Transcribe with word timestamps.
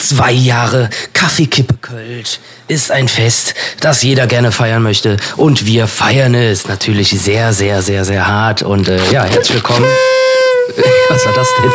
Zwei 0.00 0.32
Jahre 0.32 0.88
Kaffeekippe 1.12 1.74
Kölsch 1.80 2.38
ist 2.68 2.90
ein 2.90 3.06
Fest, 3.06 3.54
das 3.80 4.02
jeder 4.02 4.26
gerne 4.26 4.50
feiern 4.50 4.82
möchte. 4.82 5.18
Und 5.36 5.66
wir 5.66 5.86
feiern 5.86 6.34
es 6.34 6.66
natürlich 6.66 7.10
sehr, 7.10 7.52
sehr, 7.52 7.82
sehr, 7.82 8.06
sehr 8.06 8.26
hart. 8.26 8.62
Und 8.62 8.88
äh, 8.88 8.98
ja, 9.12 9.24
herzlich 9.24 9.56
willkommen. 9.56 9.84
Was 11.10 11.26
war 11.26 11.32
das 11.34 11.48
denn? 11.60 11.70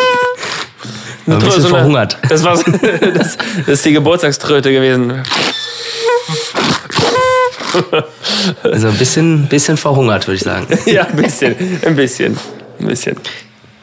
War 1.28 1.36
ein 1.38 1.46
bisschen 1.46 1.62
So 1.62 1.68
eine- 1.68 1.78
verhungert. 1.78 2.18
Das, 2.28 2.44
war, 2.44 2.56
das, 3.14 3.38
das 3.60 3.68
ist 3.68 3.86
die 3.86 3.94
Geburtstagströte 3.94 4.72
gewesen. 4.72 5.22
Also 8.64 8.88
ein 8.88 8.98
bisschen, 8.98 9.48
bisschen 9.48 9.78
verhungert, 9.78 10.26
würde 10.28 10.38
ich 10.38 10.44
sagen. 10.44 10.68
Ja, 10.88 11.06
ein 11.06 11.16
bisschen. 11.16 11.56
Ein 11.86 11.96
bisschen. 11.96 12.38
Ein 12.80 12.88
bisschen. 12.88 13.18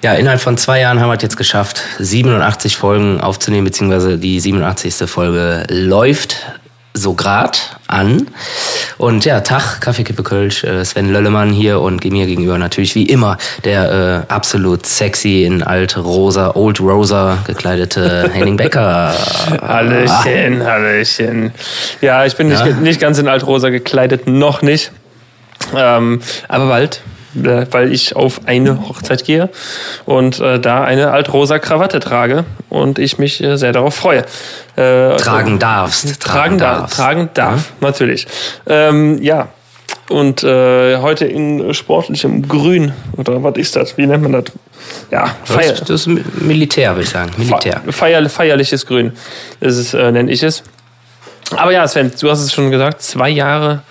Ja, 0.02 0.14
innerhalb 0.14 0.40
von 0.40 0.56
zwei 0.58 0.80
Jahren 0.80 1.00
haben 1.00 1.08
wir 1.10 1.14
es 1.16 1.22
jetzt 1.22 1.36
geschafft, 1.36 1.82
87 2.00 2.76
Folgen 2.76 3.20
aufzunehmen, 3.20 3.64
beziehungsweise 3.64 4.18
die 4.18 4.40
87. 4.40 5.08
Folge 5.08 5.64
läuft 5.68 6.38
so 6.94 7.14
grad 7.14 7.76
an. 7.86 8.26
Und 8.98 9.24
ja, 9.24 9.40
Tag, 9.40 9.80
Kaffeekippe 9.80 10.22
Kölsch, 10.22 10.64
äh, 10.64 10.84
Sven 10.84 11.10
Löllemann 11.12 11.50
hier 11.50 11.80
und 11.80 12.04
mir 12.04 12.26
gegenüber 12.26 12.58
natürlich 12.58 12.94
wie 12.94 13.04
immer 13.06 13.38
der 13.64 14.26
äh, 14.28 14.32
absolut 14.32 14.84
sexy 14.86 15.44
in 15.44 15.62
alt-rosa, 15.62 16.54
old 16.54 16.80
rosa 16.80 17.38
gekleidete 17.46 18.28
Henning 18.34 18.56
Becker. 18.56 19.14
Hallöchen, 19.62 20.66
Hallöchen. 20.66 21.52
Ja, 22.00 22.26
ich 22.26 22.36
bin 22.36 22.48
nicht, 22.48 22.66
Ja. 22.66 22.72
nicht 22.74 23.00
ganz 23.00 23.18
in 23.18 23.28
Altrosa 23.28 23.70
gekleidet, 23.70 24.26
noch 24.26 24.60
nicht. 24.62 24.90
Ähm, 25.74 26.20
aber 26.48 26.66
bald, 26.66 27.00
äh, 27.36 27.66
weil 27.70 27.92
ich 27.92 28.14
auf 28.16 28.40
eine 28.46 28.88
Hochzeit 28.88 29.24
gehe 29.24 29.48
und 30.04 30.40
äh, 30.40 30.58
da 30.60 30.84
eine 30.84 31.10
altrosa 31.12 31.58
Krawatte 31.58 32.00
trage 32.00 32.44
und 32.68 32.98
ich 32.98 33.18
mich 33.18 33.42
äh, 33.42 33.56
sehr 33.56 33.72
darauf 33.72 33.94
freue. 33.94 34.24
Äh, 34.76 35.16
Tragen 35.16 35.58
darfst. 35.58 36.20
tragen 36.20 36.58
darf, 36.58 36.94
tragen 36.94 37.30
darf, 37.34 37.72
natürlich. 37.80 38.26
Ähm, 38.66 39.20
ja. 39.22 39.48
Und 40.08 40.42
äh, 40.42 40.98
heute 40.98 41.24
in 41.26 41.72
sportlichem 41.72 42.46
Grün, 42.46 42.92
oder 43.16 43.42
was 43.42 43.56
ist 43.56 43.76
das? 43.76 43.96
Wie 43.96 44.06
nennt 44.06 44.22
man 44.22 44.32
das? 44.32 44.44
Ja, 45.10 45.36
Feier, 45.44 45.72
Das, 45.74 45.88
ist 45.90 46.06
Mi- 46.08 46.24
Militär, 46.40 46.90
würde 46.90 47.04
ich 47.04 47.10
sagen. 47.10 47.30
Militär. 47.36 47.80
Feier, 47.88 48.28
feierliches 48.28 48.84
Grün, 48.84 49.12
ist 49.60 49.78
es, 49.78 49.94
äh, 49.94 50.10
nenne 50.10 50.30
ich 50.30 50.42
es. 50.42 50.64
Aber 51.56 51.70
ja, 51.70 51.86
Sven, 51.86 52.10
du 52.20 52.30
hast 52.30 52.40
es 52.40 52.52
schon 52.52 52.70
gesagt, 52.70 53.00
zwei 53.02 53.30
Jahre 53.30 53.82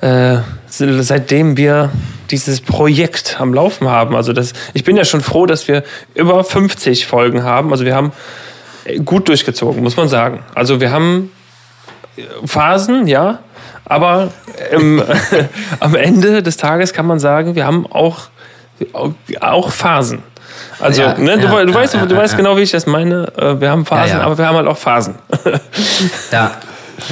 äh, 0.00 0.38
seitdem 0.68 1.56
wir 1.56 1.90
dieses 2.30 2.60
Projekt 2.60 3.36
am 3.40 3.54
Laufen 3.54 3.88
haben. 3.88 4.16
Also 4.16 4.32
das, 4.32 4.52
ich 4.74 4.84
bin 4.84 4.96
ja 4.96 5.04
schon 5.04 5.20
froh, 5.20 5.46
dass 5.46 5.68
wir 5.68 5.84
über 6.14 6.42
50 6.42 7.06
Folgen 7.06 7.44
haben. 7.44 7.70
Also 7.72 7.84
wir 7.84 7.94
haben 7.94 8.12
äh, 8.84 8.98
gut 8.98 9.28
durchgezogen, 9.28 9.82
muss 9.82 9.96
man 9.96 10.08
sagen. 10.08 10.42
Also 10.54 10.80
wir 10.80 10.90
haben 10.90 11.30
äh, 12.16 12.22
Phasen, 12.44 13.06
ja, 13.06 13.40
aber 13.84 14.32
im, 14.72 15.02
am 15.80 15.94
Ende 15.94 16.42
des 16.42 16.56
Tages 16.56 16.92
kann 16.92 17.06
man 17.06 17.18
sagen, 17.18 17.54
wir 17.54 17.66
haben 17.66 17.86
auch, 17.86 18.28
auch 19.40 19.70
Phasen. 19.70 20.22
Also, 20.80 21.02
Ja, 21.02 21.18
ne, 21.18 21.38
du, 21.38 21.46
ja, 21.46 21.64
du 21.64 21.72
ja, 21.72 21.74
weißt, 21.74 21.94
du 21.94 22.16
weißt 22.16 22.36
genau, 22.36 22.56
wie 22.56 22.62
ich 22.62 22.70
das 22.70 22.86
meine. 22.86 23.32
Äh, 23.36 23.60
Wir 23.60 23.70
haben 23.70 23.86
Phasen, 23.86 24.20
aber 24.20 24.36
wir 24.38 24.46
haben 24.46 24.56
halt 24.56 24.66
auch 24.66 24.76
Phasen. 24.76 25.14
Ja, 26.32 26.52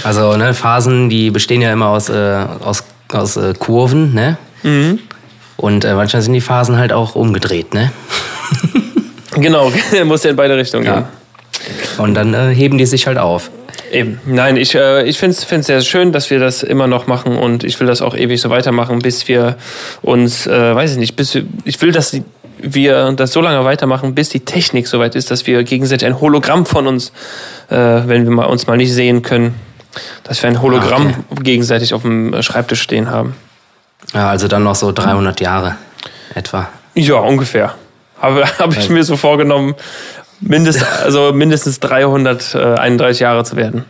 also 0.03 0.37
ne, 0.37 0.55
Phasen, 0.55 1.09
die 1.09 1.31
bestehen 1.31 1.63
ja 1.63 1.73
immer 1.73 1.89
aus, 1.89 2.09
äh, 2.09 2.47
aus, 2.63 2.85
aus 3.13 3.37
äh, 3.37 3.55
Kurven, 3.59 4.15
ne? 4.15 4.39
Und 5.57 5.85
äh, 5.85 5.95
manchmal 5.95 6.23
sind 6.23 6.33
die 6.33 6.41
Phasen 6.41 6.77
halt 6.77 6.93
auch 6.93 7.15
umgedreht, 7.15 7.75
ne? 7.75 7.93
genau, 9.37 9.71
muss 10.05 10.25
ja 10.25 10.31
in 10.31 10.37
beide 10.37 10.57
Richtungen 10.57 10.85
gehen. 10.85 10.95
Ja. 10.95 11.09
Und 12.03 12.15
dann 12.15 12.35
äh, 12.35 12.55
heben 12.55 12.79
die 12.79 12.87
sich 12.87 13.07
halt 13.07 13.19
auf. 13.19 13.51
Eben. 13.93 14.21
Nein, 14.27 14.57
ich, 14.57 14.75
äh, 14.75 15.05
ich 15.05 15.19
finde 15.19 15.37
es 15.37 15.67
sehr 15.67 15.81
schön, 15.83 16.11
dass 16.13 16.31
wir 16.31 16.41
das 16.41 16.63
immer 16.63 16.87
noch 16.87 17.07
machen 17.07 17.37
und 17.37 17.63
ich 17.63 17.79
will 17.79 17.87
das 17.87 18.03
auch 18.03 18.17
ewig 18.17 18.41
so 18.41 18.51
weitermachen, 18.51 18.98
bis 18.98 19.29
wir 19.29 19.57
uns, 20.03 20.47
äh, 20.47 20.75
weiß 20.75 20.92
ich 20.92 20.98
nicht, 20.98 21.14
bis 21.14 21.35
wir, 21.35 21.45
ich 21.64 21.81
will, 21.81 21.92
dass 21.92 22.17
wir 22.58 23.13
das 23.13 23.33
so 23.33 23.41
lange 23.41 23.64
weitermachen, 23.64 24.14
bis 24.14 24.31
die 24.31 24.41
Technik 24.41 24.89
soweit 24.89 25.14
ist, 25.14 25.31
dass 25.31 25.47
wir 25.47 25.63
gegenseitig 25.63 26.07
ein 26.07 26.20
Hologramm 26.20 26.67
von 26.67 26.87
uns, 26.87 27.13
äh, 27.70 27.77
wenn 27.77 28.25
wir 28.25 28.31
mal, 28.31 28.47
uns 28.47 28.67
mal 28.67 28.77
nicht 28.77 28.92
sehen 28.92 29.23
können, 29.23 29.55
dass 30.25 30.43
wir 30.43 30.51
ein 30.51 30.61
Hologramm 30.63 31.25
gegenseitig 31.43 31.95
auf 31.95 32.03
dem 32.03 32.43
Schreibtisch 32.43 32.83
stehen 32.83 33.11
haben. 33.11 33.35
Ja, 34.13 34.29
also 34.31 34.49
dann 34.49 34.63
noch 34.65 34.75
so 34.75 34.93
300 34.93 35.41
Jahre 35.41 35.77
etwa. 36.35 36.69
Ja, 36.95 37.17
ungefähr. 37.17 37.75
Habe 38.21 38.45
hab 38.59 38.77
ich 38.77 38.89
mir 38.91 39.03
so 39.05 39.17
vorgenommen, 39.17 39.75
mindest, 40.41 40.85
also 41.05 41.33
mindestens 41.33 41.81
331 41.81 43.21
Jahre 43.21 43.45
zu 43.45 43.57
werden. 43.57 43.85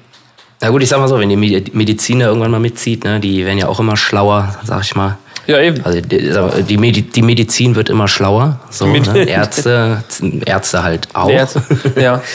Na 0.61 0.71
gut, 0.71 0.83
ich 0.83 0.89
sag 0.89 0.99
mal 1.01 1.09
so, 1.09 1.19
wenn 1.19 1.29
die 1.29 1.37
Medi- 1.37 1.71
Medizin 1.75 2.21
da 2.21 2.27
irgendwann 2.27 2.51
mal 2.51 2.61
mitzieht, 2.61 3.05
ne, 3.05 3.21
die 3.21 3.45
werden 3.45 3.59
ja 3.59 3.67
auch 3.69 3.81
immer 3.81 3.97
schlauer, 3.97 4.55
sag 4.65 4.83
ich 4.83 4.95
mal. 4.95 5.19
Ja, 5.47 5.61
eben. 5.61 5.85
Also 5.85 6.01
die, 6.01 6.79
Medi 6.79 7.03
die 7.03 7.21
Medizin 7.21 7.75
wird 7.75 7.91
immer 7.91 8.09
schlauer. 8.09 8.61
So, 8.71 8.87
ne? 8.87 9.25
Ärzte, 9.29 10.03
Ärzte 10.47 10.83
halt 10.83 11.09
auch. 11.13 11.29
Ärzte- 11.29 11.63
ja. 12.01 12.23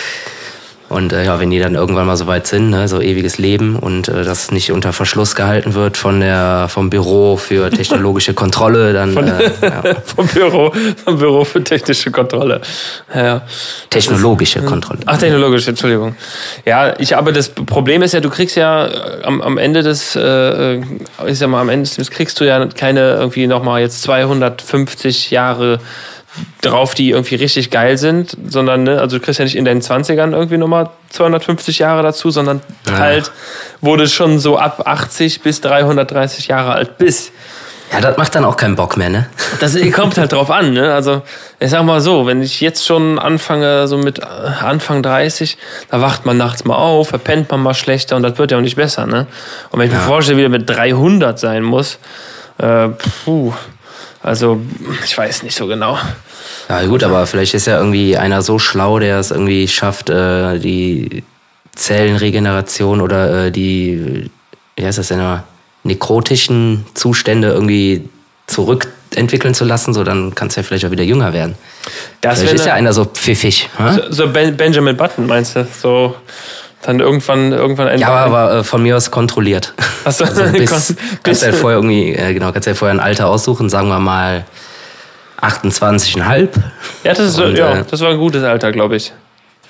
Und 0.90 1.14
äh, 1.14 1.24
ja, 1.24 1.40
wenn 1.40 1.52
die 1.52 1.60
dann 1.60 1.76
irgendwann 1.76 2.08
mal 2.08 2.18
so 2.18 2.26
weit 2.26 2.48
sind, 2.48 2.72
ne, 2.72 2.88
so 2.88 3.00
ewiges 3.00 3.38
Leben 3.38 3.76
und 3.76 4.08
äh, 4.08 4.24
das 4.24 4.52
nicht 4.52 4.72
unter 4.72 4.92
Verschluss 4.92 5.36
gehalten 5.36 5.76
wird 5.76 5.98
von 5.98 6.20
der 6.20 6.66
vom 6.68 6.90
Büro 6.90 7.38
für 7.38 7.70
technologische 7.70 8.34
Kontrolle, 8.34 8.92
dann 8.92 9.16
äh, 9.16 9.52
ja, 9.62 9.84
vom 10.04 10.26
Büro, 10.28 10.74
vom 11.06 11.20
Büro 11.20 11.46
für 11.46 11.64
technische 11.64 12.10
Kontrolle. 12.10 12.62
Ja. 13.14 13.44
technologische 13.92 14.62
Kontrolle. 14.64 15.02
Ach, 15.06 15.18
technologisch, 15.18 15.68
Entschuldigung. 15.68 16.16
Ja, 16.66 17.00
ich, 17.00 17.16
aber 17.16 17.32
das 17.32 17.50
Problem 17.50 18.02
ist 18.02 18.16
ja, 18.16 18.20
du 18.20 18.32
kriegst 18.32 18.56
ja 18.56 18.88
äh, 18.88 19.24
am, 19.24 19.42
am 19.42 19.60
Ende 19.60 19.84
des, 19.84 20.16
äh, 20.16 20.22
äh, 20.22 20.84
ich 21.28 21.38
sag 21.38 21.50
mal, 21.50 21.62
am 21.62 21.70
Ende 21.70 21.88
des 21.88 22.10
kriegst 22.10 22.40
du 22.40 22.46
ja 22.46 22.66
keine 22.66 23.12
irgendwie 23.12 23.46
nochmal 23.46 23.82
jetzt 23.82 24.02
250 24.02 25.30
Jahre 25.30 25.80
drauf, 26.62 26.94
die 26.94 27.12
irgendwie 27.12 27.36
richtig 27.36 27.70
geil 27.72 27.98
sind, 27.98 28.36
sondern, 28.48 28.84
ne, 28.84 29.00
also 29.00 29.18
du 29.18 29.24
kriegst 29.24 29.40
ja 29.40 29.46
nicht 29.46 29.56
in 29.56 29.66
deinen 29.66 29.82
20ern 29.82 30.34
irgendwie 30.34 30.58
nochmal 30.58 30.90
250 31.10 31.80
Jahre 31.80 32.04
dazu, 32.04 32.32
sondern 32.32 32.62
Ja. 32.88 32.98
halt, 32.98 33.32
wo 33.82 33.96
du 33.96 34.08
schon 34.08 34.40
so 34.40 34.58
ab 34.58 34.84
80 34.86 35.42
bis 35.42 35.62
330 35.62 36.48
Jahre 36.48 36.74
alt 36.74 36.98
bist. 36.98 37.32
Ja, 37.92 38.02
das 38.02 38.18
macht 38.18 38.36
dann 38.36 38.46
auch 38.46 38.56
keinen 38.56 38.76
Bock 38.76 38.98
mehr, 38.98 39.10
ne? 39.10 39.28
Das 39.60 39.76
kommt 39.94 40.20
halt 40.20 40.32
drauf 40.32 40.52
an, 40.52 40.74
ne? 40.74 40.94
Also, 40.94 41.24
ich 41.60 41.72
sag 41.72 41.82
mal 41.84 42.02
so, 42.02 42.28
wenn 42.28 42.44
ich 42.44 42.62
jetzt 42.62 42.86
schon 42.86 43.18
anfange, 43.18 43.88
so 43.88 43.98
mit 43.98 44.20
äh, 44.20 44.26
Anfang 44.62 45.02
30, 45.02 45.58
da 45.90 46.00
wacht 46.00 46.24
man 46.24 46.38
nachts 46.38 46.66
mal 46.66 46.76
auf, 46.76 47.10
verpennt 47.10 47.50
man 47.50 47.62
mal 47.62 47.74
schlechter 47.74 48.16
und 48.16 48.22
das 48.22 48.38
wird 48.38 48.52
ja 48.52 48.58
auch 48.58 48.62
nicht 48.62 48.76
besser, 48.76 49.08
ne? 49.08 49.26
Und 49.72 49.80
wenn 49.80 49.88
ich 49.88 49.94
mir 49.94 50.02
vorstelle, 50.02 50.38
wie 50.38 50.42
der 50.42 50.50
mit 50.52 50.70
300 50.70 51.40
sein 51.40 51.64
muss, 51.64 51.98
äh, 52.60 52.90
puh, 53.26 53.54
also, 54.22 54.62
ich 55.04 55.18
weiß 55.18 55.42
nicht 55.42 55.56
so 55.56 55.66
genau. 55.66 55.98
Ja 56.70 56.86
gut, 56.86 57.04
aber 57.04 57.26
vielleicht 57.28 57.54
ist 57.54 57.68
ja 57.68 57.78
irgendwie 57.78 58.18
einer 58.18 58.42
so 58.42 58.60
schlau, 58.60 59.00
der 59.00 59.20
es 59.20 59.32
irgendwie 59.32 59.68
schafft, 59.68 60.10
äh, 60.10 60.60
die 60.60 61.24
Zellenregeneration 61.76 63.02
oder 63.02 63.46
äh, 63.46 63.52
die, 63.52 64.30
wie 64.76 64.86
heißt 64.86 64.98
das 64.98 65.08
denn 65.08 65.20
immer, 65.20 65.44
nekrotischen 65.84 66.86
Zustände 66.94 67.50
irgendwie 67.50 68.10
zurückentwickeln 68.48 69.54
zu 69.54 69.64
lassen, 69.64 69.94
so 69.94 70.04
dann 70.04 70.36
kannst 70.36 70.58
du 70.58 70.62
ja 70.62 70.68
vielleicht 70.68 70.86
auch 70.86 70.92
wieder 70.92 71.04
jünger 71.04 71.34
werden. 71.34 71.56
Das 72.22 72.40
vielleicht 72.40 72.56
ist 72.56 72.66
ja 72.66 72.74
ne- 72.74 72.80
einer 72.80 72.94
so 72.94 73.06
pfiffig. 73.06 73.70
so, 73.96 74.12
so 74.12 74.30
ben, 74.30 74.58
Benjamin 74.58 74.98
Button, 74.98 75.26
meinst 75.28 75.56
du? 75.56 75.68
So, 75.82 76.16
dann 76.82 77.00
irgendwann, 77.00 77.52
irgendwann 77.52 77.88
ein. 77.88 78.00
Ja, 78.00 78.10
aber, 78.10 78.38
aber 78.38 78.60
äh, 78.60 78.64
von 78.64 78.84
mir 78.84 78.98
aus 78.98 79.12
kontrolliert. 79.12 79.74
Ach 80.04 80.12
so, 80.12 80.26
Also 80.26 80.44
bis, 80.52 80.96
kannst 81.24 81.42
du 81.42 81.46
halt 81.46 81.56
vorher 81.56 81.78
irgendwie, 81.80 82.14
äh, 82.14 82.34
genau, 82.34 82.52
kannst 82.52 82.68
du 82.68 82.72
halt 82.72 82.78
vorher 82.78 82.96
ein 82.96 83.04
Alter 83.04 83.28
aussuchen, 83.28 83.70
sagen 83.70 83.88
wir 83.90 84.00
mal 84.00 84.46
28,5. 85.42 86.50
ja, 87.04 87.14
das 87.14 87.20
ist, 87.20 87.40
Und, 87.40 87.56
ja, 87.58 87.80
äh, 87.80 87.84
das 87.90 88.02
war 88.02 88.10
ein 88.12 88.18
gutes 88.18 88.44
Alter, 88.44 88.72
glaube 88.72 88.96
ich. 88.98 89.12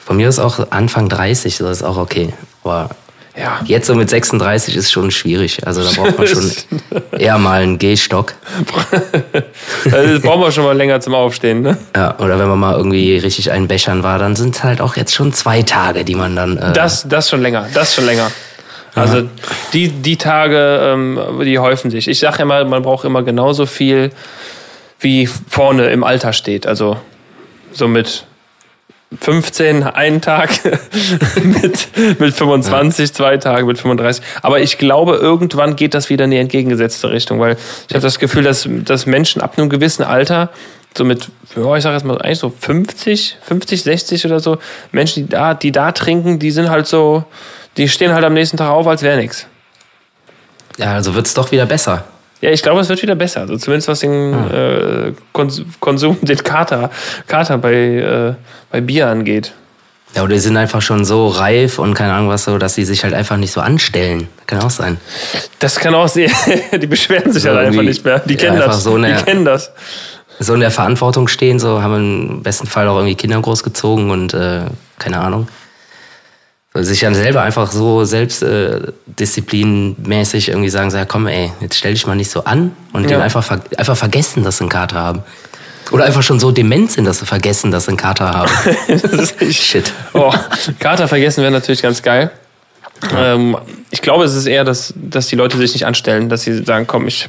Von 0.06 0.18
mir 0.18 0.28
ist 0.30 0.40
auch 0.40 0.68
Anfang 0.72 1.10
30, 1.10 1.56
so 1.58 1.70
ist 1.70 1.84
auch 1.84 1.98
okay. 1.98 2.34
Aber 2.64 2.90
Ja. 3.38 3.60
jetzt 3.66 3.86
so 3.88 3.94
mit 3.96 4.10
36 4.10 4.76
ist 4.76 4.92
schon 4.92 5.12
schwierig. 5.12 5.66
Also 5.68 5.84
da 5.84 5.92
braucht 5.92 6.18
man 6.18 6.28
schon 6.28 6.52
eher 7.18 7.38
mal 7.38 7.62
einen 7.62 7.78
Gehstock. 7.78 8.34
Also, 9.92 10.14
das 10.14 10.22
brauchen 10.22 10.42
wir 10.42 10.52
schon 10.52 10.66
mal 10.66 10.76
länger 10.76 11.00
zum 11.00 11.14
Aufstehen, 11.16 11.62
ne? 11.62 11.78
Ja, 11.96 12.18
oder 12.20 12.38
wenn 12.40 12.48
man 12.50 12.60
mal 12.60 12.76
irgendwie 12.76 13.18
richtig 13.18 13.52
einen 13.52 13.68
Bechern 13.68 14.04
war, 14.04 14.20
dann 14.20 14.36
sind 14.36 14.56
es 14.56 14.64
halt 14.64 14.82
auch 14.82 14.96
jetzt 14.98 15.14
schon 15.14 15.32
zwei 15.34 15.62
Tage, 15.62 16.04
die 16.04 16.16
man 16.16 16.36
dann. 16.36 16.58
Äh, 16.58 16.74
Das, 16.74 17.08
das 17.08 17.30
schon 17.30 17.42
länger, 17.42 17.68
das 17.74 17.96
schon 17.96 18.06
länger. 18.06 18.30
Also 18.96 19.24
die, 19.74 19.88
die 19.90 20.18
Tage, 20.18 20.80
ähm, 20.84 21.20
die 21.46 21.58
häufen 21.60 21.92
sich. 21.92 22.08
Ich 22.08 22.20
sage 22.20 22.42
immer, 22.42 22.66
man 22.66 22.82
braucht 22.82 23.06
immer 23.06 23.24
genauso 23.24 23.66
viel, 23.66 24.12
wie 25.00 25.28
vorne 25.28 25.90
im 25.90 26.04
Alter 26.04 26.34
steht. 26.34 26.68
Also 26.68 26.98
so 27.72 27.88
mit 27.88 28.26
15 29.20 29.84
einen 29.84 30.22
Tag, 30.22 30.52
mit, 31.44 32.20
mit 32.20 32.34
25 32.34 33.14
zwei 33.14 33.38
Tage, 33.38 33.66
mit 33.66 33.80
35. 33.80 34.24
Aber 34.42 34.60
ich 34.60 34.78
glaube, 34.78 35.16
irgendwann 35.16 35.76
geht 35.76 35.94
das 35.94 36.10
wieder 36.10 36.26
in 36.26 36.32
die 36.32 36.38
entgegengesetzte 36.38 37.10
Richtung, 37.10 37.40
weil 37.40 37.58
ich 37.88 37.96
habe 37.96 38.04
das 38.04 38.20
Gefühl, 38.20 38.44
dass, 38.44 38.68
dass 38.70 39.06
Menschen 39.08 39.42
ab 39.42 39.58
einem 39.58 39.70
gewissen 39.70 40.04
Alter 40.04 40.50
so 40.98 41.06
mit, 41.06 41.30
ja, 41.56 41.76
ich 41.76 41.84
sag 41.84 41.94
jetzt 41.94 42.06
mal, 42.06 42.20
eigentlich 42.22 42.40
so 42.40 42.52
50, 42.60 43.38
50, 43.42 43.84
60 43.84 44.26
oder 44.26 44.40
so, 44.40 44.58
Menschen, 44.92 45.26
die 45.26 45.30
da, 45.30 45.54
die 45.54 45.72
da 45.72 45.92
trinken, 45.92 46.40
die 46.40 46.52
sind 46.52 46.70
halt 46.70 46.88
so, 46.88 47.24
die 47.78 47.90
stehen 47.90 48.14
halt 48.14 48.26
am 48.26 48.34
nächsten 48.34 48.58
Tag 48.58 48.70
auf, 48.70 48.88
als 48.88 49.02
wäre 49.02 49.18
nichts. 49.18 49.48
Ja, 50.78 50.94
also 50.94 51.14
wird 51.16 51.28
es 51.28 51.34
doch 51.34 51.52
wieder 51.52 51.66
besser. 51.66 52.06
Ja, 52.42 52.52
ich 52.52 52.62
glaube, 52.64 52.80
es 52.82 52.88
wird 52.90 53.02
wieder 53.02 53.16
besser. 53.16 53.42
Also 53.42 53.58
zumindest 53.58 53.88
was 53.90 54.00
den 54.00 54.34
Ah. 54.34 55.08
äh, 55.08 55.14
Kons 55.34 55.62
Konsum, 55.80 56.18
den 56.22 56.38
Kater, 56.44 56.90
Kater 57.28 57.58
bei, 57.58 57.74
äh, 57.74 58.34
bei 58.72 58.82
Bier 58.82 59.08
angeht. 59.08 59.54
Ja, 60.16 60.24
oder 60.24 60.34
die 60.34 60.40
sind 60.40 60.58
einfach 60.58 60.82
schon 60.82 61.06
so 61.06 61.28
reif 61.28 61.78
und 61.78 61.94
keine 61.94 62.14
Ahnung 62.14 62.30
was 62.30 62.46
so, 62.46 62.58
dass 62.58 62.74
sie 62.74 62.84
sich 62.86 63.04
halt 63.04 63.14
einfach 63.14 63.38
nicht 63.38 63.52
so 63.52 63.62
anstellen. 63.62 64.28
Kann 64.48 64.60
auch 64.62 64.72
sein. 64.72 64.98
Das 65.60 65.76
kann 65.80 65.94
auch 65.94 66.08
sehen. 66.08 66.32
Die 66.82 66.88
beschweren 66.88 67.32
sich 67.32 67.44
So 67.44 67.50
halt 67.50 67.68
einfach 67.68 67.84
nicht 67.84 68.04
mehr. 68.04 68.18
Die 68.20 68.34
ja, 68.34 68.40
kennen 68.40 68.56
einfach 68.58 68.72
das. 68.72 68.84
so 68.84 68.96
eine- 68.96 69.14
die 69.16 69.24
kennen 69.24 69.46
das. 69.46 69.72
So 70.40 70.54
in 70.56 70.62
der 70.62 70.72
Verantwortung 70.72 71.28
stehen, 71.28 71.60
so 71.60 71.84
haben 71.84 71.96
im 72.38 72.42
besten 72.44 72.66
Fall 72.66 72.88
auch 72.88 72.96
irgendwie 72.96 73.14
Kinder 73.16 73.40
großgezogen 73.40 74.10
und 74.10 74.34
äh, 74.34 74.62
keine 74.98 75.20
Ahnung. 75.20 75.48
Sich 76.74 77.00
dann 77.00 77.16
selber 77.16 77.42
einfach 77.42 77.72
so 77.72 78.04
selbstdisziplinmäßig 78.06 80.50
irgendwie 80.50 80.70
sagen, 80.70 80.92
so, 80.92 80.98
ja 80.98 81.06
komm 81.06 81.26
ey, 81.28 81.52
jetzt 81.62 81.78
stell 81.78 81.94
dich 81.94 82.06
mal 82.06 82.16
nicht 82.16 82.30
so 82.30 82.44
an 82.44 82.74
und 82.94 83.04
Ja. 83.04 83.10
den 83.18 83.22
einfach, 83.22 83.44
ver 83.44 83.60
einfach 83.78 83.98
vergessen, 83.98 84.44
dass 84.44 84.58
sie 84.58 84.64
einen 84.66 84.70
Kater 84.70 84.98
haben. 85.00 85.24
Oder 85.92 86.04
einfach 86.06 86.22
schon 86.22 86.40
so 86.40 86.52
dement 86.52 86.92
sind, 86.92 87.06
dass 87.06 87.18
sie 87.20 87.26
vergessen, 87.26 87.72
dass 87.72 87.86
sie 87.86 87.90
einen 87.90 87.98
Kater 87.98 88.32
haben. 88.32 88.52
Shit. 89.52 89.92
Oh, 90.14 90.32
Kater 90.80 91.08
vergessen 91.08 91.42
wäre 91.42 91.52
natürlich 91.52 91.82
ganz 91.82 92.04
geil. 92.04 92.30
Ähm, 93.16 93.58
ich 93.90 94.02
glaube, 94.04 94.24
es 94.26 94.36
ist 94.36 94.46
eher, 94.46 94.64
dass, 94.64 94.94
dass 94.96 95.26
die 95.28 95.36
Leute 95.36 95.58
sich 95.58 95.74
nicht 95.74 95.88
anstellen, 95.88 96.30
dass 96.30 96.44
sie 96.44 96.64
sagen, 96.64 96.86
komm, 96.86 97.08
ich, 97.08 97.28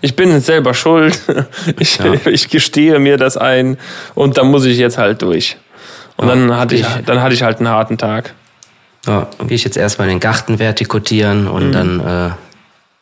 ich 0.00 0.16
bin 0.16 0.40
selber 0.40 0.72
schuld, 0.72 1.20
ich, 1.78 1.98
Ja. 1.98 2.14
ich 2.24 2.48
gestehe 2.48 2.98
mir 2.98 3.18
das 3.18 3.36
ein 3.36 3.76
und 4.14 4.38
dann 4.38 4.46
muss 4.50 4.64
ich 4.64 4.78
jetzt 4.78 4.96
halt 4.96 5.20
durch. 5.20 5.58
Und 6.16 6.28
Ja, 6.28 6.34
dann, 6.34 6.56
hatte 6.56 6.74
ich, 6.76 6.80
ich- 6.82 7.04
dann 7.04 7.20
hatte 7.20 7.34
ich 7.34 7.42
halt 7.42 7.58
einen 7.58 7.68
harten 7.68 7.98
Tag. 7.98 8.32
Ja, 9.06 9.28
dann 9.38 9.46
gehe 9.48 9.54
ich 9.56 9.64
jetzt 9.64 9.76
erstmal 9.76 10.08
in 10.08 10.14
den 10.14 10.20
Garten 10.20 10.58
vertikutieren 10.58 11.46
und 11.48 11.72
dann 11.72 12.00
äh, 12.00 12.30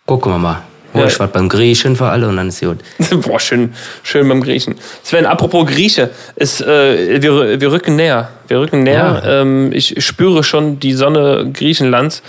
gucken 0.06 0.32
wir 0.32 0.38
mal. 0.38 0.62
Hol 0.94 1.02
Ja. 1.02 1.08
ich 1.08 1.18
was 1.20 1.30
beim 1.30 1.48
Griechen 1.48 1.96
für 1.96 2.06
alle 2.06 2.28
und 2.28 2.36
dann 2.36 2.48
ist 2.48 2.60
gut. 2.60 2.78
Boah, 3.22 3.38
schön, 3.40 3.74
schön 4.02 4.28
beim 4.28 4.40
Griechen. 4.42 4.76
Sven, 5.02 5.26
apropos 5.26 5.66
Grieche, 5.66 6.10
ist, 6.36 6.60
äh, 6.62 7.20
wir, 7.20 7.60
wir 7.60 7.72
rücken 7.72 7.96
näher. 7.96 8.30
Wir 8.48 8.60
rücken 8.60 8.82
näher. 8.82 9.20
Ja. 9.24 9.42
Ähm, 9.42 9.72
ich 9.72 10.02
spüre 10.04 10.42
schon 10.44 10.78
die 10.78 10.92
Sonne 10.94 11.50
Griechenlands 11.52 12.22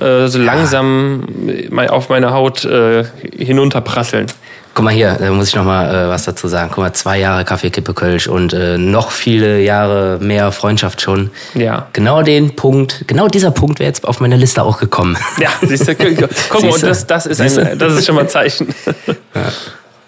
äh, 0.00 0.26
so 0.28 0.38
langsam 0.38 1.26
mal 1.70 1.88
auf 1.88 2.10
meine 2.10 2.32
Haut 2.32 2.64
äh, 2.64 3.04
hinunterprasseln. 3.36 4.26
Guck 4.74 4.84
mal 4.84 4.94
hier, 4.94 5.16
da 5.18 5.30
muss 5.30 5.48
ich 5.48 5.54
noch 5.54 5.64
mal 5.64 6.06
äh, 6.06 6.08
was 6.08 6.24
dazu 6.24 6.48
sagen. 6.48 6.70
Guck 6.70 6.78
mal, 6.78 6.92
zwei 6.94 7.18
Jahre 7.18 7.44
Kaffee, 7.44 7.70
Kippe, 7.70 7.92
Kölsch 7.92 8.26
und 8.26 8.54
äh, 8.54 8.78
noch 8.78 9.10
viele 9.10 9.60
Jahre 9.60 10.18
mehr 10.20 10.50
Freundschaft 10.50 11.02
schon. 11.02 11.30
Ja. 11.54 11.88
Genau 11.92 12.22
den 12.22 12.56
Punkt, 12.56 13.04
genau 13.06 13.28
dieser 13.28 13.50
Punkt 13.50 13.80
wäre 13.80 13.88
jetzt 13.88 14.06
auf 14.06 14.20
meiner 14.20 14.36
Liste 14.36 14.62
auch 14.62 14.78
gekommen. 14.78 15.18
Ja, 15.38 15.50
siehst 15.60 15.88
du, 15.88 15.94
guck, 16.48 16.62
mal, 16.62 16.70
und 16.70 16.82
das, 16.82 17.06
das, 17.06 17.26
ist 17.26 17.40
ein, 17.40 17.78
das 17.78 17.94
ist 17.94 18.06
schon 18.06 18.14
mal 18.14 18.22
ein 18.22 18.28
Zeichen. 18.28 18.74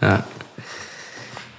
Ja, 0.00 0.24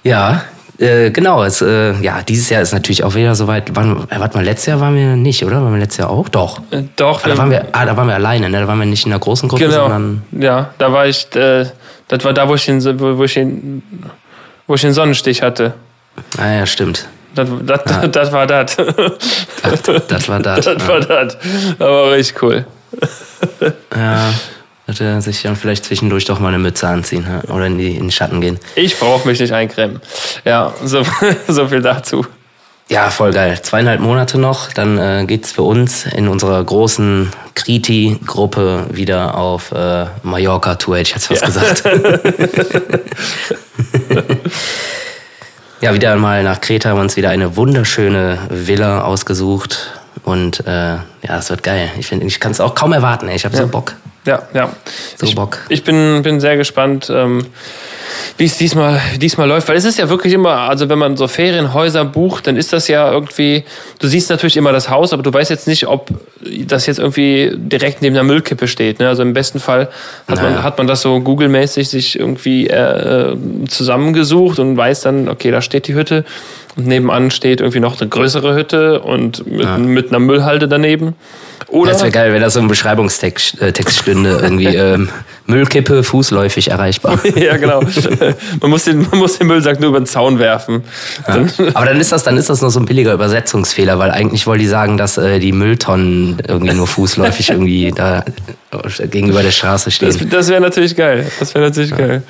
ja 0.03 0.43
äh, 0.79 1.11
genau. 1.11 1.43
Es, 1.43 1.61
äh, 1.61 1.93
ja, 2.01 2.21
dieses 2.21 2.49
Jahr 2.49 2.61
ist 2.61 2.73
natürlich 2.73 3.03
auch 3.03 3.15
wieder 3.15 3.35
soweit. 3.35 3.75
Wann, 3.75 4.07
äh, 4.09 4.19
warte 4.19 4.37
mal, 4.37 4.43
letztes 4.43 4.67
Jahr 4.67 4.79
waren 4.81 4.95
wir 4.95 5.15
nicht, 5.15 5.43
oder? 5.45 5.61
Waren 5.61 5.73
wir 5.73 5.79
letztes 5.79 5.97
Jahr 5.99 6.09
auch? 6.09 6.27
Doch. 6.29 6.59
Doch, 6.95 7.23
Ah, 7.23 7.29
da, 7.29 7.37
waren 7.37 7.51
wir, 7.51 7.67
ah, 7.71 7.85
da 7.85 7.95
waren 7.95 8.07
wir 8.07 8.15
alleine, 8.15 8.49
ne? 8.49 8.59
Da 8.61 8.67
waren 8.67 8.79
wir 8.79 8.85
nicht 8.85 9.05
in 9.05 9.11
einer 9.11 9.19
großen 9.19 9.47
Gruppe, 9.49 9.65
genau. 9.65 9.89
sondern. 9.89 10.23
Ja, 10.31 10.71
da 10.77 10.91
war 10.91 11.07
ich, 11.07 11.27
äh, 11.35 11.65
das 12.07 12.23
war 12.23 12.33
da, 12.33 12.47
wo 12.47 12.55
ich 12.55 12.65
den, 12.65 12.83
wo, 12.99 13.17
wo 13.17 13.23
ich 13.23 13.33
den, 13.35 13.81
wo 14.67 14.75
ich 14.75 14.81
den 14.81 14.93
Sonnenstich 14.93 15.41
hatte. 15.41 15.73
Ah 16.37 16.51
ja, 16.51 16.65
stimmt. 16.65 17.07
Das, 17.35 17.49
das, 17.63 17.81
Ja. 17.89 18.07
das 18.07 18.31
war 18.31 18.47
das. 18.47 18.75
Das, 18.75 19.81
das 20.07 20.29
war 20.29 20.39
das. 20.39 20.65
Das 20.65 20.87
war 20.87 20.99
das. 20.99 21.37
Aber 21.79 22.11
richtig 22.11 22.41
cool. 22.41 22.65
Ja, 23.95 24.29
hätte 24.87 25.21
sich 25.21 25.41
dann 25.41 25.55
vielleicht 25.55 25.85
zwischendurch 25.85 26.25
doch 26.25 26.39
mal 26.39 26.49
eine 26.49 26.59
Mütze 26.59 26.87
anziehen 26.87 27.25
ja? 27.27 27.53
oder 27.53 27.65
in, 27.65 27.77
die, 27.77 27.95
in 27.95 28.03
den 28.05 28.11
Schatten 28.11 28.41
gehen. 28.41 28.59
Ich 28.75 28.99
brauche 28.99 29.27
mich 29.27 29.39
nicht 29.39 29.53
eincremen. 29.53 29.99
Ja, 30.43 30.73
so, 30.83 31.03
so 31.47 31.67
viel 31.67 31.81
dazu. 31.81 32.25
Ja, 32.87 33.09
voll 33.09 33.31
geil. 33.31 33.59
Zweieinhalb 33.63 33.99
Monate 33.99 34.37
noch, 34.37 34.71
dann 34.71 34.99
äh, 34.99 35.25
geht's 35.25 35.53
für 35.53 35.63
uns 35.63 36.05
in 36.05 36.27
unserer 36.27 36.63
großen 36.63 37.31
Kriti-Gruppe 37.55 38.85
wieder 38.91 39.35
auf 39.35 39.71
äh, 39.71 40.05
Mallorca-Tour, 40.21 40.97
hätte 40.97 41.09
ich 41.09 41.15
jetzt 41.15 41.25
fast 41.27 41.41
Ja. 41.41 41.47
gesagt. 41.47 41.83
ja, 45.81 45.93
wieder 45.95 46.15
mal 46.17 46.43
nach 46.43 46.61
Kreta 46.61 46.89
haben 46.89 46.97
wir 46.97 47.01
uns 47.01 47.15
wieder 47.15 47.29
eine 47.29 47.57
wunderschöne 47.57 48.37
Villa 48.49 49.01
ausgesucht. 49.01 49.91
Und 50.23 50.59
äh, 50.67 50.93
ja, 50.95 51.37
es 51.39 51.49
wird 51.49 51.63
geil. 51.63 51.89
Ich, 51.97 52.05
find, 52.07 52.23
ich 52.23 52.39
kann 52.39 52.51
es 52.51 52.59
auch 52.59 52.75
kaum 52.75 52.93
erwarten. 52.93 53.27
Ey. 53.27 53.35
Ich 53.35 53.45
habe 53.45 53.57
so 53.57 53.67
Bock. 53.67 53.95
Ja, 54.25 54.43
ja. 54.53 54.69
So 55.17 55.27
ich, 55.27 55.35
Bock. 55.35 55.59
Ich 55.69 55.83
bin, 55.83 56.21
bin 56.23 56.39
sehr 56.39 56.57
gespannt, 56.57 57.11
ähm, 57.13 57.45
wie 58.37 58.45
es 58.45 58.57
diesmal, 58.57 58.99
diesmal 59.21 59.47
läuft. 59.47 59.67
Weil 59.69 59.77
es 59.77 59.85
ist 59.85 59.99
ja 59.99 60.09
wirklich 60.09 60.33
immer, 60.33 60.49
also 60.69 60.89
wenn 60.89 60.97
man 60.97 61.15
so 61.15 61.27
Ferienhäuser 61.27 62.05
bucht, 62.05 62.47
dann 62.47 62.57
ist 62.57 62.73
das 62.73 62.87
ja 62.87 63.11
irgendwie, 63.11 63.63
du 63.99 64.07
siehst 64.07 64.29
natürlich 64.29 64.57
immer 64.57 64.71
das 64.71 64.89
Haus, 64.89 65.13
aber 65.13 65.21
du 65.21 65.31
weißt 65.31 65.51
jetzt 65.51 65.67
nicht, 65.67 65.87
ob 65.87 66.09
das 66.41 66.87
jetzt 66.87 66.97
irgendwie 66.99 67.51
direkt 67.55 68.01
neben 68.01 68.15
der 68.15 68.23
Müllkippe 68.23 68.67
steht. 68.67 68.99
Ne? 68.99 69.07
Also 69.07 69.21
im 69.21 69.33
besten 69.33 69.59
Fall 69.59 69.89
hat, 70.27 70.41
man, 70.41 70.53
Naja. 70.53 70.63
hat 70.63 70.77
man 70.79 70.87
das 70.87 71.01
so 71.01 71.19
Google-mäßig 71.19 71.87
sich 71.87 72.19
irgendwie 72.19 72.67
äh, 72.67 73.35
zusammengesucht 73.67 74.57
und 74.59 74.75
weiß 74.75 75.01
dann, 75.01 75.29
okay, 75.29 75.51
da 75.51 75.61
steht 75.61 75.87
die 75.87 75.93
Hütte. 75.93 76.25
Und 76.75 76.87
nebenan 76.87 77.31
steht 77.31 77.61
irgendwie 77.61 77.79
noch 77.79 78.01
eine 78.01 78.09
größere 78.09 78.53
Hütte 78.55 78.99
und 79.01 79.45
mit, 79.47 79.77
mit 79.79 80.09
einer 80.09 80.19
Müllhalde 80.19 80.67
daneben. 80.67 81.15
Oder 81.67 81.91
Das 81.91 82.01
wäre 82.01 82.11
geil, 82.11 82.33
wenn 82.33 82.41
das 82.41 82.53
so 82.53 82.59
im 82.59 82.67
Beschreibungstext 82.67 83.61
äh, 83.61 83.71
Text 83.71 83.99
stünde. 83.99 84.39
Irgendwie 84.41 84.65
ähm, 84.75 85.09
Müllkippe 85.47 86.03
fußläufig 86.03 86.69
erreichbar. 86.71 87.19
ja, 87.35 87.57
genau. 87.57 87.81
man, 88.61 88.69
muss 88.69 88.83
den, 88.85 89.07
man 89.09 89.19
muss 89.19 89.37
den 89.37 89.47
Müllsack 89.47 89.79
nur 89.79 89.89
über 89.89 89.99
den 89.99 90.05
Zaun 90.05 90.39
werfen. 90.39 90.83
Dann, 91.25 91.51
Aber 91.73 91.85
dann 91.85 91.99
ist 91.99 92.11
das, 92.11 92.23
dann 92.23 92.37
ist 92.37 92.49
das 92.49 92.61
noch 92.61 92.69
so 92.69 92.79
ein 92.79 92.85
billiger 92.85 93.13
Übersetzungsfehler, 93.13 93.99
weil 93.99 94.11
eigentlich 94.11 94.45
wollen 94.47 94.59
die 94.59 94.67
sagen, 94.67 94.97
dass 94.97 95.17
äh, 95.17 95.39
die 95.39 95.51
Mülltonnen 95.51 96.41
irgendwie 96.47 96.73
nur 96.73 96.87
fußläufig 96.87 97.49
irgendwie 97.49 97.91
da 97.91 98.23
äh, 98.99 99.07
gegenüber 99.07 99.43
der 99.43 99.51
Straße 99.51 99.85
das 99.85 99.93
stehen. 99.95 100.29
das 100.29 100.49
wäre 100.49 100.61
natürlich 100.61 100.95
geil. 100.95 101.29
Das 101.39 101.53
wäre 101.53 101.65
natürlich 101.65 101.95
geil. 101.95 102.23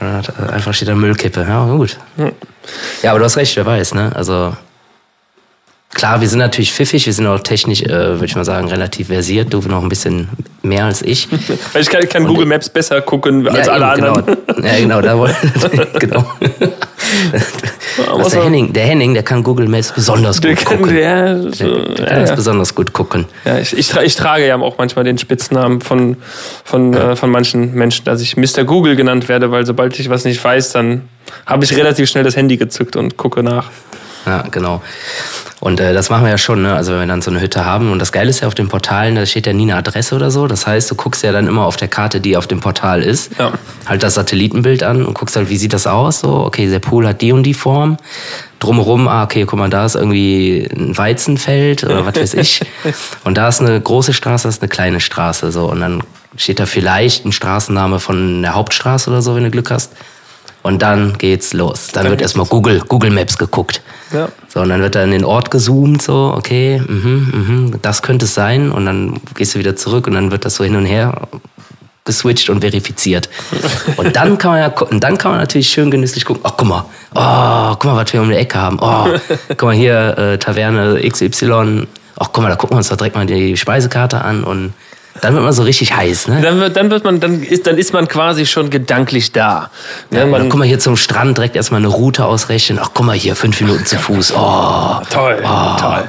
Hat, 0.00 0.28
äh, 0.28 0.52
Einfach 0.52 0.74
steht 0.74 0.88
da 0.88 0.94
Müllkippe. 0.94 1.44
Ja, 1.48 1.66
gut. 1.66 1.96
Ja, 3.02 3.10
aber 3.10 3.18
du 3.18 3.24
hast 3.24 3.36
recht, 3.36 3.56
wer 3.56 3.66
weiß, 3.66 3.94
ne? 3.94 4.12
Also 4.14 4.54
klar, 5.94 6.20
wir 6.20 6.28
sind 6.28 6.38
natürlich 6.38 6.72
pfiffig, 6.72 7.06
wir 7.06 7.12
sind 7.12 7.26
auch 7.26 7.40
technisch, 7.40 7.82
äh, 7.82 7.88
würde 7.88 8.26
ich 8.26 8.36
mal 8.36 8.44
sagen, 8.44 8.68
relativ 8.68 9.08
versiert. 9.08 9.52
Du 9.52 9.60
noch 9.62 9.82
ein 9.82 9.88
bisschen 9.88 10.28
mehr 10.62 10.84
als 10.84 11.02
ich. 11.02 11.28
Weil 11.72 11.82
ich 11.82 11.88
kann, 11.88 12.08
kann 12.08 12.26
Google 12.26 12.46
Maps 12.46 12.68
besser 12.68 13.00
gucken 13.00 13.46
als 13.48 13.66
ja, 13.66 13.72
alle 13.72 13.94
eben, 13.96 14.04
anderen. 14.04 14.36
Genau. 14.46 14.68
Ja, 14.68 14.78
genau, 14.78 15.00
da 15.00 15.18
wollte 15.18 15.36
genau. 15.98 16.24
Was 18.12 18.32
der, 18.32 18.44
Henning, 18.44 18.72
der 18.72 18.84
Henning, 18.84 19.14
der 19.14 19.22
kann 19.22 19.42
Google 19.42 19.66
Maps 19.66 19.92
besonders 19.92 20.40
Der 20.40 20.54
gut 20.54 20.64
kann, 20.64 20.78
gucken. 20.82 20.96
ja, 20.96 21.34
Der, 21.34 21.50
der 21.50 21.68
ja, 21.98 22.04
kann 22.04 22.20
das 22.20 22.30
ja. 22.30 22.36
besonders 22.36 22.74
gut 22.74 22.92
gucken. 22.92 23.26
ja 23.44 23.58
ich, 23.58 23.76
ich, 23.76 23.88
tra 23.88 24.02
ich 24.02 24.14
trage 24.14 24.46
ja 24.46 24.56
auch 24.56 24.78
manchmal 24.78 25.04
den 25.04 25.18
Spitznamen 25.18 25.80
von, 25.80 26.16
von, 26.64 26.94
äh, 26.94 27.16
von 27.16 27.30
manchen 27.30 27.74
Menschen, 27.74 28.04
dass 28.04 28.20
ich 28.20 28.36
Mr. 28.36 28.64
Google 28.64 28.94
genannt 28.94 29.28
werde, 29.28 29.50
weil 29.50 29.64
sobald 29.64 29.98
ich 29.98 30.10
was 30.10 30.24
nicht 30.24 30.42
weiß, 30.42 30.72
dann 30.72 31.08
habe 31.46 31.64
ich 31.64 31.74
relativ 31.76 32.08
schnell 32.08 32.24
das 32.24 32.36
Handy 32.36 32.56
gezückt 32.56 32.96
und 32.96 33.16
gucke 33.16 33.42
nach. 33.42 33.70
Ja, 34.26 34.44
genau. 34.50 34.82
Und 35.60 35.80
äh, 35.80 35.92
das 35.92 36.08
machen 36.08 36.22
wir 36.24 36.30
ja 36.30 36.38
schon, 36.38 36.62
ne? 36.62 36.74
Also 36.74 36.92
wenn 36.92 37.00
wir 37.00 37.06
dann 37.08 37.20
so 37.22 37.30
eine 37.32 37.40
Hütte 37.40 37.64
haben. 37.64 37.90
Und 37.90 37.98
das 37.98 38.12
Geile 38.12 38.30
ist 38.30 38.40
ja 38.40 38.46
auf 38.48 38.54
den 38.54 38.68
Portalen, 38.68 39.16
da 39.16 39.26
steht 39.26 39.46
ja 39.46 39.52
nie 39.52 39.64
eine 39.64 39.76
Adresse 39.76 40.14
oder 40.14 40.30
so. 40.30 40.46
Das 40.46 40.66
heißt, 40.66 40.88
du 40.90 40.94
guckst 40.94 41.24
ja 41.24 41.32
dann 41.32 41.48
immer 41.48 41.64
auf 41.64 41.76
der 41.76 41.88
Karte, 41.88 42.20
die 42.20 42.36
auf 42.36 42.46
dem 42.46 42.60
Portal 42.60 43.02
ist, 43.02 43.32
Ja. 43.38 43.52
halt 43.86 44.02
das 44.04 44.14
Satellitenbild 44.14 44.82
an 44.84 45.04
und 45.04 45.14
guckst 45.14 45.34
halt, 45.34 45.48
wie 45.50 45.56
sieht 45.56 45.72
das 45.72 45.86
aus? 45.88 46.20
So, 46.20 46.44
okay, 46.44 46.68
der 46.70 46.78
Pool 46.78 47.06
hat 47.08 47.20
die 47.22 47.32
und 47.32 47.42
die 47.42 47.54
Form. 47.54 47.96
Drumherum, 48.60 49.08
ah, 49.08 49.24
okay, 49.24 49.44
guck 49.46 49.58
mal, 49.58 49.68
da 49.70 49.84
ist 49.84 49.94
irgendwie 49.96 50.68
ein 50.74 50.96
Weizenfeld 50.96 51.84
oder 51.84 52.06
was 52.06 52.16
weiß 52.16 52.34
ich. 52.34 52.60
Und 53.24 53.38
da 53.38 53.46
ist 53.48 53.60
eine 53.60 53.80
große 53.80 54.12
Straße, 54.12 54.48
das 54.48 54.56
ist 54.56 54.62
eine 54.62 54.68
kleine 54.68 54.98
Straße. 54.98 55.52
So. 55.52 55.66
Und 55.70 55.80
dann 55.80 56.02
steht 56.36 56.58
da 56.58 56.66
vielleicht 56.66 57.24
ein 57.24 57.30
Straßenname 57.30 58.00
von 58.00 58.42
der 58.42 58.54
Hauptstraße 58.54 59.10
oder 59.10 59.22
so, 59.22 59.36
wenn 59.36 59.44
du 59.44 59.50
Glück 59.50 59.70
hast. 59.70 59.92
Und 60.68 60.82
dann 60.82 61.16
geht's 61.16 61.54
los. 61.54 61.88
Dann 61.94 62.10
wird 62.10 62.20
erstmal 62.20 62.44
Google, 62.44 62.80
Google 62.86 63.10
Maps 63.10 63.38
geguckt. 63.38 63.80
Ja. 64.12 64.28
So, 64.48 64.60
und 64.60 64.68
dann 64.68 64.82
wird 64.82 64.96
da 64.96 65.02
in 65.02 65.12
den 65.12 65.24
Ort 65.24 65.50
gezoomt, 65.50 66.02
so, 66.02 66.34
okay, 66.36 66.82
mhm, 66.86 67.32
mhm, 67.32 67.78
das 67.80 68.02
könnte 68.02 68.26
es 68.26 68.34
sein. 68.34 68.70
Und 68.70 68.84
dann 68.84 69.18
gehst 69.34 69.54
du 69.54 69.60
wieder 69.60 69.76
zurück 69.76 70.06
und 70.06 70.12
dann 70.12 70.30
wird 70.30 70.44
das 70.44 70.56
so 70.56 70.64
hin 70.64 70.76
und 70.76 70.84
her 70.84 71.22
geswitcht 72.04 72.50
und 72.50 72.60
verifiziert. 72.60 73.30
Und 73.96 74.14
dann 74.16 74.36
kann 74.36 74.52
man 74.52 74.60
ja, 74.60 74.68
dann 74.68 75.16
kann 75.16 75.30
man 75.32 75.40
natürlich 75.40 75.68
schön 75.68 75.90
genüsslich 75.90 76.26
gucken, 76.26 76.42
ach, 76.44 76.52
guck 76.56 76.68
mal, 76.68 76.84
oh, 77.14 77.76
guck 77.78 77.84
mal, 77.84 77.96
was 77.96 78.12
wir 78.12 78.20
um 78.20 78.28
die 78.28 78.36
Ecke 78.36 78.58
haben. 78.58 78.78
Oh, 78.80 79.06
guck 79.48 79.62
mal 79.62 79.74
hier, 79.74 80.16
äh, 80.18 80.38
Taverne 80.38 81.00
XY. 81.06 81.86
Ach, 82.18 82.28
guck 82.32 82.42
mal, 82.42 82.48
da 82.50 82.56
gucken 82.56 82.74
wir 82.74 82.78
uns 82.78 82.88
doch 82.88 82.96
direkt 82.96 83.16
mal 83.16 83.24
die 83.24 83.56
Speisekarte 83.56 84.22
an 84.22 84.44
und 84.44 84.74
Dann 85.20 85.34
wird 85.34 85.44
man 85.44 85.52
so 85.52 85.62
richtig 85.62 85.96
heiß, 85.96 86.28
ne? 86.28 86.40
Dann 86.42 86.60
wird, 86.60 86.76
dann 86.76 86.90
wird 86.90 87.04
man, 87.04 87.20
dann 87.20 87.42
ist, 87.42 87.66
dann 87.66 87.78
ist 87.78 87.92
man 87.92 88.08
quasi 88.08 88.46
schon 88.46 88.70
gedanklich 88.70 89.32
da. 89.32 89.70
Ja, 90.10 90.26
man, 90.26 90.48
guck 90.48 90.58
mal 90.58 90.66
hier 90.66 90.78
zum 90.78 90.96
Strand, 90.96 91.36
direkt 91.36 91.56
erstmal 91.56 91.80
eine 91.80 91.88
Route 91.88 92.24
ausrechnen. 92.24 92.78
Ach, 92.82 92.90
guck 92.94 93.06
mal 93.06 93.16
hier, 93.16 93.36
fünf 93.36 93.60
Minuten 93.60 93.84
zu 93.84 93.98
Fuß. 93.98 94.34
Oh, 94.34 94.96
toll, 95.10 95.42
oh. 95.42 95.76
toll, 95.78 96.08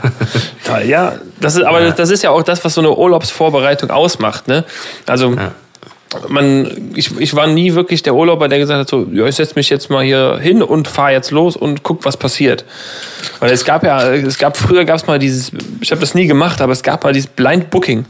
toll. 0.65 0.83
Ja, 0.85 1.13
das 1.39 1.55
ist, 1.55 1.63
aber 1.63 1.81
ja. 1.81 1.91
das 1.91 2.09
ist 2.09 2.23
ja 2.23 2.31
auch 2.31 2.43
das, 2.43 2.63
was 2.63 2.73
so 2.73 2.81
eine 2.81 2.95
Urlaubsvorbereitung 2.95 3.89
ausmacht, 3.89 4.47
ne? 4.47 4.65
Also. 5.05 5.33
Ja 5.33 5.51
man, 6.27 6.91
ich, 6.95 7.15
ich 7.19 7.35
war 7.35 7.47
nie 7.47 7.75
wirklich 7.75 8.01
der 8.01 8.15
Urlauber, 8.15 8.47
der 8.47 8.59
gesagt 8.59 8.79
hat, 8.79 8.89
so, 8.89 9.07
ja, 9.11 9.25
ich 9.27 9.35
setze 9.35 9.53
mich 9.55 9.69
jetzt 9.69 9.89
mal 9.89 10.03
hier 10.03 10.39
hin 10.41 10.63
und 10.63 10.87
fahre 10.87 11.11
jetzt 11.11 11.31
los 11.31 11.55
und 11.55 11.83
guck, 11.83 12.03
was 12.05 12.17
passiert. 12.17 12.65
Weil 13.39 13.51
es 13.51 13.63
gab 13.63 13.83
ja, 13.83 14.11
es 14.11 14.37
gab 14.37 14.57
früher 14.57 14.85
gab 14.85 14.97
es 14.97 15.07
mal 15.07 15.19
dieses, 15.19 15.51
ich 15.81 15.91
habe 15.91 16.01
das 16.01 16.15
nie 16.15 16.27
gemacht, 16.27 16.61
aber 16.61 16.73
es 16.73 16.83
gab 16.83 17.03
mal 17.03 17.13
dieses 17.13 17.29
Blind 17.29 17.69
Booking. 17.69 18.05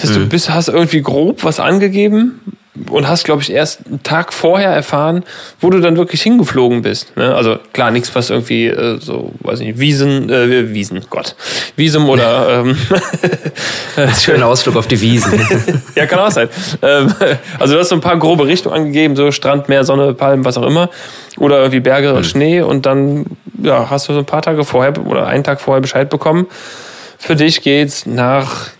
Das 0.00 0.10
heißt, 0.10 0.18
mhm. 0.18 0.24
du 0.24 0.28
bist, 0.28 0.50
hast 0.50 0.68
irgendwie 0.68 1.02
grob 1.02 1.44
was 1.44 1.60
angegeben, 1.60 2.40
und 2.88 3.08
hast, 3.08 3.24
glaube 3.24 3.42
ich, 3.42 3.52
erst 3.52 3.86
einen 3.86 4.02
Tag 4.02 4.32
vorher 4.32 4.70
erfahren, 4.70 5.24
wo 5.60 5.70
du 5.70 5.80
dann 5.80 5.96
wirklich 5.96 6.22
hingeflogen 6.22 6.82
bist. 6.82 7.16
Ne? 7.16 7.34
Also 7.34 7.58
klar, 7.72 7.90
nichts, 7.90 8.14
was 8.14 8.30
irgendwie 8.30 8.66
äh, 8.66 8.98
so, 9.00 9.32
weiß 9.40 9.60
ich 9.60 9.66
nicht, 9.66 9.80
Wiesen, 9.80 10.30
äh, 10.30 10.72
Wiesen, 10.72 11.00
Gott, 11.10 11.34
Wiesum 11.76 12.08
oder 12.08 12.60
ähm, 12.60 12.76
schöner 14.18 14.46
Ausflug 14.46 14.76
auf 14.76 14.86
die 14.86 15.00
Wiesen. 15.00 15.40
ja, 15.94 16.06
kann 16.06 16.20
auch 16.20 16.30
sein. 16.30 16.48
Ähm, 16.80 17.12
also 17.58 17.74
du 17.74 17.80
hast 17.80 17.88
so 17.88 17.96
ein 17.96 18.00
paar 18.00 18.18
grobe 18.18 18.46
Richtungen 18.46 18.76
angegeben, 18.76 19.16
so 19.16 19.30
Strand, 19.32 19.68
Meer, 19.68 19.84
Sonne, 19.84 20.14
Palmen, 20.14 20.44
was 20.44 20.56
auch 20.56 20.66
immer, 20.66 20.90
oder 21.38 21.58
irgendwie 21.58 21.80
Berge 21.80 22.10
und 22.14 22.20
mhm. 22.20 22.24
Schnee 22.24 22.62
und 22.62 22.86
dann 22.86 23.26
ja, 23.62 23.90
hast 23.90 24.08
du 24.08 24.12
so 24.12 24.20
ein 24.20 24.26
paar 24.26 24.42
Tage 24.42 24.64
vorher 24.64 24.94
oder 25.06 25.26
einen 25.26 25.44
Tag 25.44 25.60
vorher 25.60 25.80
Bescheid 25.80 26.08
bekommen. 26.08 26.46
Für 27.18 27.36
dich 27.36 27.60
geht's 27.62 28.06
nach 28.06 28.70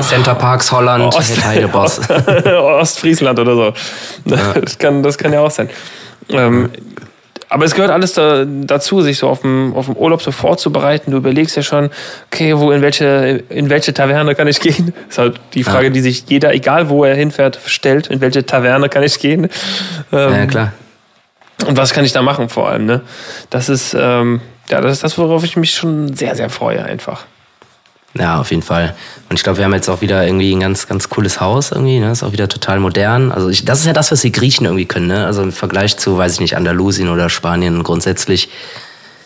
Center 0.00 0.34
Parks 0.34 0.72
Holland, 0.72 1.14
Ost, 1.14 1.44
Heideboss. 1.44 2.00
Ostfriesland 2.46 3.38
oder 3.38 3.54
so. 3.54 3.72
Ja. 4.26 4.54
Das, 4.60 4.78
kann, 4.78 5.02
das 5.02 5.18
kann 5.18 5.32
ja 5.32 5.40
auch 5.40 5.50
sein. 5.50 5.68
Ähm, 6.28 6.70
aber 7.48 7.66
es 7.66 7.74
gehört 7.74 7.90
alles 7.92 8.14
da, 8.14 8.44
dazu, 8.44 9.02
sich 9.02 9.18
so 9.18 9.28
auf 9.28 9.42
dem, 9.42 9.74
auf 9.76 9.86
dem 9.86 9.96
Urlaub 9.96 10.22
so 10.22 10.32
vorzubereiten. 10.32 11.12
Du 11.12 11.18
überlegst 11.18 11.54
ja 11.56 11.62
schon, 11.62 11.90
okay, 12.26 12.58
wo 12.58 12.72
in 12.72 12.82
welche, 12.82 13.44
in 13.48 13.70
welche 13.70 13.94
Taverne 13.94 14.34
kann 14.34 14.48
ich 14.48 14.60
gehen? 14.60 14.92
Das 14.94 15.04
ist 15.10 15.18
halt 15.18 15.40
die 15.54 15.62
Frage, 15.62 15.86
ja. 15.86 15.92
die 15.92 16.00
sich 16.00 16.24
jeder, 16.26 16.52
egal 16.52 16.88
wo 16.88 17.04
er 17.04 17.14
hinfährt, 17.14 17.60
stellt. 17.66 18.08
In 18.08 18.20
welche 18.20 18.44
Taverne 18.44 18.88
kann 18.88 19.04
ich 19.04 19.18
gehen? 19.20 19.48
Ähm, 20.12 20.34
ja, 20.34 20.46
klar. 20.46 20.72
Und 21.66 21.76
was 21.76 21.92
kann 21.92 22.04
ich 22.04 22.12
da 22.12 22.22
machen 22.22 22.48
vor 22.48 22.68
allem? 22.68 22.86
Ne? 22.86 23.02
Das 23.50 23.68
ist, 23.68 23.94
ähm, 23.96 24.40
ja, 24.68 24.80
das 24.80 24.92
ist 24.92 25.04
das, 25.04 25.16
worauf 25.18 25.44
ich 25.44 25.56
mich 25.56 25.74
schon 25.74 26.14
sehr, 26.14 26.34
sehr 26.34 26.50
freue 26.50 26.84
einfach. 26.84 27.24
Ja, 28.16 28.40
auf 28.40 28.50
jeden 28.50 28.62
Fall. 28.62 28.94
Und 29.28 29.36
ich 29.36 29.42
glaube, 29.42 29.58
wir 29.58 29.64
haben 29.64 29.74
jetzt 29.74 29.88
auch 29.88 30.00
wieder 30.00 30.24
irgendwie 30.24 30.54
ein 30.54 30.60
ganz, 30.60 30.86
ganz 30.86 31.08
cooles 31.08 31.40
Haus 31.40 31.72
irgendwie, 31.72 31.98
ne? 31.98 32.12
Ist 32.12 32.22
auch 32.22 32.32
wieder 32.32 32.48
total 32.48 32.78
modern. 32.78 33.32
Also 33.32 33.48
ich, 33.48 33.64
das 33.64 33.80
ist 33.80 33.86
ja 33.86 33.92
das, 33.92 34.12
was 34.12 34.20
die 34.20 34.30
Griechen 34.30 34.66
irgendwie 34.66 34.84
können, 34.84 35.08
ne? 35.08 35.26
Also 35.26 35.42
im 35.42 35.50
Vergleich 35.50 35.96
zu, 35.96 36.16
weiß 36.16 36.34
ich 36.34 36.40
nicht, 36.40 36.56
Andalusien 36.56 37.08
oder 37.08 37.28
Spanien 37.28 37.82
grundsätzlich. 37.82 38.50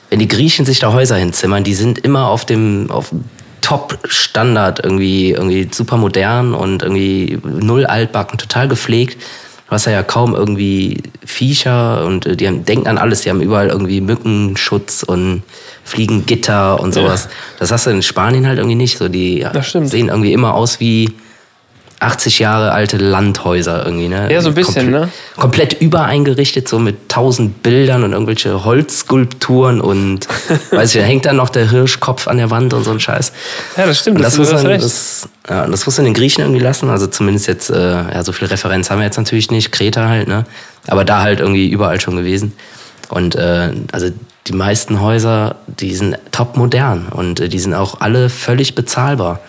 Wenn 0.09 0.21
die 0.21 0.29
Griechen 0.29 0.65
sich 0.65 0.79
da 0.79 0.93
Häuser 0.93 1.17
hinzimmern, 1.17 1.65
die 1.65 1.75
sind 1.75 1.99
immer 1.99 2.29
auf 2.29 2.47
dem, 2.47 2.91
auf 2.91 3.13
Top-Standard 3.61 4.83
irgendwie, 4.83 5.33
irgendwie 5.33 5.69
super 5.71 5.99
modern 5.99 6.55
und 6.55 6.83
irgendwie 6.83 7.39
null 7.45 7.85
altbacken, 7.85 8.39
total 8.39 8.69
gepflegt. 8.69 9.21
Du 9.67 9.73
hast 9.73 9.85
ja 9.85 10.03
kaum 10.03 10.35
irgendwie 10.35 11.03
Viecher 11.23 12.07
und 12.07 12.25
äh, 12.25 12.37
die 12.37 12.47
haben, 12.47 12.65
denken 12.65 12.87
an 12.87 12.97
alles. 12.97 13.21
Die 13.21 13.29
haben 13.29 13.43
überall 13.43 13.69
irgendwie 13.69 14.01
Mückenschutz 14.01 15.03
und 15.03 15.43
Fliegengitter 15.89 16.81
und 16.81 16.93
sowas. 16.95 17.25
Ja. 17.25 17.31
Das 17.59 17.73
hast 17.73 17.87
du 17.87 17.91
in 17.91 18.03
Spanien 18.03 18.47
halt 18.47 18.59
irgendwie 18.59 18.77
nicht. 18.77 18.99
So, 18.99 19.09
die 19.09 19.47
sehen 19.63 20.09
irgendwie 20.09 20.33
immer 20.33 20.55
aus 20.55 20.81
wie 20.81 21.09
80 22.01 22.39
Jahre 22.39 22.73
alte 22.73 22.97
Landhäuser 22.97 23.85
irgendwie, 23.85 24.09
ne? 24.09 24.33
Ja, 24.33 24.41
so 24.41 24.51
ein 24.51 24.55
bisschen, 24.55 24.93
Komple 24.93 25.01
ne? 25.01 25.09
Komplett 25.37 25.81
übereingerichtet, 25.81 26.69
so 26.69 26.79
mit 26.79 27.09
tausend 27.09 27.63
Bildern 27.65 28.05
und 28.05 28.13
irgendwelche 28.13 28.65
Holzskulpturen 28.65 29.81
und 29.81 30.29
weiß 30.71 30.95
ich, 30.95 31.01
da 31.01 31.07
hängt 31.07 31.27
dann 31.27 31.37
noch 31.37 31.49
der 31.49 31.69
Hirschkopf 31.69 32.29
an 32.29 32.39
der 32.39 32.51
Wand 32.51 32.73
und 32.73 32.85
so 32.85 32.93
ein 32.93 33.01
Scheiß. 33.01 33.33
Ja, 33.77 33.87
das 33.87 33.99
stimmt, 33.99 34.21
das, 34.21 34.37
das, 34.37 34.39
muss 34.39 34.63
dann, 34.63 34.81
das, 34.81 35.29
ja, 35.49 35.67
das 35.67 35.87
muss 35.87 35.97
man 35.97 36.05
den 36.05 36.15
Griechen 36.15 36.43
irgendwie 36.43 36.63
lassen. 36.63 36.89
Also 36.89 37.09
zumindest 37.09 37.49
jetzt, 37.49 37.69
äh, 37.71 37.75
ja, 37.77 38.23
so 38.23 38.31
viel 38.31 38.47
Referenz 38.47 38.91
haben 38.91 38.99
wir 38.99 39.05
jetzt 39.05 39.19
natürlich 39.19 39.51
nicht, 39.51 39.73
Kreta 39.73 40.09
halt, 40.09 40.29
ne? 40.29 40.45
Aber 40.87 41.05
da 41.05 41.23
halt 41.23 41.41
irgendwie 41.41 41.69
überall 41.69 42.01
schon 42.01 42.15
gewesen. 42.15 42.53
Und 43.09 43.35
äh, 43.35 43.73
also 43.91 44.11
die 44.49 44.55
meisten 44.55 45.01
Häuser, 45.01 45.57
die 45.67 45.95
sind 45.95 46.19
top 46.33 46.57
modern 46.57 47.09
und 47.09 47.41
äh, 47.41 47.49
die 47.49 47.59
sind 47.59 47.75
auch 47.75 48.01
alle 48.01 48.31
völlig 48.31 48.75
bezahlbar. 48.75 49.41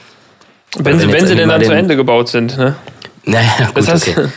Wenn, 0.78 1.00
sie, 1.00 1.12
wenn 1.12 1.26
sie 1.26 1.36
denn 1.36 1.50
dann 1.50 1.64
zu 1.64 1.72
Ende 1.72 1.96
gebaut 1.96 2.30
sind, 2.30 2.58
ne? 2.58 2.76
Naja, 3.26 3.70
gut, 3.74 3.88
das 3.88 4.08
okay. 4.08 4.28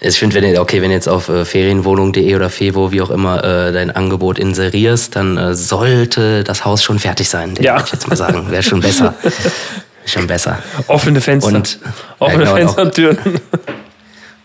Ich 0.00 0.18
finde, 0.18 0.36
wenn, 0.36 0.58
okay, 0.58 0.82
wenn 0.82 0.90
jetzt 0.90 1.08
auf 1.08 1.30
äh, 1.30 1.44
ferienwohnung.de 1.44 2.34
oder 2.36 2.50
Fevo, 2.50 2.92
wie 2.92 3.00
auch 3.00 3.10
immer, 3.10 3.42
äh, 3.42 3.72
dein 3.72 3.90
Angebot 3.90 4.38
inserierst, 4.38 5.16
dann 5.16 5.38
äh, 5.38 5.54
sollte 5.54 6.44
das 6.44 6.64
Haus 6.64 6.82
schon 6.82 6.98
fertig 6.98 7.28
sein. 7.28 7.54
Ja. 7.58 7.74
Würde 7.74 7.84
ich 7.86 7.92
jetzt 7.92 8.08
mal 8.08 8.16
sagen. 8.16 8.50
Wäre 8.50 8.62
schon 8.62 8.80
besser. 8.80 9.14
schon 10.04 10.26
besser. 10.26 10.58
Offene 10.88 11.22
Fenster. 11.22 11.54
Und, 11.54 11.78
Offene 12.18 12.44
ja, 12.44 12.50
genau, 12.50 12.56
Fenster 12.56 12.82
und 12.82 12.94
Türen. 12.94 13.18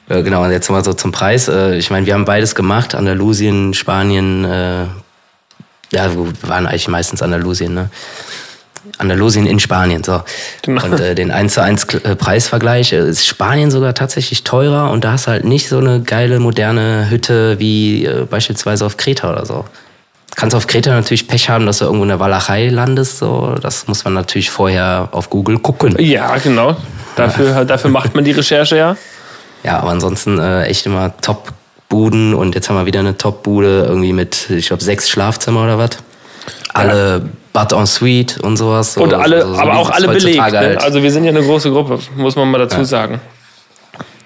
Äh, 0.09 0.23
genau, 0.23 0.43
und 0.43 0.51
jetzt 0.51 0.67
mal 0.71 0.83
so 0.83 0.93
zum 0.93 1.11
Preis. 1.11 1.47
Äh, 1.47 1.75
ich 1.75 1.91
meine, 1.91 2.07
wir 2.07 2.15
haben 2.15 2.25
beides 2.25 2.55
gemacht. 2.55 2.95
Andalusien, 2.95 3.75
Spanien, 3.75 4.43
äh, 4.43 4.85
ja, 5.91 6.13
wir 6.13 6.33
waren 6.43 6.67
eigentlich 6.67 6.87
meistens 6.87 7.21
Andalusien, 7.21 7.73
ne? 7.73 7.89
Andalusien 8.97 9.45
in 9.45 9.59
Spanien, 9.59 10.03
so. 10.03 10.21
Genau. 10.61 10.83
Und 10.85 10.99
äh, 10.99 11.13
den 11.13 11.31
1 11.31 11.53
zu 11.53 11.61
1 11.61 11.83
äh, 11.95 12.15
Preisvergleich 12.15 12.93
äh, 12.93 13.09
ist 13.09 13.27
Spanien 13.27 13.71
sogar 13.71 13.93
tatsächlich 13.93 14.43
teurer 14.43 14.91
und 14.91 15.03
da 15.03 15.13
hast 15.13 15.27
du 15.27 15.31
halt 15.31 15.43
nicht 15.43 15.67
so 15.67 15.77
eine 15.77 16.01
geile 16.01 16.39
moderne 16.39 17.09
Hütte 17.09 17.59
wie 17.59 18.05
äh, 18.05 18.25
beispielsweise 18.25 18.85
auf 18.85 18.97
Kreta 18.97 19.31
oder 19.31 19.45
so. 19.45 19.65
Kannst 20.35 20.55
auf 20.55 20.67
Kreta 20.67 20.91
natürlich 20.91 21.27
Pech 21.27 21.49
haben, 21.49 21.65
dass 21.65 21.79
du 21.79 21.85
irgendwo 21.85 22.03
in 22.03 22.09
der 22.09 22.19
Walachei 22.19 22.69
landest, 22.69 23.17
so. 23.17 23.55
Das 23.61 23.87
muss 23.87 24.03
man 24.05 24.13
natürlich 24.13 24.49
vorher 24.49 25.09
auf 25.11 25.29
Google 25.29 25.59
gucken. 25.59 25.95
Ja, 25.99 26.37
genau. 26.37 26.77
Dafür, 27.15 27.65
dafür 27.65 27.89
macht 27.89 28.15
man 28.15 28.23
die 28.23 28.31
Recherche 28.31 28.77
ja. 28.77 28.95
Ja, 29.63 29.79
aber 29.79 29.89
ansonsten 29.89 30.39
äh, 30.39 30.63
echt 30.63 30.85
immer 30.85 31.15
top 31.17 31.51
Buden 31.89 32.35
und 32.35 32.53
jetzt 32.55 32.69
haben 32.69 32.77
wir 32.77 32.85
wieder 32.85 32.99
eine 32.99 33.17
Top-Bude, 33.17 33.85
irgendwie 33.87 34.13
mit, 34.13 34.49
ich 34.51 34.67
glaube, 34.67 34.83
sechs 34.83 35.09
Schlafzimmer 35.09 35.63
oder 35.63 35.77
was. 35.79 35.89
Alle 36.73 37.17
ja. 37.17 37.29
Bad 37.51 37.73
en 37.73 37.87
Suite 37.87 38.39
und 38.39 38.57
sowas. 38.57 38.93
So, 38.93 39.01
und 39.01 39.13
alle, 39.13 39.41
so, 39.41 39.55
so 39.55 39.59
aber 39.59 39.77
auch 39.77 39.89
alle 39.89 40.07
belegt. 40.07 40.37
Ne? 40.37 40.43
Halt. 40.43 40.83
Also 40.83 41.01
wir 41.01 41.11
sind 41.11 41.23
ja 41.23 41.31
eine 41.31 41.41
große 41.41 41.71
Gruppe, 41.71 41.99
muss 42.15 42.35
man 42.35 42.49
mal 42.49 42.59
dazu 42.59 42.77
ja. 42.77 42.85
sagen. 42.85 43.19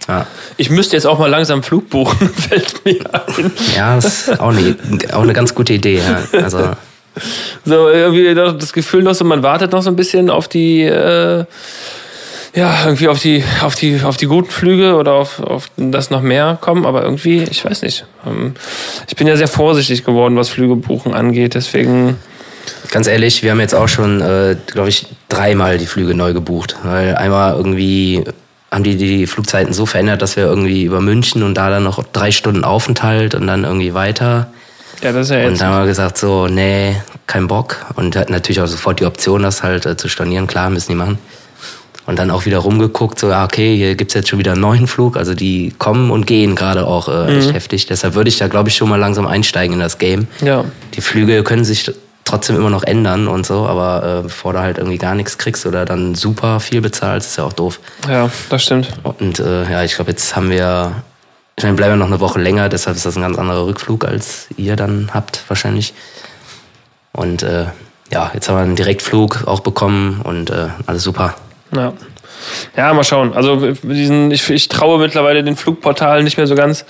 Ja. 0.08 0.27
Ich 0.58 0.70
müsste 0.70 0.98
jetzt 0.98 1.05
auch 1.05 1.17
mal 1.17 1.29
langsam 1.29 1.63
Flug 1.63 1.89
buchen, 1.89 2.29
fällt 2.34 2.84
mir 2.84 3.00
ein. 3.13 3.51
Ja, 3.75 3.96
das 3.96 4.27
ist 4.27 4.39
auch 4.39 4.50
eine, 4.50 4.75
auch 5.13 5.22
eine 5.22 5.34
ganz 5.34 5.55
gute 5.55 5.74
Idee. 5.74 6.01
Ja. 6.05 6.39
Also. 6.39 6.72
So, 7.63 7.89
irgendwie 7.89 8.34
das 8.34 8.74
Gefühl 8.74 9.03
noch 9.03 9.13
so, 9.13 9.24
man 9.24 9.43
wartet 9.43 9.72
noch 9.72 9.84
so 9.84 9.89
ein 9.89 9.96
bisschen 9.96 10.29
auf 10.29 10.48
die 10.48 10.82
äh, 10.82 11.46
ja, 12.55 12.86
irgendwie 12.86 13.07
auf 13.07 13.19
die, 13.19 13.43
auf 13.62 13.75
die, 13.75 14.01
auf 14.03 14.17
die 14.17 14.27
guten 14.27 14.51
Flüge 14.51 14.95
oder 14.95 15.13
auf, 15.13 15.39
auf 15.39 15.72
das 15.75 16.12
noch 16.12 16.22
mehr 16.22 16.57
kommen, 16.62 16.86
aber 16.86 17.03
irgendwie, 17.03 17.43
ich 17.43 17.65
weiß 17.65 17.81
nicht. 17.81 18.05
Ähm, 18.27 18.53
ich 19.07 19.15
bin 19.15 19.27
ja 19.27 19.36
sehr 19.36 19.48
vorsichtig 19.48 20.05
geworden, 20.05 20.36
was 20.36 20.50
Flüge 20.50 20.75
buchen 20.75 21.13
angeht, 21.13 21.55
deswegen. 21.55 22.17
Ganz 22.91 23.07
ehrlich, 23.07 23.41
wir 23.41 23.51
haben 23.51 23.60
jetzt 23.60 23.74
auch 23.74 23.88
schon, 23.88 24.22
äh, 24.22 24.55
glaube 24.67 24.89
ich, 24.89 25.07
dreimal 25.29 25.79
die 25.79 25.88
Flüge 25.88 26.13
neu 26.13 26.33
gebucht. 26.33 26.77
Weil 26.83 27.15
einmal 27.15 27.55
irgendwie 27.55 28.24
haben 28.72 28.83
die 28.83 28.98
die 28.98 29.27
Flugzeiten 29.27 29.74
so 29.74 29.86
verändert, 29.86 30.22
dass 30.22 30.36
wir 30.36 30.45
irgendwie 30.45 30.83
über 30.83 31.01
München 31.01 31.43
und 31.43 31.55
da 31.55 31.69
dann 31.69 31.83
noch 31.83 32.03
drei 32.13 32.31
Stunden 32.31 32.63
Aufenthalt 32.63 33.36
und 33.36 33.48
dann 33.48 33.63
irgendwie 33.63 33.93
weiter. 33.93 34.51
Ja, 35.01 35.12
das 35.12 35.27
ist 35.27 35.31
ja 35.31 35.39
jetzt. 35.39 35.48
Und 35.48 35.62
dann 35.62 35.69
haben 35.69 35.81
wir 35.81 35.88
gesagt, 35.88 36.17
so, 36.17 36.48
nee, 36.48 36.95
kein 37.27 37.48
Bock. 37.48 37.77
Und 37.95 38.15
hatten 38.15 38.31
natürlich 38.31 38.62
auch 38.62 38.67
sofort 38.67 39.00
die 39.00 39.05
Option, 39.05 39.41
das 39.41 39.63
halt 39.63 39.86
äh, 39.86 39.98
zu 39.98 40.07
stornieren. 40.07 40.48
Klar, 40.48 40.69
müssen 40.69 40.91
die 40.91 40.98
machen. 40.98 41.17
Und 42.05 42.19
dann 42.19 42.31
auch 42.31 42.45
wieder 42.45 42.57
rumgeguckt, 42.57 43.17
so, 43.17 43.33
okay, 43.33 43.77
hier 43.77 43.95
gibt's 43.95 44.13
jetzt 44.13 44.27
schon 44.27 44.39
wieder 44.39 44.51
einen 44.53 44.62
neuen 44.62 44.88
Flug. 44.88 45.15
Also 45.15 45.33
die 45.33 45.74
kommen 45.77 46.12
und 46.12 46.27
gehen 46.27 46.55
gerade 46.55 46.86
auch 46.86 47.07
äh, 47.07 47.31
mhm. 47.31 47.39
echt 47.39 47.53
heftig. 47.53 47.86
Deshalb 47.86 48.15
würde 48.15 48.27
ich 48.27 48.38
da, 48.38 48.48
glaube 48.48 48.69
ich, 48.69 48.75
schon 48.75 48.89
mal 48.89 49.00
langsam 49.00 49.25
einsteigen 49.25 49.74
in 49.74 49.79
das 49.79 49.98
Game. 49.98 50.27
Ja. 50.41 50.65
Die 50.95 51.01
Flüge 51.01 51.43
können 51.43 51.63
sich 51.63 51.89
trotzdem 52.25 52.55
immer 52.55 52.69
noch 52.69 52.83
ändern 52.83 53.27
und 53.27 53.45
so, 53.45 53.65
aber 53.67 54.19
äh, 54.19 54.24
bevor 54.24 54.53
du 54.53 54.60
halt 54.60 54.77
irgendwie 54.77 54.98
gar 54.98 55.15
nichts 55.15 55.38
kriegst 55.38 55.65
oder 55.65 55.86
dann 55.86 56.15
super 56.15 56.60
viel 56.60 56.81
bezahlst, 56.81 57.29
ist 57.29 57.38
ja 57.38 57.43
auch 57.43 57.53
doof. 57.53 57.79
Ja, 58.07 58.29
das 58.50 58.63
stimmt. 58.63 58.89
Und 59.03 59.39
äh, 59.39 59.69
ja, 59.69 59.83
ich 59.83 59.95
glaube, 59.95 60.12
jetzt 60.12 60.36
haben 60.36 60.50
wir, 60.50 61.03
ich 61.55 61.63
meine, 61.63 61.75
bleiben 61.75 61.93
wir 61.93 61.98
noch 61.98 62.07
eine 62.07 62.19
Woche 62.19 62.39
länger, 62.39 62.69
deshalb 62.69 62.95
ist 62.95 63.05
das 63.05 63.15
ein 63.15 63.22
ganz 63.22 63.38
anderer 63.38 63.65
Rückflug, 63.65 64.05
als 64.05 64.48
ihr 64.57 64.75
dann 64.75 65.12
habt 65.13 65.43
wahrscheinlich. 65.48 65.93
Und 67.12 67.43
äh, 67.43 67.65
ja, 68.12 68.31
jetzt 68.33 68.50
haben 68.50 68.55
wir 68.55 68.63
einen 68.63 68.75
Direktflug 68.75 69.48
auch 69.48 69.60
bekommen 69.60 70.22
und 70.24 70.50
äh, 70.50 70.67
alles 70.86 71.03
super. 71.03 71.36
Ja. 71.75 71.93
Ja, 72.75 72.93
mal 72.93 73.03
schauen. 73.03 73.33
Also 73.33 73.71
diesen, 73.83 74.31
ich, 74.31 74.49
ich 74.49 74.67
traue 74.67 74.99
mittlerweile 74.99 75.43
den 75.43 75.55
Flugportalen 75.55 76.23
nicht 76.23 76.37
mehr 76.37 76.47
so 76.47 76.55
ganz, 76.55 76.85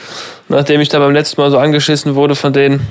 nachdem 0.49 0.81
ich 0.81 0.89
da 0.89 0.99
beim 0.99 1.13
letzten 1.13 1.39
Mal 1.41 1.51
so 1.51 1.59
angeschissen 1.59 2.15
wurde 2.15 2.35
von 2.35 2.53
denen. 2.53 2.87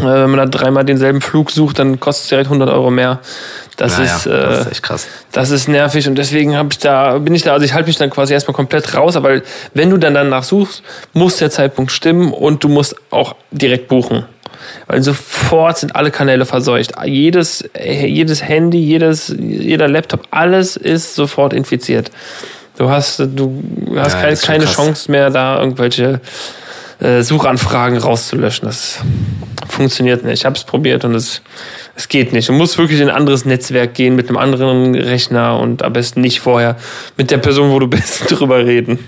Äh, 0.00 0.04
wenn 0.04 0.30
man 0.30 0.38
da 0.38 0.46
dreimal 0.46 0.84
denselben 0.84 1.20
Flug 1.20 1.50
sucht, 1.50 1.78
dann 1.78 2.00
kostet 2.00 2.24
es 2.24 2.28
direkt 2.30 2.46
100 2.46 2.70
Euro 2.70 2.90
mehr. 2.90 3.20
Das, 3.76 3.98
Naja, 3.98 4.16
ist, 4.16 4.26
äh, 4.26 4.30
das 4.30 4.60
ist 4.60 4.72
echt 4.72 4.82
krass. 4.82 5.06
das 5.32 5.50
ist 5.50 5.68
nervig 5.68 6.08
und 6.08 6.16
deswegen 6.16 6.56
hab 6.56 6.72
ich 6.72 6.78
da, 6.78 7.18
bin 7.18 7.34
ich 7.34 7.42
da, 7.42 7.52
also 7.52 7.64
ich 7.64 7.74
halte 7.74 7.88
mich 7.88 7.98
dann 7.98 8.08
quasi 8.10 8.32
erstmal 8.32 8.54
komplett 8.54 8.94
raus, 8.94 9.16
aber 9.16 9.42
wenn 9.74 9.90
du 9.90 9.98
dann 9.98 10.14
danach 10.14 10.44
suchst, 10.44 10.82
muss 11.12 11.36
der 11.36 11.50
Zeitpunkt 11.50 11.92
stimmen 11.92 12.32
und 12.32 12.64
du 12.64 12.68
musst 12.68 12.96
auch 13.10 13.36
direkt 13.50 13.88
buchen. 13.88 14.24
Weil 14.86 15.02
sofort 15.02 15.78
sind 15.78 15.96
alle 15.96 16.10
Kanäle 16.10 16.46
verseucht. 16.46 16.92
Jedes, 17.04 17.68
jedes 17.84 18.42
Handy, 18.42 18.78
jedes, 18.78 19.34
jeder 19.36 19.88
Laptop, 19.88 20.26
alles 20.30 20.76
ist 20.76 21.14
sofort 21.14 21.52
infiziert. 21.52 22.10
Du 22.78 22.90
hast, 22.90 23.18
du 23.18 23.62
hast 23.96 24.14
Ja, 24.14 24.20
keine, 24.20 24.36
keine. 24.36 24.64
Chance 24.66 25.10
mehr, 25.10 25.30
da 25.30 25.58
irgendwelche 25.58 26.20
äh, 27.00 27.22
Suchanfragen 27.22 27.98
rauszulöschen. 27.98 28.66
Das 28.66 29.00
funktioniert 29.68 30.24
nicht. 30.24 30.34
Ich 30.40 30.44
habe 30.44 30.56
es 30.56 30.64
probiert 30.64 31.04
und 31.04 31.14
es, 31.14 31.42
es 31.94 32.08
geht 32.08 32.32
nicht. 32.32 32.48
Du 32.48 32.52
musst 32.52 32.78
wirklich 32.78 33.00
in 33.00 33.08
ein 33.08 33.16
anderes 33.16 33.44
Netzwerk 33.44 33.94
gehen 33.94 34.14
mit 34.14 34.28
einem 34.28 34.36
anderen 34.36 34.94
Rechner 34.94 35.58
und 35.58 35.82
am 35.82 35.92
besten 35.92 36.20
nicht 36.20 36.40
vorher 36.40 36.76
mit 37.16 37.30
der 37.30 37.38
Person, 37.38 37.70
wo 37.70 37.78
du 37.78 37.86
bist, 37.88 38.30
drüber 38.30 38.64
reden. 38.64 38.98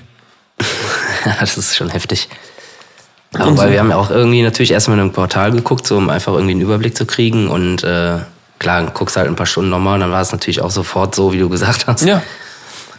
das 1.40 1.56
ist 1.56 1.76
schon 1.76 1.90
heftig. 1.90 2.28
Aber 3.34 3.56
weil 3.58 3.72
wir 3.72 3.80
haben 3.80 3.90
ja 3.90 3.96
auch 3.96 4.10
irgendwie 4.10 4.42
natürlich 4.42 4.70
erstmal 4.70 4.96
in 4.96 5.02
einem 5.02 5.12
Portal 5.12 5.52
geguckt, 5.52 5.86
so 5.86 5.96
um 5.96 6.08
einfach 6.08 6.32
irgendwie 6.32 6.52
einen 6.52 6.62
Überblick 6.62 6.96
zu 6.96 7.06
kriegen. 7.06 7.48
Und 7.48 7.84
äh, 7.84 8.18
klar, 8.58 8.90
guckst 8.92 9.16
halt 9.16 9.28
ein 9.28 9.36
paar 9.36 9.46
Stunden 9.46 9.70
nochmal 9.70 9.94
und 9.94 10.00
dann 10.00 10.10
war 10.10 10.22
es 10.22 10.32
natürlich 10.32 10.62
auch 10.62 10.70
sofort 10.70 11.14
so, 11.14 11.32
wie 11.32 11.38
du 11.38 11.48
gesagt 11.48 11.86
hast. 11.86 12.04
Ja. 12.04 12.22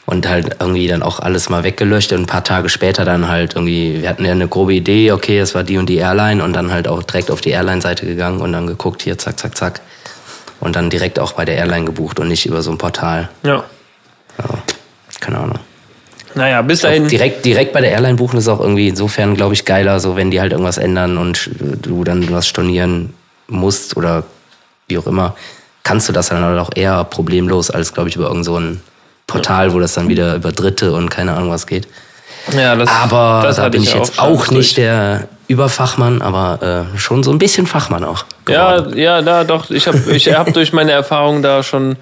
Und 0.05 0.27
halt 0.27 0.57
irgendwie 0.59 0.88
dann 0.88 1.03
auch 1.03 1.19
alles 1.19 1.50
mal 1.50 1.63
weggelöscht 1.63 2.12
und 2.13 2.21
ein 2.21 2.25
paar 2.25 2.43
Tage 2.43 2.69
später 2.69 3.05
dann 3.05 3.27
halt 3.27 3.55
irgendwie, 3.55 4.01
wir 4.01 4.09
hatten 4.09 4.25
ja 4.25 4.31
eine 4.31 4.48
grobe 4.48 4.74
Idee, 4.74 5.12
okay, 5.12 5.38
es 5.39 5.53
war 5.53 5.63
die 5.63 5.77
und 5.77 5.88
die 5.88 5.98
Airline 5.98 6.43
und 6.43 6.53
dann 6.53 6.71
halt 6.71 6.88
auch 6.88 7.03
direkt 7.03 7.29
auf 7.29 7.41
die 7.41 7.51
Airline-Seite 7.51 8.07
gegangen 8.07 8.41
und 8.41 8.53
dann 8.53 8.65
geguckt, 8.65 9.03
hier, 9.03 9.19
zack, 9.19 9.39
zack, 9.39 9.55
zack. 9.55 9.81
Und 10.59 10.75
dann 10.75 10.89
direkt 10.89 11.19
auch 11.19 11.33
bei 11.33 11.45
der 11.45 11.57
Airline 11.57 11.86
gebucht 11.86 12.19
und 12.19 12.27
nicht 12.27 12.45
über 12.48 12.63
so 12.63 12.71
ein 12.71 12.77
Portal. 12.77 13.29
Ja. 13.43 13.63
Ja, 14.38 14.45
keine 15.19 15.38
Ahnung. 15.38 15.59
Naja, 16.36 16.62
bis 16.62 16.83
Auch 16.86 16.89
dahin. 16.89 17.07
direkt, 17.07 17.43
direkt 17.45 17.74
bei 17.74 17.81
der 17.81 17.91
Airline 17.91 18.15
buchen 18.15 18.38
ist 18.38 18.48
auch 18.48 18.59
irgendwie 18.59 18.88
insofern, 18.88 19.36
glaube 19.36 19.53
ich, 19.53 19.65
geiler, 19.65 20.00
so 20.00 20.15
wenn 20.15 20.31
die 20.31 20.39
halt 20.39 20.51
irgendwas 20.51 20.77
ändern 20.77 21.17
und 21.17 21.50
du 21.81 22.03
dann 22.03 22.31
was 22.31 22.48
stornieren 22.48 23.13
musst 23.48 23.98
oder 23.98 24.24
wie 24.88 24.98
auch 24.98 25.07
immer, 25.07 25.36
kannst 25.83 26.07
du 26.07 26.13
das 26.13 26.29
dann 26.29 26.43
halt 26.43 26.59
auch 26.59 26.69
eher 26.75 27.03
problemlos 27.03 27.71
als, 27.71 27.93
glaube 27.93 28.09
ich, 28.09 28.15
über 28.15 28.27
irgend 28.27 28.45
so 28.45 28.57
ein 28.59 28.81
Portal, 29.27 29.74
wo 29.74 29.79
das 29.79 29.93
dann 29.93 30.07
wieder 30.09 30.36
über 30.36 30.51
Dritte 30.51 30.93
und 30.93 31.09
keine 31.09 31.33
Ahnung 31.36 31.50
was 31.51 31.67
geht. 31.67 31.88
Ja, 32.55 32.75
das, 32.75 32.89
Aber 32.89 33.41
das 33.43 33.57
da 33.57 33.69
bin 33.69 33.83
ich 33.83 33.93
jetzt 33.93 34.19
auch 34.19 34.48
durch. 34.48 34.51
nicht 34.51 34.77
der 34.77 35.27
Überfachmann, 35.48 36.21
aber 36.21 36.88
äh, 36.93 36.98
schon 36.98 37.24
so 37.24 37.31
ein 37.31 37.38
bisschen 37.39 37.67
Fachmann 37.67 38.03
auch. 38.03 38.25
Ja, 38.48 38.77
geworden. 38.77 38.98
ja, 38.98 39.21
da 39.21 39.43
doch. 39.43 39.69
Ich 39.69 39.88
habe 39.88 39.98
ich 40.12 40.31
hab 40.33 40.53
durch 40.53 40.74
meine 40.74 40.91
Erfahrung 40.91 41.41
da 41.41 41.63
schon, 41.63 41.95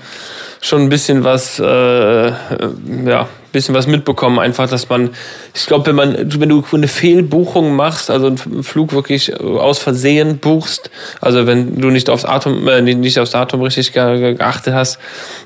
schon 0.62 0.84
ein 0.84 0.90
bisschen 0.90 1.24
was, 1.24 1.60
äh, 1.60 2.28
ja, 2.28 3.28
bisschen 3.58 3.76
was 3.76 3.88
mitbekommen. 3.88 4.40
Einfach, 4.40 4.70
dass 4.70 4.88
man, 4.90 5.10
ich 5.54 5.66
glaube, 5.66 5.88
wenn 5.88 5.96
man, 5.96 6.40
wenn 6.40 6.50
du 6.50 6.64
eine 6.72 6.88
Fehlbuchung 6.88 7.76
machst, 7.76 8.10
also 8.10 8.28
einen 8.28 8.64
Flug 8.64 8.94
wirklich 8.94 9.40
aus 9.42 9.80
Versehen 9.80 10.38
buchst, 10.38 10.90
also 11.22 11.46
wenn 11.48 11.80
du 11.80 11.90
nicht 11.90 12.10
aufs 12.10 12.24
Atom, 12.26 12.68
äh, 12.68 12.82
nicht 12.82 13.20
aufs 13.20 13.32
Datum 13.32 13.62
richtig 13.62 13.94
ge 13.94 14.20
ge- 14.20 14.34
geachtet 14.36 14.74
hast, 14.74 15.00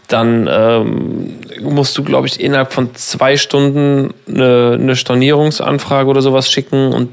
dann 0.08 0.50
ähm, 0.51 1.39
musst 1.62 1.98
du, 1.98 2.03
glaube 2.03 2.27
ich, 2.27 2.39
innerhalb 2.39 2.74
von 2.74 2.94
zwei 2.96 3.38
Stunden 3.38 4.13
eine, 4.27 4.77
eine 4.80 4.96
Stornierungsanfrage 4.96 6.10
oder 6.10 6.22
sowas 6.22 6.51
schicken 6.51 6.91
und 6.94 7.10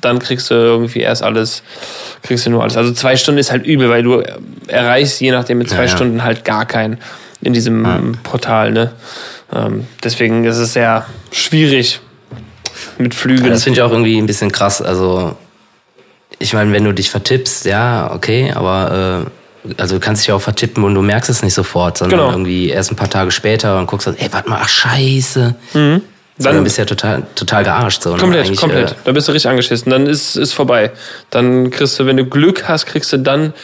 dann 0.00 0.18
kriegst 0.18 0.50
du 0.50 0.54
irgendwie 0.54 1.00
erst 1.00 1.22
alles, 1.22 1.62
kriegst 2.22 2.44
du 2.44 2.50
nur 2.50 2.62
alles. 2.62 2.76
Also 2.76 2.92
zwei 2.92 3.16
Stunden 3.16 3.38
ist 3.38 3.52
halt 3.52 3.64
übel, 3.64 3.88
weil 3.88 4.02
du 4.02 4.20
erreichst 4.66 5.20
je 5.20 5.30
nachdem 5.30 5.58
mit 5.58 5.68
zwei 5.70 5.76
Ja, 5.76 5.82
ja. 5.84 5.88
Stunden 5.88 6.24
halt 6.24 6.44
gar 6.44 6.66
keinen 6.66 6.98
in 7.40 7.52
diesem 7.52 8.16
Portal, 8.24 8.72
ne? 8.72 8.92
Ähm, 9.52 9.86
deswegen 10.02 10.44
ist 10.44 10.56
es 10.58 10.72
sehr 10.72 11.06
schwierig 11.30 12.00
mit 12.98 13.14
Flügen. 13.14 13.48
Das 13.50 13.64
finde 13.64 13.78
ich 13.78 13.82
auch 13.82 13.90
irgendwie 13.90 14.18
ein 14.18 14.26
bisschen 14.26 14.50
krass. 14.52 14.80
Also, 14.82 15.36
ich 16.38 16.52
meine, 16.54 16.72
wenn 16.72 16.84
du 16.84 16.92
dich 16.92 17.10
vertippst, 17.10 17.64
ja, 17.66 18.10
okay, 18.12 18.52
aber 18.54 19.26
äh, 19.68 19.72
also 19.80 19.94
du 19.96 20.00
kannst 20.00 20.22
dich 20.24 20.32
auch 20.32 20.40
vertippen 20.40 20.84
und 20.84 20.94
du 20.94 21.02
merkst 21.02 21.30
es 21.30 21.42
nicht 21.42 21.54
sofort, 21.54 21.96
sondern 21.98 22.18
Genau. 22.20 22.30
irgendwie 22.32 22.68
erst 22.70 22.90
ein 22.92 22.96
paar 22.96 23.08
Tage 23.10 23.30
später 23.30 23.78
und 23.78 23.86
guckst 23.86 24.06
dann, 24.06 24.16
ey, 24.16 24.28
warte 24.32 24.48
mal, 24.50 24.58
ach 24.62 24.68
scheiße. 24.68 25.54
Dann, 25.72 26.02
dann 26.38 26.64
bist 26.64 26.76
du 26.76 26.82
ja 26.82 26.86
total, 26.86 27.22
total 27.36 27.62
gearscht. 27.64 28.02
So, 28.02 28.12
ne? 28.12 28.18
Komplett, 28.18 28.46
Eigentlich, 28.46 28.58
komplett. 28.60 28.90
Äh, 28.90 28.94
Da 29.04 29.12
bist 29.12 29.28
du 29.28 29.32
richtig 29.32 29.48
angeschissen. 29.48 29.88
Dann 29.90 30.06
ist 30.06 30.34
ist 30.36 30.52
vorbei. 30.52 30.90
Dann 31.30 31.70
kriegst 31.70 31.98
du, 31.98 32.06
wenn 32.06 32.16
du 32.16 32.24
Glück 32.26 32.66
hast, 32.68 32.86
kriegst 32.86 33.12
du 33.12 33.18
dann 33.18 33.54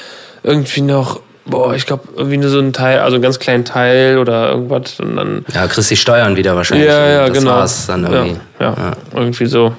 irgendwie 0.45 0.81
noch, 0.83 1.21
boah, 1.46 1.74
ich 1.74 1.87
glaube, 1.87 2.09
irgendwie 2.16 2.37
nur 2.37 2.50
so 2.50 2.59
ein 2.61 2.72
Teil, 2.72 3.00
also 3.00 3.14
einen 3.16 3.22
ganz 3.22 3.38
kleinen 3.38 3.64
Teil 3.64 4.18
oder 4.18 4.50
irgendwas. 4.50 4.98
Und 5.00 5.16
dann. 5.16 5.44
ja, 5.53 5.66
kriegst 5.66 5.90
die 5.90 5.96
Steuern 5.96 6.37
wieder 6.37 6.57
wahrscheinlich. 6.57 6.88
Ja, 6.88 7.07
ja, 7.09 7.29
das 7.29 7.38
genau. 7.38 7.50
war's 7.53 7.87
dann 7.87 8.05
ja, 8.05 8.11
irgendwie. 8.11 8.40
ja, 8.61 8.92
irgendwie 9.14 9.46
so. 9.46 9.74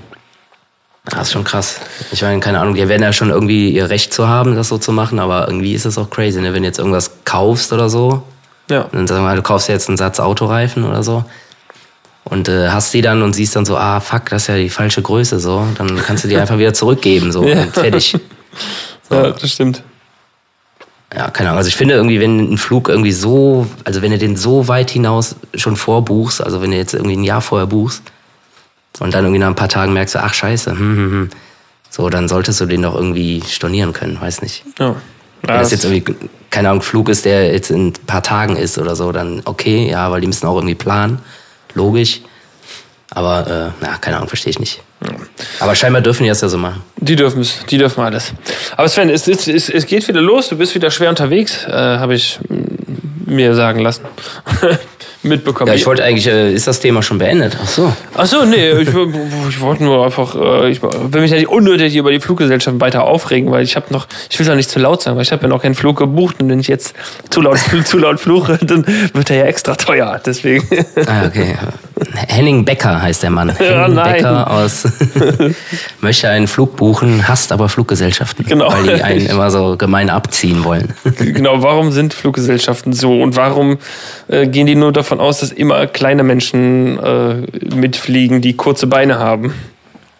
Das 1.05 1.23
ist 1.23 1.31
schon 1.31 1.43
krass. 1.43 1.79
Ich 2.11 2.21
meine, 2.21 2.39
keine 2.39 2.59
Ahnung, 2.59 2.75
die 2.75 2.87
werden 2.87 3.01
ja 3.01 3.11
schon 3.11 3.31
irgendwie 3.31 3.71
ihr 3.71 3.89
Recht 3.89 4.13
zu 4.13 4.27
haben, 4.27 4.55
das 4.55 4.67
so 4.69 4.77
zu 4.77 4.91
machen, 4.91 5.19
aber 5.19 5.47
irgendwie 5.47 5.73
ist 5.73 5.85
das 5.85 5.97
auch 5.97 6.09
crazy, 6.11 6.39
ne? 6.41 6.53
Wenn 6.53 6.61
du 6.61 6.67
jetzt 6.67 6.77
irgendwas 6.77 7.11
kaufst 7.25 7.73
oder 7.73 7.89
so, 7.89 8.21
Ja. 8.69 8.85
Dann 8.91 9.07
sagen 9.07 9.21
wir 9.21 9.29
mal, 9.29 9.35
du 9.35 9.41
kaufst 9.41 9.67
jetzt 9.67 9.87
einen 9.89 9.97
Satz 9.97 10.19
Autoreifen 10.19 10.83
oder 10.85 11.01
so 11.01 11.25
und 12.23 12.47
äh, 12.49 12.69
hast 12.69 12.93
die 12.93 13.01
dann 13.01 13.23
und 13.23 13.33
siehst 13.33 13.55
dann 13.55 13.65
so, 13.65 13.77
ah 13.77 13.99
fuck, 13.99 14.29
das 14.29 14.43
ist 14.43 14.47
ja 14.49 14.55
die 14.57 14.69
falsche 14.69 15.01
Größe 15.01 15.39
so, 15.39 15.65
dann 15.77 15.97
kannst 15.97 16.23
du 16.23 16.27
die 16.27 16.37
einfach 16.41 16.59
wieder 16.59 16.73
zurückgeben 16.73 17.31
so 17.31 17.43
Ja. 17.43 17.61
und 17.63 17.73
fertig. 17.73 18.15
ja, 19.09 19.31
das 19.31 19.49
stimmt. 19.51 19.81
Ja, 21.13 21.29
keine 21.29 21.49
Ahnung. 21.49 21.57
Also 21.57 21.67
ich 21.67 21.75
finde 21.75 21.95
irgendwie, 21.95 22.19
wenn 22.21 22.53
ein 22.53 22.57
Flug 22.57 22.87
irgendwie 22.87 23.11
so, 23.11 23.67
also 23.83 24.01
wenn 24.01 24.11
du 24.11 24.17
den 24.17 24.37
so 24.37 24.67
weit 24.67 24.91
hinaus 24.91 25.35
schon 25.55 25.75
vorbuchst, 25.75 26.41
also 26.41 26.61
wenn 26.61 26.71
du 26.71 26.77
jetzt 26.77 26.93
irgendwie 26.93 27.17
ein 27.17 27.23
Jahr 27.23 27.41
vorher 27.41 27.67
buchst 27.67 28.03
und 28.99 29.13
dann 29.13 29.25
irgendwie 29.25 29.39
nach 29.39 29.47
ein 29.47 29.55
paar 29.55 29.67
Tagen 29.67 29.91
merkst 29.93 30.15
du, 30.15 30.19
ach 30.23 30.33
scheiße, 30.33 30.71
hm, 30.71 30.79
hm, 30.79 31.11
hm, 31.11 31.29
so, 31.89 32.09
dann 32.09 32.29
solltest 32.29 32.61
du 32.61 32.65
den 32.65 32.83
doch 32.83 32.95
irgendwie 32.95 33.43
stornieren 33.45 33.91
können, 33.91 34.19
weiß 34.21 34.41
nicht. 34.41 34.63
Ja. 34.79 34.95
Wenn 35.41 35.57
das 35.57 35.71
jetzt 35.71 35.83
irgendwie, 35.83 36.15
keine 36.49 36.69
Ahnung, 36.69 36.81
Flug 36.81 37.09
ist, 37.09 37.25
der 37.25 37.51
jetzt 37.51 37.71
in 37.71 37.87
ein 37.87 37.93
paar 37.93 38.23
Tagen 38.23 38.55
ist 38.55 38.77
oder 38.77 38.95
so, 38.95 39.11
dann 39.11 39.41
okay, 39.45 39.89
ja, 39.89 40.09
weil 40.11 40.21
die 40.21 40.27
müssen 40.27 40.47
auch 40.47 40.55
irgendwie 40.55 40.75
planen. 40.75 41.19
Logisch. 41.73 42.21
Aber, 43.09 43.47
äh, 43.47 43.71
na, 43.81 43.97
keine 43.97 44.17
Ahnung, 44.17 44.29
verstehe 44.29 44.51
ich 44.51 44.59
nicht. 44.59 44.81
Aber 45.59 45.75
scheinbar 45.75 46.01
dürfen 46.01 46.23
die 46.23 46.29
das 46.29 46.41
ja 46.41 46.49
so 46.49 46.57
machen. 46.57 46.81
Die 46.97 47.15
dürfen 47.15 47.41
es, 47.41 47.65
die 47.69 47.77
dürfen 47.77 48.01
alles. 48.03 48.33
Aber 48.77 48.87
Sven, 48.87 49.09
es, 49.09 49.27
es, 49.27 49.47
es, 49.47 49.69
es 49.69 49.85
geht 49.85 50.07
wieder 50.07 50.21
los, 50.21 50.49
du 50.49 50.57
bist 50.57 50.75
wieder 50.75 50.91
schwer 50.91 51.09
unterwegs, 51.09 51.65
äh, 51.67 51.71
habe 51.71 52.13
ich 52.15 52.39
mm, 52.47 53.33
mir 53.33 53.55
sagen 53.55 53.79
lassen. 53.79 54.05
Mitbekommen. 55.23 55.67
Ja, 55.67 55.75
ich 55.75 55.85
wollte 55.85 56.03
eigentlich, 56.03 56.25
äh, 56.25 56.51
ist 56.51 56.65
das 56.65 56.79
Thema 56.79 57.03
schon 57.03 57.19
beendet? 57.19 57.55
Ach 57.61 57.67
so. 57.67 57.93
Ach 58.15 58.25
so, 58.25 58.43
nee, 58.43 58.71
ich, 58.71 58.89
ich 59.49 59.61
wollte 59.61 59.83
nur 59.83 60.03
einfach, 60.03 60.35
äh, 60.35 60.71
ich 60.71 60.81
will 60.81 61.21
mich 61.21 61.29
ja 61.29 61.37
nicht 61.37 61.47
unnötig 61.47 61.95
über 61.95 62.11
die 62.11 62.19
Fluggesellschaft 62.19 62.79
weiter 62.79 63.03
aufregen, 63.03 63.51
weil 63.51 63.63
ich 63.63 63.75
habe 63.75 63.87
noch, 63.91 64.07
ich 64.29 64.39
will 64.39 64.47
doch 64.47 64.55
nicht 64.55 64.69
zu 64.69 64.79
laut 64.79 65.03
sein, 65.03 65.15
weil 65.15 65.21
ich 65.21 65.31
habe 65.31 65.43
ja 65.43 65.47
noch 65.47 65.61
keinen 65.61 65.75
Flug 65.75 65.97
gebucht 65.97 66.41
und 66.41 66.49
wenn 66.49 66.59
ich 66.59 66.67
jetzt 66.67 66.95
zu 67.29 67.41
laut, 67.41 67.59
zu 67.85 67.99
laut 67.99 68.19
fluche, 68.19 68.57
dann 68.61 68.85
wird 69.13 69.29
er 69.29 69.37
ja 69.37 69.45
extra 69.45 69.75
teuer. 69.75 70.19
Deswegen. 70.25 70.67
Ah, 71.05 71.27
okay. 71.27 71.55
Henning 72.27 72.65
Becker 72.65 73.01
heißt 73.01 73.23
der 73.23 73.29
Mann. 73.29 73.49
Ja, 73.59 73.83
Henning 73.83 73.95
nein. 73.95 74.13
Becker 74.13 74.51
aus 74.51 74.87
möchte 76.01 76.29
einen 76.29 76.47
Flug 76.47 76.75
buchen, 76.75 77.27
hasst 77.27 77.51
aber 77.51 77.69
Fluggesellschaften. 77.69 78.45
Genau. 78.45 78.71
Weil 78.71 78.95
die 78.95 79.03
einen 79.03 79.25
immer 79.25 79.51
so 79.51 79.77
gemein 79.77 80.09
abziehen 80.09 80.63
wollen. 80.63 80.93
genau, 81.17 81.61
warum 81.61 81.91
sind 81.91 82.13
Fluggesellschaften 82.13 82.93
so 82.93 83.21
und 83.21 83.35
warum 83.35 83.77
äh, 84.27 84.47
gehen 84.47 84.67
die 84.67 84.75
nur 84.75 84.91
davon 84.91 85.19
aus, 85.19 85.39
dass 85.39 85.51
immer 85.51 85.87
kleine 85.87 86.23
Menschen 86.23 86.99
äh, 86.99 87.35
mitfliegen, 87.75 88.41
die 88.41 88.55
kurze 88.55 88.87
Beine 88.87 89.19
haben? 89.19 89.53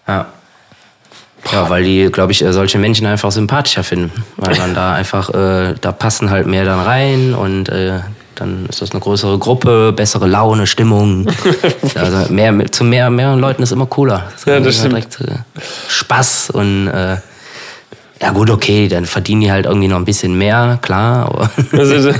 Ja. 0.07 0.27
Ja, 1.51 1.69
weil 1.69 1.83
die, 1.83 2.09
glaube 2.11 2.31
ich, 2.31 2.43
äh, 2.43 2.53
solche 2.53 2.77
Menschen 2.77 3.07
einfach 3.07 3.31
sympathischer 3.31 3.83
finden. 3.83 4.11
Weil 4.37 4.57
man 4.57 4.75
da 4.75 4.93
einfach, 4.93 5.29
äh, 5.29 5.73
da 5.79 5.91
passen 5.91 6.29
halt 6.29 6.45
mehr 6.45 6.65
dann 6.65 6.79
rein 6.79 7.33
und 7.33 7.69
äh, 7.69 7.99
dann 8.41 8.65
ist 8.65 8.81
das 8.81 8.91
eine 8.91 8.99
größere 8.99 9.37
Gruppe, 9.37 9.93
bessere 9.95 10.25
Laune, 10.25 10.65
Stimmung. 10.65 11.27
also 11.95 12.33
mehr, 12.33 12.71
zu 12.71 12.83
mehr, 12.83 13.09
mehreren 13.11 13.39
Leuten 13.39 13.61
ist 13.61 13.71
immer 13.71 13.85
cooler. 13.85 14.31
Ja, 14.47 14.59
das 14.59 14.69
ist 14.69 14.79
stimmt. 14.79 14.93
Direkt, 14.93 15.21
äh, 15.21 15.61
Spaß 15.87 16.49
und 16.49 16.87
äh, 16.87 17.17
ja 18.19 18.31
gut, 18.33 18.49
okay, 18.49 18.87
dann 18.87 19.05
verdienen 19.05 19.41
die 19.41 19.51
halt 19.51 19.65
irgendwie 19.67 19.87
noch 19.87 19.97
ein 19.97 20.05
bisschen 20.05 20.35
mehr, 20.37 20.79
klar. 20.81 21.49
Also, 21.71 22.11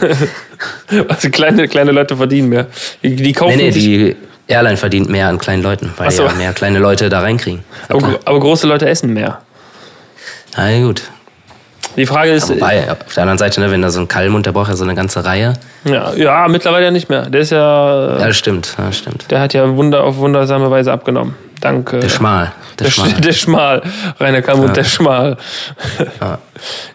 also 1.08 1.30
kleine, 1.32 1.68
kleine 1.68 1.92
Leute 1.92 2.16
verdienen 2.18 2.50
mehr. 2.50 2.68
Die, 3.02 3.16
die 3.16 3.34
kaufen 3.34 3.58
nee, 3.58 3.72
nee, 3.72 3.72
die 3.72 4.16
Airline 4.48 4.78
verdient 4.78 5.10
mehr 5.10 5.28
an 5.28 5.40
kleinen 5.40 5.64
Leuten, 5.64 5.92
weil 5.98 6.12
so. 6.12 6.24
die 6.24 6.30
ja 6.30 6.36
mehr 6.36 6.54
kleine 6.54 6.78
Leute 6.78 7.10
da 7.10 7.22
reinkriegen. 7.22 7.64
aber, 7.90 8.20
aber 8.26 8.40
große 8.40 8.68
Leute 8.68 8.88
essen 8.88 9.14
mehr. 9.14 9.42
Na 10.56 10.82
gut. 10.82 11.02
Die 11.98 12.06
Frage 12.06 12.32
ist, 12.32 12.50
Wobei, 12.50 12.90
auf 12.90 13.14
der 13.14 13.24
anderen 13.24 13.38
Seite, 13.38 13.60
ne, 13.62 13.70
wenn 13.72 13.82
da 13.82 13.90
so 13.90 14.00
ein 14.00 14.08
Kalmund, 14.08 14.46
der 14.46 14.52
braucht 14.52 14.70
ja 14.70 14.76
so 14.76 14.84
eine 14.84 14.96
ganze 14.96 15.26
Reihe. 15.26 15.54
ja, 15.84 16.14
ja, 16.14 16.48
mittlerweile 16.48 16.86
ja 16.86 16.92
nicht 16.92 17.10
mehr. 17.10 17.30
Der 17.30 17.42
ist 17.42 17.52
ja, 17.52 18.18
Ja, 18.20 18.34
stimmt, 18.34 18.76
ja, 18.78 18.92
stimmt. 18.92 19.30
der 19.30 19.42
hat 19.42 19.54
ja 19.54 19.76
Wunder 19.76 20.04
auf 20.04 20.18
wundersame 20.18 20.72
Weise 20.72 20.92
abgenommen. 20.92 21.36
Dank. 21.60 21.92
Der 21.92 22.10
Schmal. 22.10 22.52
Der, 22.80 22.86
der, 22.86 22.92
Schmal. 22.92 23.12
der 23.22 23.34
Schmal. 23.34 23.82
Rainer 24.20 24.42
Kalmund, 24.42 24.70
ja. 24.70 24.74
der 24.74 24.84
Schmal. 24.84 25.38
Ja. 26.20 26.40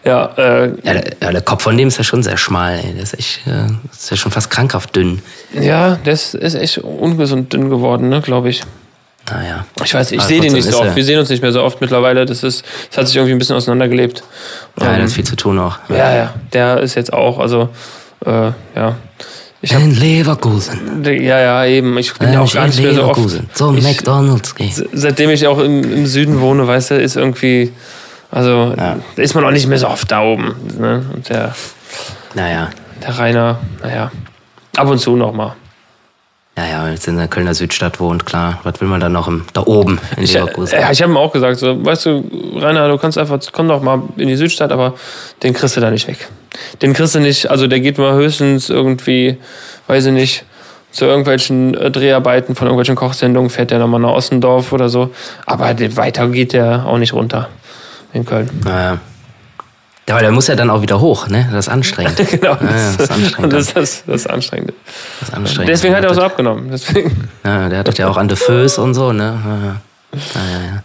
ja, 0.03 0.25
äh, 0.37 0.67
ja, 0.83 0.93
der, 0.93 1.03
ja, 1.21 1.31
der 1.31 1.41
Kopf 1.41 1.63
von 1.63 1.77
dem 1.77 1.87
ist 1.87 1.97
ja 1.97 2.03
schon 2.03 2.21
sehr 2.21 2.35
schmal. 2.35 2.73
Ey. 2.83 2.93
Der 2.93 3.03
ist 3.03 3.17
echt, 3.17 3.47
äh, 3.47 3.71
ist 3.91 4.11
ja 4.11 4.17
schon 4.17 4.31
fast 4.31 4.49
krankhaft 4.49 4.93
dünn. 4.95 5.21
Ja, 5.53 5.95
der 6.05 6.13
ist, 6.13 6.35
ist 6.35 6.55
echt 6.55 6.79
ungesund 6.79 7.53
dünn 7.53 7.69
geworden, 7.69 8.09
ne, 8.09 8.21
glaube 8.21 8.49
ich. 8.49 8.63
Naja. 9.29 9.65
Ich 9.83 9.93
weiß, 9.93 10.11
ich 10.11 10.21
sehe 10.21 10.41
den 10.41 10.53
nicht 10.53 10.67
so 10.67 10.79
oft. 10.79 10.95
Wir 10.95 11.03
sehen 11.03 11.19
uns 11.19 11.29
nicht 11.29 11.41
mehr 11.41 11.51
so 11.51 11.61
oft 11.61 11.81
mittlerweile. 11.81 12.25
Das, 12.25 12.43
ist, 12.43 12.63
das 12.89 12.97
hat 12.97 13.07
sich 13.07 13.15
irgendwie 13.15 13.33
ein 13.33 13.39
bisschen 13.39 13.55
auseinandergelebt. 13.55 14.23
Ja, 14.79 14.93
ähm, 14.93 14.99
da 14.99 15.05
ist 15.05 15.13
viel 15.13 15.23
zu 15.25 15.35
tun 15.35 15.59
auch. 15.59 15.77
Ja, 15.89 16.15
ja. 16.15 16.33
Der 16.53 16.79
ist 16.79 16.95
jetzt 16.95 17.11
auch, 17.11 17.39
also, 17.39 17.69
äh, 18.25 18.51
ja. 18.75 18.95
Ich 19.61 19.73
hab, 19.73 19.81
in 19.81 19.95
Leverkusen. 19.95 21.03
Ja, 21.03 21.39
ja, 21.39 21.65
eben. 21.65 21.97
Ich 21.97 22.13
bin 22.13 22.31
ja, 22.31 22.41
auch 22.41 22.53
gar 22.53 22.67
nicht 22.67 22.79
mehr 22.79 22.93
so 22.93 23.03
oft. 23.05 23.19
Zum 23.53 23.75
McDonalds 23.81 24.55
gehen. 24.55 24.71
Seitdem 24.93 25.31
ich 25.31 25.45
auch 25.47 25.59
im, 25.59 25.83
im, 25.83 26.05
Süden 26.05 26.39
wohne, 26.39 26.67
weißt 26.67 26.91
du, 26.91 26.95
ist 26.95 27.15
irgendwie, 27.15 27.73
also, 28.31 28.73
ja. 28.77 28.97
ist 29.15 29.33
man 29.33 29.43
auch 29.43 29.51
nicht 29.51 29.67
mehr 29.67 29.79
so 29.79 29.87
oft 29.87 30.11
da 30.11 30.21
oben. 30.21 30.55
Ne? 30.79 31.03
Und 31.13 31.27
der, 31.29 31.55
naja. 32.35 32.69
Der 33.03 33.17
Rainer, 33.17 33.59
naja, 33.81 34.11
ab 34.75 34.87
und 34.89 34.99
zu 34.99 35.15
nochmal. 35.15 35.53
Ja, 36.57 36.65
ja, 36.65 36.89
jetzt 36.89 37.07
in 37.07 37.17
der 37.17 37.27
Kölner 37.27 37.53
Südstadt 37.53 37.99
wohnt, 37.99 38.25
klar. 38.25 38.59
Was 38.63 38.81
will 38.81 38.87
man 38.87 38.99
dann 38.99 39.11
noch 39.11 39.27
im, 39.27 39.45
da 39.53 39.61
oben 39.61 39.99
in 40.17 40.23
ich, 40.23 40.33
Leverkusen? 40.33 40.79
Ja, 40.79 40.91
ich 40.91 41.03
habe 41.03 41.13
ihm 41.13 41.17
auch 41.17 41.31
gesagt, 41.31 41.59
so, 41.59 41.85
weißt 41.85 42.07
du, 42.07 42.23
Rainer, 42.55 42.87
du 42.87 42.97
kannst 42.97 43.19
einfach, 43.19 43.39
komm 43.51 43.67
doch 43.67 43.83
mal 43.83 44.01
in 44.17 44.27
die 44.27 44.35
Südstadt, 44.35 44.71
aber 44.71 44.95
den 45.43 45.53
kriegst 45.53 45.77
du 45.77 45.81
da 45.81 45.91
nicht 45.91 46.07
weg. 46.07 46.27
Den 46.81 46.93
kriegst 46.93 47.13
du 47.13 47.19
nicht, 47.19 47.51
also 47.51 47.67
der 47.67 47.79
geht 47.79 47.99
mal 47.99 48.15
höchstens 48.15 48.71
irgendwie, 48.71 49.37
weiß 49.85 50.07
ich 50.07 50.13
nicht, 50.13 50.45
zu 50.89 51.05
irgendwelchen 51.05 51.75
äh, 51.75 51.91
Dreharbeiten 51.91 52.55
von 52.55 52.65
irgendwelchen 52.65 52.95
Kochsendungen 52.95 53.51
fährt 53.51 53.69
der 53.69 53.77
nochmal 53.77 53.99
nach 53.99 54.13
Ossendorf 54.13 54.73
oder 54.73 54.89
so. 54.89 55.11
Aber 55.45 55.77
weiter 55.95 56.27
geht 56.29 56.53
der 56.53 56.87
auch 56.87 56.97
nicht 56.97 57.13
runter 57.13 57.49
in 58.13 58.25
Köln. 58.25 58.49
Naja. 58.63 58.99
Ja, 60.07 60.15
aber 60.15 60.21
der 60.21 60.31
muss 60.31 60.47
ja 60.47 60.55
dann 60.55 60.69
auch 60.69 60.81
wieder 60.81 61.01
hoch, 61.01 61.27
ne? 61.27 61.49
Das 61.51 61.67
ist 61.67 61.73
anstrengend. 61.73 62.15
genau, 62.31 62.55
das, 62.55 62.61
ja, 62.61 62.97
das 62.97 62.99
ist 62.99 63.11
anstrengend. 63.11 63.53
Das, 63.53 63.73
das, 63.73 64.03
das 64.05 64.15
ist 64.15 64.29
anstrengend. 64.29 64.73
Das 65.19 65.29
ist 65.29 65.35
anstrengend. 65.35 65.69
Deswegen 65.69 65.95
hat 65.95 66.03
er 66.03 66.11
auch 66.11 66.15
so 66.15 66.21
abgenommen. 66.21 66.69
Deswegen. 66.71 67.29
Ja, 67.43 67.67
der 67.67 67.79
hat 67.79 67.97
ja 67.97 68.07
auch 68.07 68.17
an 68.17 68.27
de 68.27 68.37
Föß 68.37 68.77
und 68.77 68.93
so, 68.93 69.11
ne? 69.11 69.81
Ja, 70.13 70.19
ja, 70.35 70.75
ja. 70.75 70.83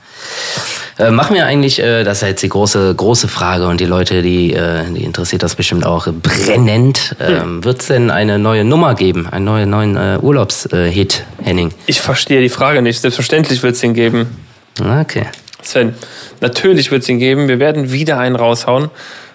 Äh, 0.99 1.11
machen 1.11 1.35
wir 1.35 1.47
eigentlich, 1.47 1.79
äh, 1.79 2.05
das 2.05 2.23
ist 2.23 2.29
jetzt 2.29 2.43
die 2.43 2.49
große, 2.49 2.95
große 2.95 3.29
Frage 3.29 3.67
und 3.67 3.81
die 3.81 3.87
Leute, 3.87 4.23
die, 4.23 4.53
äh, 4.53 4.85
die 4.91 5.05
interessiert 5.05 5.43
das 5.43 5.55
bestimmt 5.55 5.87
auch 5.87 6.07
brennend. 6.07 7.17
Ähm, 7.19 7.41
hm. 7.41 7.65
Wird 7.65 7.81
es 7.81 7.87
denn 7.87 8.11
eine 8.11 8.39
neue 8.39 8.65
Nummer 8.65 8.95
geben, 8.95 9.27
einen 9.27 9.45
neuen, 9.45 9.71
neuen 9.71 9.97
äh, 9.97 10.19
Urlaubshit, 10.21 11.25
Henning? 11.43 11.73
Ich 11.87 12.01
verstehe 12.01 12.41
die 12.41 12.51
Frage 12.51 12.83
nicht. 12.83 13.01
Selbstverständlich 13.01 13.63
wird 13.63 13.75
es 13.75 13.81
den 13.81 13.95
geben. 13.95 14.37
Okay. 14.79 15.27
Sven, 15.62 15.94
natürlich 16.40 16.90
wird 16.90 17.03
es 17.03 17.09
ihn 17.09 17.18
geben. 17.18 17.48
Wir 17.48 17.59
werden 17.59 17.92
wieder 17.92 18.18
einen 18.18 18.37
raushauen. 18.37 18.90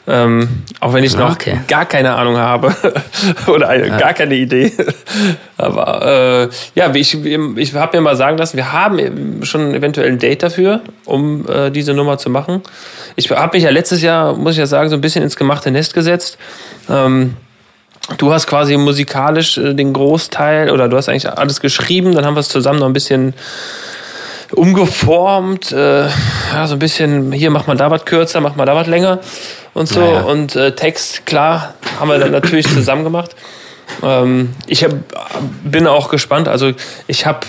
Ähm, 0.09 0.63
auch 0.79 0.93
wenn 0.93 1.03
ich 1.03 1.17
noch 1.17 1.33
okay. 1.33 1.59
gar 1.67 1.85
keine 1.85 2.15
Ahnung 2.15 2.37
habe 2.37 2.73
oder 3.47 3.67
eine, 3.67 3.87
ja. 3.89 3.97
gar 3.97 4.13
keine 4.13 4.35
Idee. 4.35 4.71
Aber 5.57 6.47
äh, 6.49 6.49
ja, 6.75 6.95
ich, 6.95 7.25
ich 7.25 7.75
habe 7.75 7.97
mir 7.97 8.01
mal 8.01 8.15
sagen 8.15 8.37
lassen, 8.37 8.55
wir 8.55 8.71
haben 8.71 9.43
schon 9.43 9.75
eventuell 9.75 10.09
ein 10.09 10.17
Date 10.17 10.43
dafür, 10.43 10.79
um 11.03 11.45
äh, 11.49 11.71
diese 11.71 11.93
Nummer 11.93 12.17
zu 12.17 12.29
machen. 12.29 12.61
Ich 13.17 13.29
habe 13.29 13.57
mich 13.57 13.65
ja 13.65 13.69
letztes 13.69 14.01
Jahr, 14.01 14.33
muss 14.33 14.53
ich 14.53 14.59
ja 14.59 14.65
sagen, 14.65 14.89
so 14.89 14.95
ein 14.95 15.01
bisschen 15.01 15.23
ins 15.23 15.35
gemachte 15.35 15.71
Nest 15.71 15.93
gesetzt. 15.93 16.37
Ähm, 16.89 17.35
du 18.17 18.31
hast 18.31 18.47
quasi 18.47 18.77
musikalisch 18.77 19.57
äh, 19.57 19.73
den 19.73 19.91
Großteil 19.91 20.71
oder 20.71 20.87
du 20.87 20.95
hast 20.95 21.09
eigentlich 21.09 21.29
alles 21.29 21.59
geschrieben, 21.59 22.15
dann 22.15 22.25
haben 22.25 22.35
wir 22.35 22.39
es 22.41 22.49
zusammen 22.49 22.79
noch 22.79 22.87
ein 22.87 22.93
bisschen 22.93 23.33
umgeformt, 24.51 25.71
äh, 25.71 26.05
ja, 26.05 26.67
so 26.67 26.75
ein 26.75 26.79
bisschen, 26.79 27.31
hier 27.31 27.51
macht 27.51 27.67
man 27.67 27.77
da 27.77 27.91
was 27.91 28.05
kürzer, 28.05 28.41
macht 28.41 28.57
man 28.57 28.65
da 28.65 28.75
was 28.75 28.87
länger 28.87 29.19
und 29.73 29.87
so. 29.87 29.99
Naja. 29.99 30.21
Und 30.21 30.55
äh, 30.55 30.73
Text, 30.75 31.25
klar, 31.25 31.73
haben 31.99 32.09
wir 32.09 32.17
dann 32.17 32.31
natürlich 32.31 32.67
zusammen 32.67 33.03
gemacht. 33.03 33.35
Ähm, 34.03 34.53
ich 34.67 34.83
hab, 34.83 34.91
bin 35.63 35.87
auch 35.87 36.09
gespannt, 36.09 36.47
also 36.47 36.71
ich 37.07 37.25
habe 37.25 37.41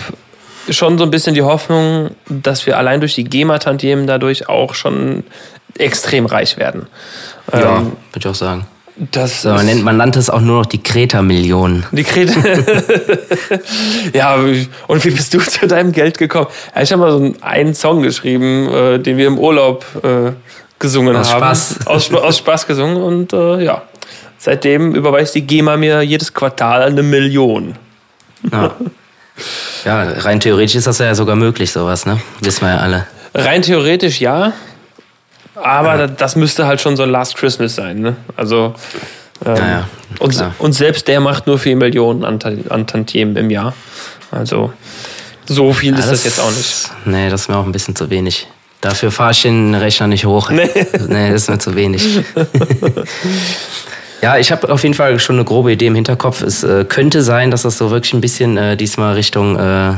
schon 0.69 0.97
so 0.97 1.03
ein 1.03 1.11
bisschen 1.11 1.33
die 1.33 1.41
Hoffnung, 1.41 2.11
dass 2.27 2.65
wir 2.65 2.77
allein 2.77 2.99
durch 2.99 3.15
die 3.15 3.23
GEMA-Tantiemen 3.23 4.07
dadurch 4.07 4.49
auch 4.49 4.73
schon 4.73 5.23
extrem 5.77 6.25
reich 6.25 6.57
werden. 6.57 6.87
Ja, 7.51 7.77
ähm, 7.77 7.93
würde 8.11 8.19
ich 8.19 8.27
auch 8.27 8.35
sagen. 8.35 8.65
Das 9.11 9.43
so, 9.43 9.49
man, 9.49 9.65
nennt, 9.65 9.83
man 9.83 9.95
nannte 9.95 10.19
es 10.19 10.29
auch 10.29 10.41
nur 10.41 10.59
noch 10.59 10.65
die 10.65 10.83
Kreta-Millionen. 10.83 11.85
Die 11.91 12.03
Kreta. 12.03 12.33
ja, 14.13 14.35
und 14.87 15.05
wie 15.05 15.11
bist 15.11 15.33
du 15.33 15.39
zu 15.39 15.67
deinem 15.67 15.93
Geld 15.93 16.17
gekommen? 16.17 16.47
Ja, 16.75 16.81
ich 16.81 16.91
habe 16.91 17.01
mal 17.01 17.11
so 17.11 17.33
einen 17.41 17.73
Song 17.73 18.01
geschrieben, 18.01 18.67
äh, 18.67 18.99
den 18.99 19.15
wir 19.17 19.27
im 19.27 19.39
Urlaub 19.39 19.85
äh, 20.03 20.31
gesungen 20.79 21.15
aus 21.15 21.31
haben. 21.31 21.39
Spaß. 21.39 21.87
Aus, 21.87 22.13
aus 22.13 22.37
Spaß 22.39 22.67
gesungen 22.67 22.97
und 22.97 23.31
äh, 23.31 23.63
ja. 23.63 23.83
Seitdem 24.37 24.95
überweist 24.95 25.35
die 25.35 25.41
GEMA 25.41 25.77
mir 25.77 26.01
jedes 26.01 26.33
Quartal 26.33 26.83
eine 26.83 27.03
Million. 27.03 27.75
Ja. 28.51 28.73
ja, 29.83 30.01
rein 30.01 30.39
theoretisch 30.39 30.75
ist 30.75 30.87
das 30.87 30.99
ja 30.99 31.13
sogar 31.13 31.35
möglich, 31.35 31.71
sowas, 31.71 32.05
ne? 32.05 32.21
Wissen 32.39 32.61
wir 32.61 32.75
ja 32.75 32.77
alle. 32.77 33.07
Rein 33.33 33.61
theoretisch 33.61 34.21
ja. 34.21 34.53
Aber 35.63 35.99
ja. 35.99 36.07
das 36.07 36.35
müsste 36.35 36.67
halt 36.67 36.81
schon 36.81 36.95
so 36.97 37.03
ein 37.03 37.09
Last 37.09 37.35
Christmas 37.35 37.75
sein. 37.75 37.99
Ne? 37.99 38.15
Also 38.35 38.75
ähm, 39.45 39.55
ja, 39.55 39.67
ja, 39.67 39.89
und, 40.19 40.53
und, 40.59 40.73
selbst 40.73 41.07
der 41.07 41.19
macht 41.19 41.47
nur 41.47 41.57
4 41.57 41.75
Millionen 41.75 42.25
an, 42.25 42.39
an 42.69 42.87
Tantiemen 42.87 43.35
im 43.37 43.49
Jahr. 43.49 43.73
Also 44.31 44.73
so 45.45 45.73
viel 45.73 45.93
ist 45.93 46.01
das, 46.01 46.09
das, 46.09 46.23
jetzt 46.25 46.39
auch 46.39 46.51
nicht. 46.51 46.89
Nee, 47.05 47.29
das 47.29 47.41
ist 47.41 47.49
mir 47.49 47.57
auch 47.57 47.65
ein 47.65 47.71
bisschen 47.71 47.95
zu 47.95 48.09
wenig. 48.09 48.47
Dafür 48.81 49.11
fahre 49.11 49.31
ich 49.31 49.41
den 49.41 49.75
Rechner 49.75 50.07
nicht 50.07 50.25
hoch. 50.25 50.51
Nee, 50.51 50.69
nee 51.07 51.31
das 51.31 51.43
ist 51.43 51.49
mir 51.49 51.59
zu 51.59 51.75
wenig. 51.75 52.05
ja, 54.21 54.37
ich 54.37 54.51
habe 54.51 54.71
auf 54.71 54.83
jeden 54.83 54.95
Fall 54.95 55.19
schon 55.19 55.35
eine 55.35 55.45
grobe 55.45 55.71
Idee 55.71 55.87
im 55.87 55.95
Hinterkopf. 55.95 56.41
Es 56.41 56.63
äh, 56.63 56.85
könnte 56.85 57.23
sein, 57.23 57.51
dass 57.51 57.63
das 57.63 57.77
so 57.77 57.91
wirklich 57.91 58.13
ein 58.13 58.21
bisschen 58.21 58.57
äh, 58.57 58.77
diesmal 58.77 59.15
Richtung 59.15 59.57
äh, 59.57 59.95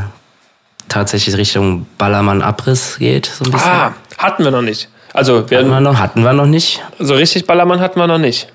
tatsächlich 0.90 1.38
Richtung 1.38 1.86
Ballermann-Abriss 1.98 2.98
geht. 2.98 3.26
So 3.26 3.46
ein 3.46 3.52
bisschen. 3.52 3.70
Ah, 3.70 3.94
hatten 4.18 4.44
wir 4.44 4.52
noch 4.52 4.62
nicht. 4.62 4.90
Also 5.14 5.40
hatten 5.40 5.70
wir 5.70 5.82
noch, 5.82 6.00
hatten 6.00 6.24
wir 6.24 6.34
noch 6.34 6.46
nicht. 6.46 6.82
So 7.00 7.16
richtig 7.16 7.46
Ballermann 7.46 7.80
hatten 7.80 8.00
wir 8.00 8.08
noch 8.08 8.18
nicht. 8.18 8.48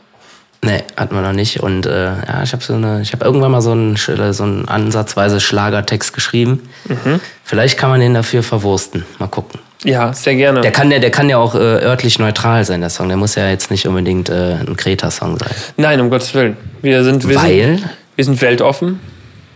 Nee, 0.62 0.82
hatten 0.96 1.14
wir 1.14 1.22
noch 1.22 1.32
nicht. 1.32 1.60
Und 1.60 1.86
äh, 1.86 2.06
ja, 2.06 2.42
ich 2.42 2.52
habe 2.52 2.62
so 2.62 2.74
eine, 2.74 3.00
ich 3.02 3.12
habe 3.12 3.24
irgendwann 3.24 3.52
mal 3.52 3.60
so 3.60 3.72
einen, 3.72 3.96
so 3.96 4.42
einen 4.42 4.66
ansatzweise 4.66 5.40
Schlagertext 5.40 6.12
geschrieben. 6.12 6.68
Mhm. 6.88 7.20
Vielleicht 7.44 7.78
kann 7.78 7.90
man 7.90 8.00
den 8.00 8.14
dafür 8.14 8.42
verwursten. 8.42 9.04
Mal 9.18 9.28
gucken. 9.28 9.60
Ja, 9.84 10.12
sehr 10.12 10.34
gerne. 10.34 10.62
Der 10.62 10.72
kann 10.72 10.90
ja, 10.90 10.98
der 10.98 11.10
kann 11.10 11.28
ja 11.28 11.36
auch 11.36 11.54
äh, 11.54 11.58
örtlich 11.58 12.18
neutral 12.18 12.64
sein, 12.64 12.80
der 12.80 12.90
Song. 12.90 13.08
Der 13.08 13.16
muss 13.16 13.34
ja 13.34 13.48
jetzt 13.48 13.70
nicht 13.70 13.86
unbedingt 13.86 14.28
äh, 14.28 14.54
ein 14.54 14.76
Kreta-Song 14.76 15.38
sein. 15.38 15.50
Nein, 15.76 16.00
um 16.00 16.10
Gottes 16.10 16.34
Willen. 16.34 16.56
Wir 16.82 17.04
sind, 17.04 17.28
wir 17.28 17.36
Weil, 17.36 17.78
sind, 17.78 17.88
wir 18.16 18.24
sind 18.24 18.40
weltoffen. 18.40 18.98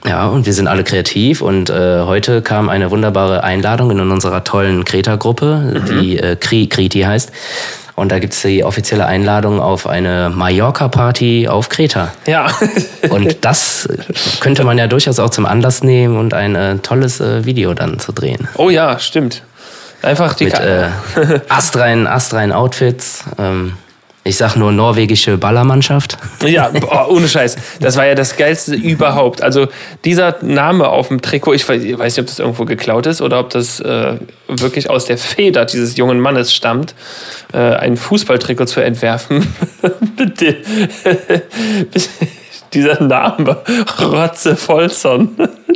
Ja, 0.07 0.27
und 0.29 0.47
wir 0.47 0.55
sind 0.55 0.67
alle 0.67 0.83
kreativ 0.83 1.43
und 1.43 1.69
äh, 1.69 2.01
heute 2.01 2.41
kam 2.41 2.69
eine 2.69 2.91
wunderbare 2.91 3.45
Einladung 3.45 3.91
in 3.91 4.01
unserer 4.01 4.45
tollen 4.45 4.85
Kreta-Gruppe, 4.85 5.83
mhm. 5.85 6.01
die 6.01 6.19
äh, 6.19 6.37
Kri 6.37 6.69
Kriti 6.69 7.03
heißt. 7.03 7.31
Und 7.97 8.11
da 8.11 8.19
gibt's 8.19 8.41
die 8.41 8.65
offizielle 8.65 9.05
Einladung 9.05 9.61
auf 9.61 9.87
eine 9.87 10.31
Mallorca-Party 10.35 11.49
auf 11.49 11.69
Kreta. 11.69 12.13
Ja. 12.27 12.47
und 13.11 13.45
das 13.45 13.89
könnte 14.41 14.65
man 14.65 14.79
ja 14.79 14.87
durchaus 14.87 15.19
auch 15.19 15.29
zum 15.29 15.45
Anlass 15.45 15.83
nehmen 15.83 16.17
und 16.17 16.33
ein 16.33 16.55
äh, 16.55 16.79
tolles 16.79 17.21
äh, 17.21 17.45
Video 17.45 17.75
dann 17.75 17.99
zu 17.99 18.13
drehen. 18.13 18.49
Oh 18.57 18.71
ja, 18.71 18.99
stimmt. 18.99 19.43
Einfach 20.01 20.33
die 20.33 20.45
Mit 20.45 20.55
äh, 20.55 20.89
astreinen, 21.51 22.07
astreinen 22.07 22.53
Outfits. 22.53 23.25
Ähm, 23.39 23.75
ich 24.31 24.37
sag 24.37 24.55
nur 24.55 24.73
norwegische 24.73 25.37
Ballermannschaft. 25.37 26.17
Ja, 26.47 26.69
boah, 26.81 27.11
ohne 27.11 27.29
Scheiß. 27.29 27.57
Das 27.81 27.97
war 27.97 28.07
ja 28.07 28.15
das 28.15 28.37
Geilste 28.37 28.77
überhaupt. 28.77 29.43
Also 29.43 29.67
dieser 30.05 30.37
Name 30.41 30.89
auf 30.89 31.09
dem 31.09 31.21
Trikot, 31.21 31.55
ich 31.55 31.69
weiß, 31.69 31.83
nicht, 31.83 32.21
ob 32.21 32.27
das 32.27 32.39
irgendwo 32.39 32.65
geklaut 32.65 33.07
ist 33.07 33.21
oder 33.21 33.41
ob 33.41 33.51
das 33.51 33.81
äh, 33.81 34.15
wirklich 34.47 34.89
aus 34.89 35.05
der 35.05 35.19
Feder 35.19 35.65
dieses 35.65 35.97
jungen 35.97 36.21
Mannes 36.21 36.55
stammt, 36.55 36.95
äh, 37.53 37.59
ein 37.59 37.97
Fußballtrikot 37.97 38.67
zu 38.67 38.81
entwerfen. 38.81 39.53
dieser 42.73 43.03
Name, 43.03 43.57
Rotze 44.01 44.57
Volson. 44.57 45.31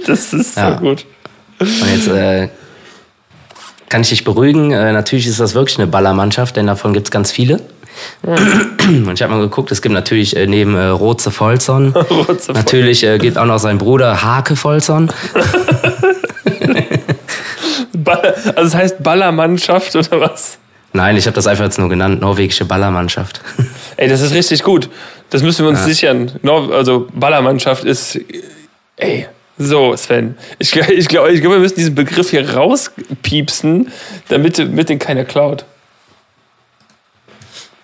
Das 0.06 0.32
ist 0.32 0.54
so 0.54 0.60
ja. 0.60 0.76
gut. 0.76 1.04
Und 1.58 1.92
jetzt 1.92 2.06
äh, 2.06 2.48
kann 3.88 4.02
ich 4.02 4.10
dich 4.10 4.24
beruhigen. 4.24 4.70
Äh, 4.70 4.92
natürlich 4.92 5.26
ist 5.26 5.40
das 5.40 5.54
wirklich 5.54 5.78
eine 5.78 5.88
Ballermannschaft, 5.88 6.56
denn 6.56 6.68
davon 6.68 6.92
gibt 6.92 7.08
es 7.08 7.10
ganz 7.10 7.32
viele. 7.32 7.60
Und 8.22 9.12
ich 9.14 9.22
habe 9.22 9.34
mal 9.34 9.40
geguckt, 9.40 9.70
es 9.72 9.82
gibt 9.82 9.94
natürlich 9.94 10.36
äh, 10.36 10.46
neben 10.46 10.74
äh, 10.76 10.86
Rotze 10.86 11.30
Volzon, 11.30 11.92
Rotze 12.10 12.52
natürlich 12.52 13.04
äh, 13.04 13.18
gibt 13.18 13.38
auch 13.38 13.46
noch 13.46 13.58
sein 13.58 13.78
Bruder 13.78 14.22
Hake 14.22 14.56
Volzon. 14.56 15.12
also 18.04 18.68
es 18.68 18.74
heißt 18.74 19.02
Ballermannschaft 19.02 19.94
oder 19.96 20.20
was? 20.20 20.58
Nein, 20.92 21.16
ich 21.16 21.26
habe 21.26 21.34
das 21.34 21.46
einfach 21.46 21.64
jetzt 21.64 21.78
nur 21.78 21.88
genannt, 21.88 22.20
norwegische 22.20 22.64
Ballermannschaft. 22.64 23.40
Ey, 23.96 24.08
das 24.08 24.20
ist 24.20 24.32
richtig 24.32 24.62
gut. 24.62 24.88
Das 25.30 25.42
müssen 25.42 25.64
wir 25.64 25.70
uns 25.70 25.80
ja. 25.80 25.86
sichern. 25.86 26.30
Also 26.72 27.08
Ballermannschaft 27.12 27.84
ist, 27.84 28.20
ey, 28.96 29.26
So, 29.58 29.96
Sven. 29.96 30.36
Ich, 30.58 30.74
ich 30.74 31.08
glaube, 31.08 31.32
ich 31.32 31.40
glaub, 31.40 31.52
wir 31.52 31.60
müssen 31.60 31.76
diesen 31.76 31.94
Begriff 31.94 32.30
hier 32.30 32.54
rauspiepsen, 32.54 33.90
damit, 34.28 34.58
damit 34.58 34.88
den 34.88 34.98
keiner 34.98 35.24
klaut. 35.24 35.64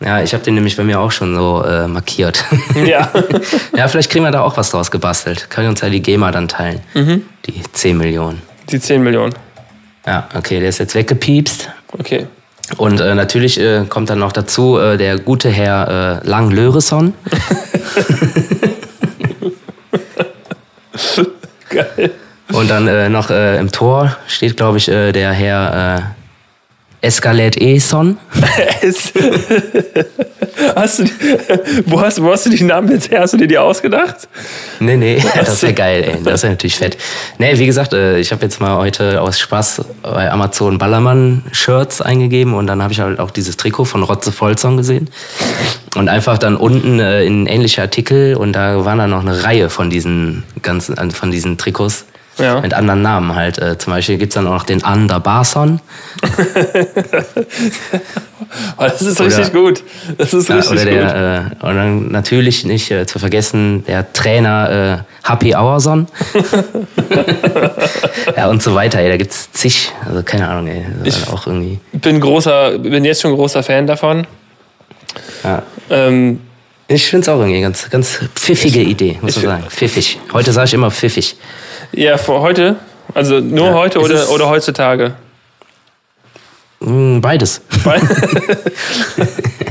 Ja, 0.03 0.23
ich 0.23 0.33
habe 0.33 0.43
den 0.43 0.55
nämlich 0.55 0.77
bei 0.77 0.85
mir 0.85 0.99
auch 0.99 1.13
schon 1.13 1.35
so 1.35 1.63
äh, 1.63 1.87
markiert. 1.87 2.45
Ja. 2.87 3.11
ja, 3.77 3.89
vielleicht 3.89 4.11
kriegen 4.11 4.25
wir 4.25 4.31
da 4.31 4.41
auch 4.41 4.57
was 4.57 4.71
draus 4.71 4.91
gebastelt. 4.91 5.51
Können 5.51 5.67
wir 5.67 5.71
uns 5.71 5.83
ja 5.83 5.91
die 5.91 6.01
GEMA 6.01 6.31
dann 6.31 6.49
teilen. 6.49 6.81
Die 6.95 7.63
10 7.73 7.99
Millionen. 7.99 8.41
Die 8.71 8.81
10 8.81 9.03
Millionen. 9.03 9.35
Ja, 10.07 10.29
okay, 10.35 10.61
der 10.61 10.71
ist 10.71 10.79
jetzt 10.79 10.95
weggepiepst. 10.95 11.69
Okay. 11.93 12.27
Und 12.77 13.01
äh, 13.01 13.15
natürlich 13.15 13.59
äh, 13.61 13.85
kommt 13.89 14.11
dann 14.11 14.21
noch 14.21 14.33
dazu 14.33 14.79
äh, 14.79 14.97
der 14.97 15.19
gute 15.19 15.51
Herr 15.51 16.23
äh, 16.23 16.29
Lang 16.29 16.51
Löreson. 16.51 17.15
Geil. 21.69 22.13
Und 22.53 22.71
dann 22.71 22.89
äh, 22.89 23.09
noch 23.09 23.31
äh, 23.31 23.59
im 23.59 23.71
Tor 23.71 24.17
steht, 24.27 24.57
glaube 24.57 24.79
ich, 24.79 24.89
äh, 24.89 25.13
der 25.13 25.33
Herr 25.33 26.15
Escalet 27.03 27.57
Eson. 27.61 28.19
Es- 28.83 29.13
hast 30.75 30.99
du, 30.99 31.05
die- 31.05 31.13
wo, 31.87 32.01
hast, 32.01 32.23
wo 32.23 32.31
hast 32.31 32.47
du 32.47 32.51
die 32.51 32.63
Namen 32.65 32.91
jetzt 32.91 33.11
her? 33.11 33.21
Hast 33.21 33.33
du 33.33 33.37
dir 33.39 33.47
die 33.49 33.59
ausgedacht? 33.59 34.29
Nee, 34.81 34.97
nee, 34.97 35.23
das 35.35 35.63
wäre 35.63 35.73
geil, 35.75 36.03
ey. 36.05 36.23
Das 36.23 36.43
wäre 36.43 36.53
natürlich 36.53 36.77
fett. 36.77 36.97
Nee, 37.39 37.59
wie 37.59 37.67
gesagt, 37.67 37.93
äh, 37.93 38.19
ich 38.19 38.33
habe 38.33 38.43
jetzt 38.43 38.61
mal 38.61 38.77
heute 38.77 39.21
aus 39.21 39.39
Spaß 39.39 39.83
bei 40.03 40.31
Amazon 40.31 40.79
Ballermann-Shirts 40.79 42.03
eingegeben 42.03 42.55
und 42.55 42.67
dann 42.67 42.83
habe 42.83 42.93
ich 42.93 43.01
halt 43.01 43.19
auch 43.19 43.31
dieses 43.31 43.57
Trikot 43.57 43.85
von 43.87 44.03
Rotze 44.03 44.33
Vollsong 44.33 44.77
gesehen. 44.77 45.09
Und 45.97 46.09
einfach 46.09 46.39
dann 46.39 46.57
unten 46.57 47.01
äh, 47.01 47.25
in 47.25 47.47
ähnliche 47.47 47.83
Artikel 47.83 48.37
und 48.37 48.53
da 48.53 48.85
waren 48.85 48.99
dann 48.99 49.11
noch 49.11 49.21
eine 49.23 49.43
Reihe 49.45 49.71
von 49.71 49.91
diesen 49.91 50.45
ganzen, 50.63 51.11
von 51.13 51.31
diesen 51.31 51.59
Trikots. 51.59 52.05
Ja. 52.41 52.61
Mit 52.61 52.75
anderen 52.75 53.03
Namen 53.03 53.35
halt. 53.35 53.59
Äh, 53.59 53.79
zum 53.79 53.93
Beispiel 53.93 54.19
gibt's 54.19 54.35
dann 54.35 54.47
auch 54.47 54.53
noch 54.55 54.65
den 54.65 54.83
Ander 54.85 55.21
Barson. 55.21 55.81
Oh, 58.79 58.83
das 58.85 59.01
ist 59.03 59.21
richtig 59.21 59.53
gut. 59.53 59.83
Das 60.19 60.33
ist 60.35 60.51
richtig 60.51 60.73
oder 60.73 60.85
gut. 60.85 60.93
der, 60.93 61.51
äh, 61.63 61.67
und 61.67 61.77
dann 61.77 62.09
natürlich 62.11 62.65
nicht 62.65 62.91
äh, 62.91 63.07
zu 63.07 63.19
vergessen, 63.21 63.85
der 63.87 64.13
Trainer 64.13 65.05
äh, 65.25 65.29
Happy 65.31 65.51
Hourson. 65.53 66.09
ja, 68.37 68.49
und 68.49 68.61
so 68.63 68.75
weiter, 68.75 68.99
ey. 68.99 69.09
Da 69.11 69.17
gibt's 69.19 69.53
zig. 69.53 69.93
Also 70.07 70.23
keine 70.25 70.49
Ahnung, 70.49 70.67
ey. 70.69 70.85
Ich- 71.05 71.29
auch 71.29 71.47
irgendwie. 71.47 71.79
bin 71.93 72.21
großer, 72.21 72.79
bin 72.79 73.05
jetzt 73.05 73.21
schon 73.23 73.35
großer 73.35 73.63
Fan 73.63 73.87
davon. 73.87 74.27
Ja. 75.45 75.63
Ähm, 75.91 76.41
Ich 76.89 77.07
finde 77.07 77.23
es 77.23 77.29
auch 77.29 77.39
irgendwie 77.39 77.61
ganz, 77.61 77.89
ganz 77.91 78.19
pfiffige 78.35 78.81
Idee, 78.81 79.19
muss 79.21 79.37
man 79.37 79.45
sagen. 79.45 79.65
Pfiffig. 79.69 80.19
Heute 80.33 80.51
sage 80.53 80.65
ich 80.67 80.75
immer 80.75 80.91
pfiffig. 80.91 81.37
Ja, 81.93 82.17
für 82.17 82.41
heute, 82.41 82.77
also 83.15 83.41
nur 83.41 83.67
Ja, 83.69 83.75
heute 83.75 84.01
oder, 84.01 84.29
oder 84.31 84.49
heutzutage. 84.49 85.13
Mm, 86.81 87.21
Beides. 87.21 87.61
Weil- 87.85 88.01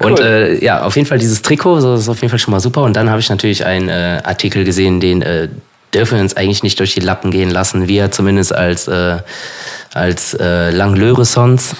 Und 0.00 0.20
Cool. 0.20 0.20
äh, 0.20 0.64
ja, 0.64 0.82
auf 0.82 0.96
jeden 0.96 1.06
Fall 1.08 1.18
dieses 1.18 1.42
Trikot, 1.42 1.80
so 1.80 1.94
ist 1.94 2.08
auf 2.08 2.20
jeden 2.20 2.30
Fall 2.30 2.38
schon 2.38 2.52
mal 2.52 2.60
super. 2.60 2.82
Und 2.82 2.94
dann 2.96 3.10
habe 3.10 3.20
ich 3.20 3.28
natürlich 3.30 3.64
einen 3.64 3.88
äh, 3.88 4.20
Artikel 4.24 4.64
gesehen, 4.64 5.00
den 5.00 5.22
äh, 5.22 5.48
dürfen 5.94 6.16
wir 6.16 6.22
uns 6.22 6.36
eigentlich 6.36 6.62
nicht 6.62 6.78
durch 6.80 6.94
die 6.94 7.00
Lappen 7.00 7.30
gehen 7.30 7.50
lassen. 7.50 7.88
Wir 7.88 8.10
zumindest 8.10 8.54
als 8.54 8.88
äh, 8.88 9.18
als 9.94 10.32
äh, 10.34 10.70
Langlöresons 10.70 11.74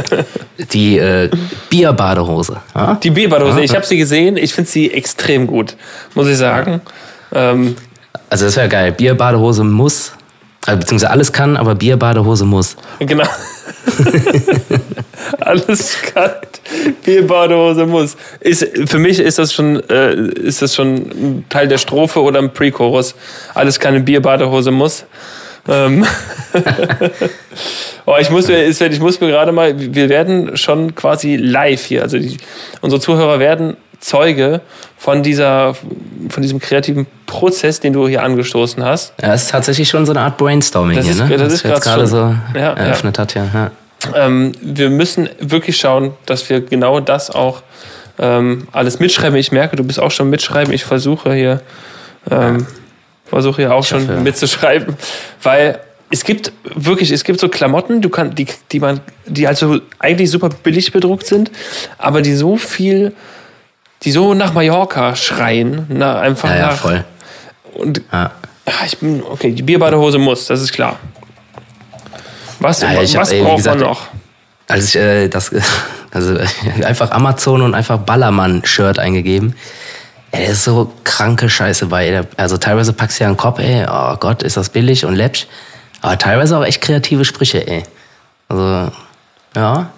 die 0.72 0.98
äh, 0.98 1.28
Bierbadehose. 1.70 2.58
Ja? 2.74 2.94
Die 3.02 3.10
Bierbadehose, 3.10 3.62
ich 3.62 3.74
habe 3.74 3.84
sie 3.84 3.96
gesehen, 3.96 4.36
ich 4.36 4.54
finde 4.54 4.70
sie 4.70 4.92
extrem 4.92 5.48
gut, 5.48 5.74
muss 6.14 6.28
ich 6.28 6.36
sagen. 6.36 6.80
Ähm, 7.34 7.74
Also 8.30 8.46
das 8.46 8.56
wäre 8.56 8.68
geil. 8.68 8.92
Bierbadehose 8.92 9.64
muss, 9.64 10.12
also, 10.64 10.78
beziehungsweise 10.78 11.10
alles 11.10 11.32
kann, 11.32 11.56
aber 11.56 11.74
Bierbadehose 11.74 12.44
muss. 12.44 12.76
genau. 13.00 13.24
Alles 15.40 15.96
kalt. 16.14 16.60
Bierbadehose 17.04 17.84
muss. 17.84 18.16
Ist, 18.40 18.66
für 18.88 18.98
mich 18.98 19.18
ist 19.18 19.38
das 19.38 19.52
schon, 19.52 19.82
äh, 19.88 20.14
ist 20.14 20.62
das 20.62 20.74
schon 20.74 20.94
ein 20.94 21.44
Teil 21.48 21.66
der 21.66 21.78
Strophe 21.78 22.22
oder 22.22 22.38
ein 22.38 22.52
Pre-Chorus. 22.52 23.14
Alles 23.54 23.80
keine 23.80 24.00
Bierbadehose 24.00 24.70
muss. 24.70 25.04
Ähm. 25.68 26.06
oh, 28.06 28.16
ich 28.20 28.30
muss 28.30 28.46
mir, 28.46 28.64
ich 28.64 29.00
muss 29.00 29.20
mir 29.20 29.28
gerade 29.28 29.52
mal, 29.52 29.74
wir 29.76 30.08
werden 30.08 30.56
schon 30.56 30.94
quasi 30.94 31.36
live 31.36 31.84
hier, 31.84 32.02
also 32.02 32.18
die, 32.18 32.36
unsere 32.80 33.00
Zuhörer 33.00 33.38
werden 33.38 33.76
Zeuge 34.02 34.60
von 34.98 35.22
dieser, 35.22 35.74
von 36.28 36.42
diesem 36.42 36.58
kreativen 36.58 37.06
Prozess, 37.26 37.80
den 37.80 37.92
du 37.92 38.06
hier 38.08 38.22
angestoßen 38.22 38.84
hast. 38.84 39.14
Ja, 39.22 39.32
es 39.32 39.44
ist 39.44 39.50
tatsächlich 39.52 39.88
schon 39.88 40.04
so 40.06 40.12
eine 40.12 40.20
Art 40.20 40.36
Brainstorming 40.36 40.96
Das 40.96 41.06
hier, 41.06 41.14
ist- 41.14 41.20
ne? 41.28 41.36
das 41.38 41.64
Was 41.64 41.78
ist 41.78 41.82
gerade 41.84 42.06
so 42.06 42.16
Ja, 42.54 42.72
eröffnet 42.74 43.18
hat, 43.18 43.34
ja. 43.34 43.46
ja. 43.54 43.70
Ähm, 44.14 44.52
wir 44.60 44.90
müssen 44.90 45.28
wirklich 45.38 45.76
schauen, 45.76 46.12
dass 46.26 46.50
wir 46.50 46.60
genau 46.60 46.98
das 47.00 47.30
auch 47.30 47.62
ähm, 48.18 48.66
alles 48.72 48.98
mitschreiben. 48.98 49.38
Ich 49.38 49.52
merke, 49.52 49.76
du 49.76 49.84
bist 49.84 50.00
auch 50.00 50.10
schon 50.10 50.28
mitschreiben. 50.28 50.72
Ich 50.74 50.84
versuche 50.84 51.32
hier, 51.32 51.60
ähm, 52.30 52.66
versuche 53.24 53.62
hier 53.62 53.72
auch 53.74 53.84
schon 53.84 54.02
hoffe. 54.08 54.20
mitzuschreiben, 54.20 54.96
weil 55.42 55.78
es 56.10 56.24
gibt 56.24 56.52
wirklich, 56.74 57.10
es 57.12 57.24
gibt 57.24 57.40
so 57.40 57.48
Klamotten, 57.48 58.02
du 58.02 58.10
kann, 58.10 58.34
die, 58.34 58.46
die 58.72 58.80
man, 58.80 59.00
die 59.26 59.46
also 59.46 59.78
eigentlich 59.98 60.30
super 60.30 60.50
billig 60.50 60.92
bedruckt 60.92 61.26
sind, 61.26 61.50
aber 61.96 62.20
die 62.20 62.34
so 62.34 62.56
viel, 62.58 63.14
die 64.02 64.12
so 64.12 64.34
nach 64.34 64.52
Mallorca 64.52 65.14
schreien, 65.16 65.86
na, 65.88 66.20
einfach 66.20 66.50
Ja, 66.50 66.56
ja, 66.56 66.66
nach. 66.68 66.76
voll. 66.76 67.04
Und 67.74 68.02
Ja. 68.12 68.30
ja, 68.66 68.72
ich 68.86 68.98
bin, 68.98 69.22
okay, 69.22 69.52
die 69.52 69.62
Bierbadehose 69.62 70.18
muss, 70.18 70.46
das 70.46 70.60
ist 70.60 70.72
klar. 70.72 70.96
Was, 72.60 72.80
Ja, 72.82 72.90
was 72.96 73.32
ey, 73.32 73.40
wie 73.40 73.44
braucht 73.44 73.56
gesagt, 73.56 73.80
man 73.80 73.88
noch? 73.88 74.06
Als 74.68 74.84
ich 74.88 74.96
äh, 74.96 75.28
das, 75.28 75.50
also 76.12 76.36
äh, 76.36 76.46
einfach 76.84 77.10
Amazon 77.10 77.62
und 77.62 77.74
einfach 77.74 77.98
Ballermann-Shirt 77.98 78.98
eingegeben. 78.98 79.54
Ey, 80.30 80.46
da 80.46 80.52
ist 80.52 80.64
so 80.64 80.92
kranke 81.04 81.48
Scheiße 81.50 81.86
bei. 81.86 82.22
Also 82.36 82.56
teilweise 82.56 82.92
packst 82.92 83.18
du 83.20 83.24
ja 83.24 83.28
einen 83.28 83.36
Kopf, 83.36 83.58
ey, 83.58 83.84
oh 83.90 84.16
Gott, 84.16 84.42
ist 84.42 84.56
das 84.56 84.70
billig 84.70 85.04
und 85.04 85.14
läppsch. 85.14 85.46
Aber 86.00 86.16
teilweise 86.18 86.56
auch 86.56 86.64
echt 86.64 86.80
kreative 86.80 87.24
Sprüche, 87.24 87.66
ey. 87.66 87.82
Also, 88.48 88.90
ja. 89.54 89.90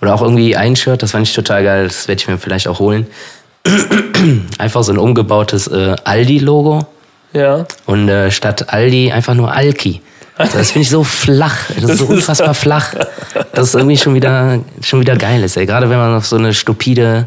Oder 0.00 0.14
auch 0.14 0.22
irgendwie 0.22 0.56
ein 0.56 0.76
Shirt, 0.76 1.02
das 1.02 1.10
fand 1.12 1.26
ich 1.26 1.34
total 1.34 1.64
geil, 1.64 1.86
das 1.88 2.06
werde 2.08 2.20
ich 2.20 2.28
mir 2.28 2.38
vielleicht 2.38 2.68
auch 2.68 2.78
holen. 2.78 3.06
Einfach 4.58 4.82
so 4.82 4.92
ein 4.92 4.98
umgebautes 4.98 5.66
äh, 5.68 5.96
Aldi-Logo 6.04 6.86
Ja. 7.32 7.66
und 7.86 8.08
äh, 8.08 8.30
statt 8.30 8.72
Aldi 8.72 9.12
einfach 9.12 9.34
nur 9.34 9.52
Alki. 9.52 10.00
Also 10.36 10.56
das 10.58 10.70
finde 10.70 10.82
ich 10.84 10.90
so 10.90 11.02
flach. 11.04 11.56
Das 11.80 11.90
ist 11.90 11.98
so 11.98 12.06
unfassbar 12.08 12.54
flach. 12.54 12.94
Das 13.52 13.68
ist 13.68 13.74
irgendwie 13.74 13.96
schon 13.96 14.14
wieder, 14.14 14.60
schon 14.82 15.00
wieder 15.00 15.16
geil 15.16 15.42
ist, 15.42 15.56
ey. 15.56 15.66
Gerade 15.66 15.90
wenn 15.90 15.98
man 15.98 16.14
auf 16.14 16.26
so 16.26 16.36
eine 16.36 16.54
stupide, 16.54 17.26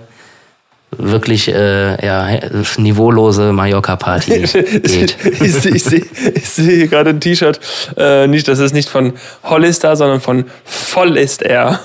wirklich 0.97 1.49
äh, 1.49 2.05
ja, 2.05 2.39
niveaulose 2.77 3.51
Mallorca-Party 3.51 4.39
geht. 4.83 5.17
ich 5.41 5.53
sehe 5.53 5.77
seh, 5.77 6.03
seh 6.41 6.87
gerade 6.87 7.09
ein 7.11 7.19
T-Shirt. 7.19 7.59
Äh, 7.97 8.27
nicht, 8.27 8.47
das 8.47 8.59
ist 8.59 8.73
nicht 8.73 8.87
von 8.89 9.13
Hollister, 9.43 9.95
sondern 9.97 10.21
von 10.21 10.45
Vollister. 10.63 11.79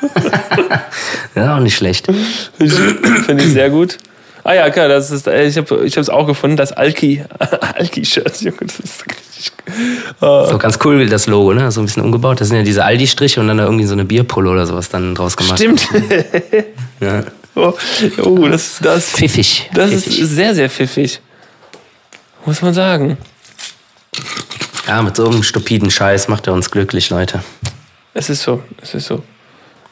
Ja, 1.34 1.56
auch 1.56 1.60
nicht 1.60 1.76
schlecht. 1.76 2.06
Finde 2.06 3.44
ich 3.44 3.52
sehr 3.52 3.70
gut. 3.70 3.98
Ah 4.42 4.54
ja, 4.54 4.70
klar, 4.70 4.88
das 4.88 5.10
ist, 5.10 5.26
ich 5.26 5.56
habe 5.56 5.84
ich 5.84 5.96
es 5.96 6.08
auch 6.08 6.26
gefunden, 6.26 6.56
das 6.56 6.72
Alki, 6.72 7.22
Alki-Shirt. 7.38 8.40
Junge, 8.40 8.56
das 8.62 8.80
ist 8.80 9.04
richtig. 9.06 9.52
So 10.20 10.58
ganz 10.58 10.78
cool 10.84 11.06
das 11.06 11.26
Logo, 11.26 11.52
ne? 11.52 11.70
So 11.70 11.80
ein 11.80 11.86
bisschen 11.86 12.02
umgebaut. 12.02 12.40
Das 12.40 12.48
sind 12.48 12.56
ja 12.56 12.62
diese 12.62 12.84
Aldi-Striche 12.84 13.40
und 13.40 13.48
dann 13.48 13.58
da 13.58 13.64
irgendwie 13.64 13.84
so 13.84 13.92
eine 13.92 14.04
Bierpulle 14.04 14.50
oder 14.50 14.66
sowas 14.66 14.88
dann 14.88 15.14
draus 15.14 15.36
gemacht. 15.36 15.58
Stimmt. 15.58 15.86
Ja. 17.00 17.24
oh, 17.54 17.72
oh, 18.24 18.46
das, 18.46 18.78
das, 18.82 19.06
Pfiffig. 19.12 19.70
das 19.72 19.90
ist 19.90 20.04
Pfiffig. 20.04 20.28
sehr, 20.28 20.54
sehr 20.54 20.68
pfiffig. 20.68 21.18
Muss 22.44 22.60
man 22.60 22.74
sagen. 22.74 23.16
Ja, 24.86 25.00
mit 25.00 25.16
so 25.16 25.26
einem 25.26 25.42
stupiden 25.42 25.90
Scheiß 25.90 26.28
macht 26.28 26.46
er 26.46 26.52
uns 26.52 26.70
glücklich, 26.70 27.08
Leute. 27.08 27.42
Es 28.12 28.28
ist 28.28 28.42
so, 28.42 28.62
es 28.82 28.92
ist 28.92 29.06
so. 29.06 29.22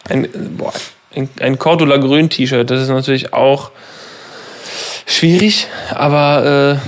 Ein, 0.09 0.29
boah, 0.57 0.73
ein, 1.15 1.29
ein 1.41 1.59
Cordula 1.59 1.97
Grün 1.99 2.31
T-Shirt, 2.31 2.71
das 2.71 2.83
ist 2.83 2.89
natürlich 2.89 3.33
auch 3.33 3.71
schwierig, 5.07 5.67
aber 5.91 6.81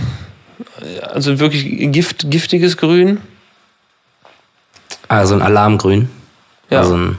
äh, 0.82 1.02
also 1.02 1.38
wirklich 1.40 1.92
gift, 1.92 2.30
giftiges 2.30 2.76
Grün. 2.76 3.20
Ah, 5.08 5.26
so 5.26 5.34
ein 5.34 5.42
Alarmgrün. 5.42 6.08
Ja. 6.70 6.80
Also 6.80 6.96
ein, 6.96 7.18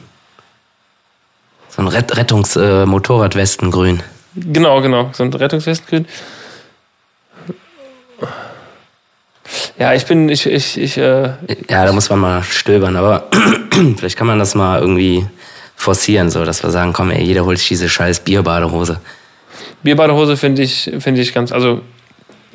so 1.70 1.82
ein 1.82 1.88
Rett 1.88 2.16
Rettungs-Motorradwestengrün. 2.16 4.02
Genau, 4.36 4.82
genau, 4.82 5.10
so 5.14 5.24
ein 5.24 5.34
Rettungswestgrün. 5.34 6.08
Ja, 9.78 9.94
ich 9.94 10.06
bin, 10.06 10.30
ich, 10.30 10.46
ich, 10.46 10.78
ich, 10.78 10.98
äh, 10.98 11.34
Ja, 11.70 11.86
da 11.86 11.92
muss 11.92 12.10
man 12.10 12.20
mal 12.20 12.44
stöbern, 12.44 12.96
aber 12.96 13.28
vielleicht 13.98 14.16
kann 14.16 14.28
man 14.28 14.40
das 14.40 14.56
mal 14.56 14.80
irgendwie 14.80 15.26
forcieren, 15.82 16.30
so 16.30 16.46
dass 16.46 16.64
wir 16.64 16.70
sagen, 16.70 16.94
komm, 16.94 17.10
ey, 17.12 17.24
jeder 17.24 17.44
holt 17.44 17.58
sich 17.58 17.70
diese 17.70 17.90
scheiß 17.90 18.20
Bierbadehose. 18.20 19.00
Bierbadehose 19.82 20.38
finde 20.38 20.62
ich, 20.62 20.92
finde 21.00 21.22
ich 21.22 21.34
ganz, 21.34 21.52
also 21.52 21.82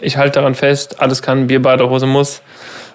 Ich 0.00 0.16
halte 0.16 0.40
daran 0.40 0.54
fest, 0.54 1.00
alles 1.00 1.22
kann, 1.22 1.46
Bier, 1.46 1.60
Badehose 1.60 2.06
muss. 2.06 2.42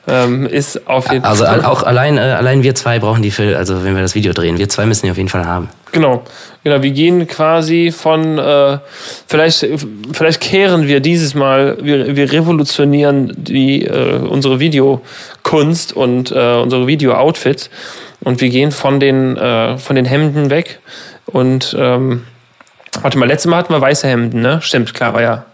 Ähm, 0.07 0.47
ist 0.47 0.87
auf 0.87 1.11
jeden 1.11 1.23
Also 1.23 1.45
al- 1.45 1.63
auch 1.63 1.83
allein, 1.83 2.17
äh, 2.17 2.21
allein 2.21 2.63
wir 2.63 2.73
zwei 2.73 2.97
brauchen 2.97 3.21
die 3.21 3.29
für, 3.29 3.55
also 3.55 3.83
wenn 3.83 3.93
wir 3.95 4.01
das 4.01 4.15
Video 4.15 4.33
drehen, 4.33 4.57
wir 4.57 4.67
zwei 4.67 4.87
müssen 4.87 5.05
die 5.05 5.11
auf 5.11 5.17
jeden 5.17 5.29
Fall 5.29 5.45
haben. 5.45 5.69
Genau, 5.91 6.23
genau. 6.63 6.81
Wir 6.81 6.89
gehen 6.89 7.27
quasi 7.27 7.91
von, 7.95 8.39
äh, 8.39 8.79
vielleicht, 9.27 9.67
vielleicht 10.13 10.41
kehren 10.41 10.87
wir 10.87 11.01
dieses 11.01 11.35
Mal, 11.35 11.77
wir, 11.83 12.15
wir 12.15 12.31
revolutionieren 12.31 13.31
die, 13.37 13.85
äh, 13.85 14.15
unsere 14.17 14.59
Videokunst 14.59 15.93
und 15.93 16.31
äh, 16.31 16.55
unsere 16.55 16.87
Video-Outfits 16.87 17.69
und 18.21 18.41
wir 18.41 18.49
gehen 18.49 18.71
von 18.71 18.99
den, 18.99 19.37
äh, 19.37 19.77
von 19.77 19.95
den 19.95 20.05
Hemden 20.05 20.49
weg 20.49 20.79
und, 21.27 21.75
ähm, 21.79 22.23
warte 23.03 23.19
mal, 23.19 23.27
letztes 23.27 23.49
Mal 23.51 23.57
hatten 23.57 23.73
wir 23.73 23.81
weiße 23.81 24.07
Hemden, 24.07 24.41
ne? 24.41 24.59
Stimmt, 24.63 24.93
klar, 24.95 25.13
war 25.13 25.21
ja, 25.21 25.45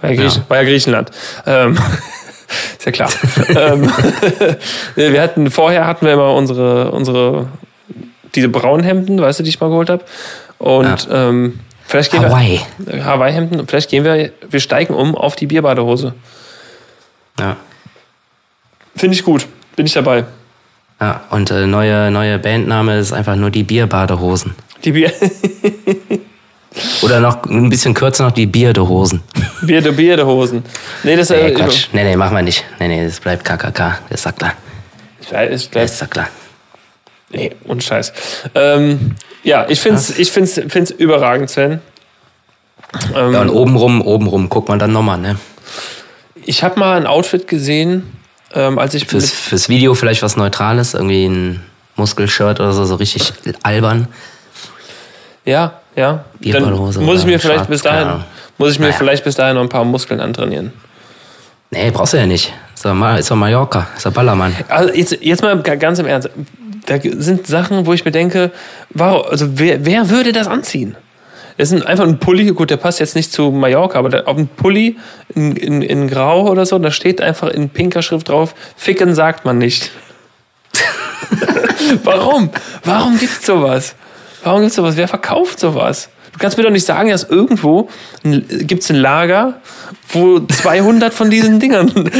war 0.00 0.10
ja, 0.10 0.16
Griech, 0.16 0.36
Ja. 0.36 0.42
war 0.48 0.56
ja 0.58 0.62
Griechenland. 0.62 1.10
Ähm, 1.46 1.76
ist 2.78 2.86
ja 2.86 2.92
klar. 2.92 3.10
ähm, 3.48 3.90
wir 4.94 5.22
hatten, 5.22 5.50
vorher 5.50 5.86
hatten 5.86 6.06
wir 6.06 6.12
immer 6.12 6.34
unsere, 6.34 6.90
unsere 6.90 7.48
diese 8.34 8.48
braunen 8.48 8.84
Hemden, 8.84 9.20
weißt 9.20 9.40
du, 9.40 9.42
die 9.42 9.50
ich 9.50 9.60
mal 9.60 9.68
geholt 9.68 9.90
habe. 9.90 10.04
Und 10.58 11.08
ähm, 11.10 11.60
vielleicht 11.86 12.12
gehen 12.12 12.24
Hawaii. 12.24 12.60
wir 12.78 13.04
Hawaii-Hemden. 13.04 13.66
Vielleicht 13.66 13.90
gehen 13.90 14.04
wir, 14.04 14.30
wir 14.48 14.60
steigen 14.60 14.94
um 14.94 15.14
auf 15.14 15.36
die 15.36 15.46
Bierbadehose. 15.46 16.14
Ja. 17.38 17.56
Finde 18.94 19.14
ich 19.14 19.24
gut. 19.24 19.46
Bin 19.76 19.86
ich 19.86 19.92
dabei. 19.92 20.24
Ja, 21.00 21.22
und 21.30 21.50
äh, 21.50 21.66
neue, 21.66 22.10
neue 22.10 22.38
Bandname 22.38 22.98
ist 22.98 23.12
einfach 23.12 23.36
nur 23.36 23.50
die 23.50 23.62
Bierbadehosen. 23.62 24.54
Die 24.84 24.92
Bier, 24.92 25.12
Oder 27.02 27.20
noch 27.20 27.44
ein 27.44 27.68
bisschen 27.68 27.94
kürzer 27.94 28.24
noch 28.24 28.32
die 28.32 28.46
Bierdehosen. 28.46 29.22
Bier, 29.62 29.80
Bierdehosen. 29.92 30.64
Nee, 31.02 31.16
das 31.16 31.30
Nee, 31.30 31.36
äh, 31.36 31.50
Quatsch. 31.52 31.88
Nee, 31.92 32.04
nee, 32.04 32.16
machen 32.16 32.36
wir 32.36 32.42
nicht. 32.42 32.64
Nee, 32.78 32.88
nee, 32.88 33.04
das 33.04 33.20
bleibt 33.20 33.44
KKK. 33.44 33.98
Das 34.08 34.24
ist 34.24 34.36
klar. 34.36 34.54
Ist 35.20 35.74
Das 35.74 36.02
ist 36.02 36.10
klar. 36.10 36.28
nee, 37.30 37.54
und 37.64 37.82
Scheiß. 37.82 38.12
Ähm, 38.54 39.16
ja, 39.42 39.66
ich 39.68 39.80
find's, 39.80 40.18
ich 40.18 40.30
find's, 40.30 40.60
find's 40.68 40.90
überragend, 40.90 41.50
Sven. 41.50 41.80
Ähm, 43.14 43.32
Ja, 43.32 43.40
und 43.42 43.50
obenrum, 43.50 44.02
obenrum 44.02 44.48
guckt 44.48 44.68
man 44.68 44.78
dann 44.78 44.92
nochmal, 44.92 45.18
ne? 45.18 45.36
ich 46.44 46.64
habe 46.64 46.80
mal 46.80 46.96
ein 46.96 47.06
Outfit 47.06 47.46
gesehen, 47.46 48.12
ähm, 48.54 48.78
als 48.78 48.94
ich 48.94 49.06
Fürs, 49.06 49.30
fürs 49.30 49.68
Video 49.68 49.94
vielleicht 49.94 50.22
was 50.22 50.36
Neutrales, 50.36 50.94
irgendwie 50.94 51.26
ein 51.26 51.62
Muskelshirt 51.96 52.60
oder 52.60 52.72
so, 52.72 52.84
so 52.84 52.96
richtig 52.96 53.32
albern. 53.62 54.08
ja, 55.44 55.79
ja. 55.96 56.12
Dann 56.12 56.24
Bierballhose 56.40 57.00
muss 57.00 57.20
ich 57.20 57.26
mir 57.26 57.38
vielleicht 57.38 57.58
schwarz, 57.60 57.68
bis 57.68 57.82
dahin, 57.82 58.08
Ahnung. 58.08 58.24
muss 58.58 58.72
ich 58.72 58.78
mir 58.78 58.86
Naja. 58.86 58.96
vielleicht 58.98 59.24
bis 59.24 59.34
dahin 59.34 59.54
noch 59.56 59.62
ein 59.62 59.68
paar 59.68 59.84
Muskeln 59.84 60.20
antrainieren. 60.20 60.72
Nee, 61.70 61.90
brauchst 61.90 62.12
du 62.14 62.16
ja 62.18 62.26
nicht. 62.26 62.52
Ist 62.74 62.84
doch, 62.84 62.94
mal, 62.94 63.18
ist 63.18 63.30
doch 63.30 63.36
Mallorca, 63.36 63.88
ist 63.96 64.04
doch 64.06 64.12
Ballermann. 64.12 64.56
Also 64.68 64.92
jetzt, 64.92 65.16
jetzt 65.20 65.42
mal 65.42 65.56
ga- 65.62 65.74
ganz 65.76 65.98
im 65.98 66.06
Ernst. 66.06 66.30
Da 66.86 66.98
sind 67.00 67.46
Sachen, 67.46 67.86
wo 67.86 67.92
ich 67.92 68.04
mir 68.04 68.10
denke, 68.10 68.50
warum, 68.90 69.24
also 69.30 69.46
wer, 69.58 69.84
wer 69.84 70.10
würde 70.10 70.32
das 70.32 70.48
anziehen? 70.48 70.96
Das 71.58 71.70
ist 71.70 71.74
ein- 71.82 71.86
einfach 71.86 72.04
ein 72.04 72.18
Pulli, 72.18 72.46
gut, 72.52 72.70
der 72.70 72.78
passt 72.78 72.98
jetzt 73.00 73.14
nicht 73.14 73.30
zu 73.32 73.50
Mallorca, 73.50 73.98
aber 73.98 74.26
auf 74.26 74.34
dem 74.36 74.48
Pulli 74.48 74.96
in, 75.34 75.54
in, 75.56 75.82
in 75.82 76.08
Grau 76.08 76.48
oder 76.48 76.64
so, 76.66 76.78
da 76.78 76.90
steht 76.90 77.20
einfach 77.20 77.48
in 77.48 77.68
pinker 77.68 78.02
Schrift 78.02 78.28
drauf, 78.30 78.54
ficken 78.76 79.14
sagt 79.14 79.44
man 79.44 79.58
nicht. 79.58 79.90
Warum? 82.04 82.50
Warum 82.84 83.18
gibt's 83.18 83.46
sowas? 83.46 83.94
Warum 84.44 84.60
gibt's 84.62 84.76
sowas? 84.76 84.96
Wer 84.96 85.08
verkauft 85.08 85.60
sowas? 85.60 86.08
Du 86.32 86.38
kannst 86.38 86.56
mir 86.56 86.62
doch 86.62 86.70
nicht 86.70 86.86
sagen, 86.86 87.10
dass 87.10 87.24
irgendwo 87.24 87.88
ein, 88.24 88.44
gibt's 88.66 88.88
ein 88.90 88.96
Lager, 88.96 89.54
wo 90.12 90.38
200 90.40 91.12
von 91.12 91.28
diesen 91.28 91.58
Dingern 91.58 91.88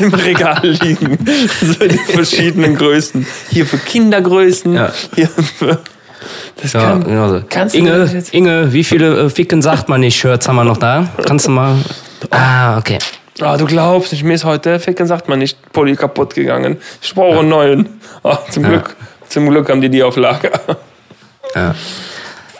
im 0.00 0.12
Regal 0.14 0.60
liegen. 0.66 1.18
So 1.62 1.84
in 1.84 1.98
verschiedenen 1.98 2.76
Größen. 2.76 3.26
Hier 3.50 3.64
für 3.66 3.78
Kindergrößen, 3.78 4.74
Ja. 4.74 4.92
hier 5.14 5.28
für... 5.28 5.78
Das 6.60 6.74
Ja, 6.74 6.80
kann, 6.82 7.04
genau 7.04 7.28
so. 7.28 7.42
Inge, 7.72 8.22
Inge, 8.32 8.72
wie 8.74 8.84
viele 8.84 9.18
äh, 9.26 9.30
Ficken 9.30 9.62
sagt 9.62 9.88
man 9.88 10.00
nicht 10.00 10.18
Shirts 10.18 10.46
haben 10.48 10.56
wir 10.56 10.64
noch 10.64 10.76
da? 10.76 11.08
Kannst 11.26 11.46
du 11.46 11.50
mal. 11.50 11.76
Ah, 12.30 12.76
okay. 12.76 12.98
Ah, 13.40 13.56
du 13.56 13.64
glaubst 13.64 14.12
nicht, 14.12 14.22
mir 14.24 14.34
ist 14.34 14.44
heute 14.44 14.78
Ficken 14.80 15.06
sagt 15.06 15.28
man 15.30 15.38
nicht 15.38 15.56
Pulli 15.72 15.96
kaputt 15.96 16.34
gegangen. 16.34 16.76
Ich 17.00 17.14
brauche 17.14 17.38
einen 17.38 17.48
neuen. 17.48 17.88
Ah, 18.22 18.38
zum 18.50 18.64
Glück, 18.64 18.94
zum 19.30 19.48
Glück 19.48 19.70
haben 19.70 19.80
die 19.80 19.88
die 19.88 20.02
auf 20.02 20.16
Lager. 20.16 20.50
Ja. 21.54 21.74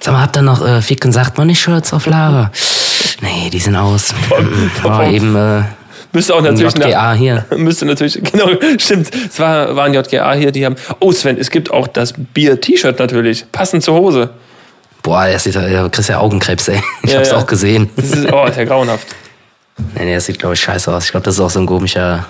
Sag 0.00 0.14
mal, 0.14 0.22
habt 0.22 0.36
ihr 0.36 0.42
noch 0.42 0.66
äh, 0.66 0.80
Ficken 0.82 1.12
sagt 1.12 1.36
man 1.38 1.46
nicht 1.46 1.60
Shirts 1.60 1.92
auf 1.92 2.06
Lager? 2.06 2.50
Nee, 3.20 3.50
die 3.50 3.58
sind 3.58 3.76
aus. 3.76 4.14
War 4.82 5.06
eben 5.06 5.36
äh, 5.36 5.62
Müsste 6.12 6.34
auch 6.34 6.38
ein 6.38 6.44
natürlich 6.44 6.74
nach, 6.76 6.86
JGA 6.86 7.12
hier. 7.12 7.44
Müsste 7.56 7.84
natürlich, 7.86 8.20
genau, 8.32 8.48
stimmt. 8.78 9.10
Es 9.14 9.38
war, 9.38 9.76
war 9.76 9.84
ein 9.84 9.94
JGA 9.94 10.32
hier, 10.32 10.50
die 10.52 10.64
haben. 10.64 10.74
Oh, 10.98 11.12
Sven, 11.12 11.36
es 11.38 11.50
gibt 11.50 11.70
auch 11.70 11.86
das 11.86 12.14
Bier-T-Shirt 12.16 12.98
natürlich. 12.98 13.44
Passend 13.52 13.84
zur 13.84 13.94
Hose. 13.94 14.30
Boah, 15.02 15.26
das 15.30 15.44
sieht, 15.44 15.54
ja- 15.54 15.82
du 15.84 15.88
kriegst 15.90 16.08
ja 16.10 16.18
Augenkrebs, 16.18 16.68
ey. 16.68 16.82
Ich 17.04 17.12
Ja, 17.12 17.18
hab's 17.18 17.30
ja. 17.30 17.36
auch 17.36 17.46
gesehen. 17.46 17.90
Das 17.96 18.06
ist, 18.06 18.32
oh, 18.32 18.44
ist 18.46 18.56
ja 18.56 18.64
grauenhaft. 18.64 19.06
Nee, 19.94 20.04
nee, 20.04 20.14
das 20.14 20.26
sieht, 20.26 20.38
glaube 20.38 20.52
ich, 20.54 20.60
scheiße 20.60 20.92
aus. 20.94 21.06
Ich 21.06 21.10
glaube, 21.12 21.24
das 21.24 21.36
ist 21.36 21.40
auch 21.40 21.48
so 21.48 21.58
ein 21.58 21.64
komischer. 21.64 22.26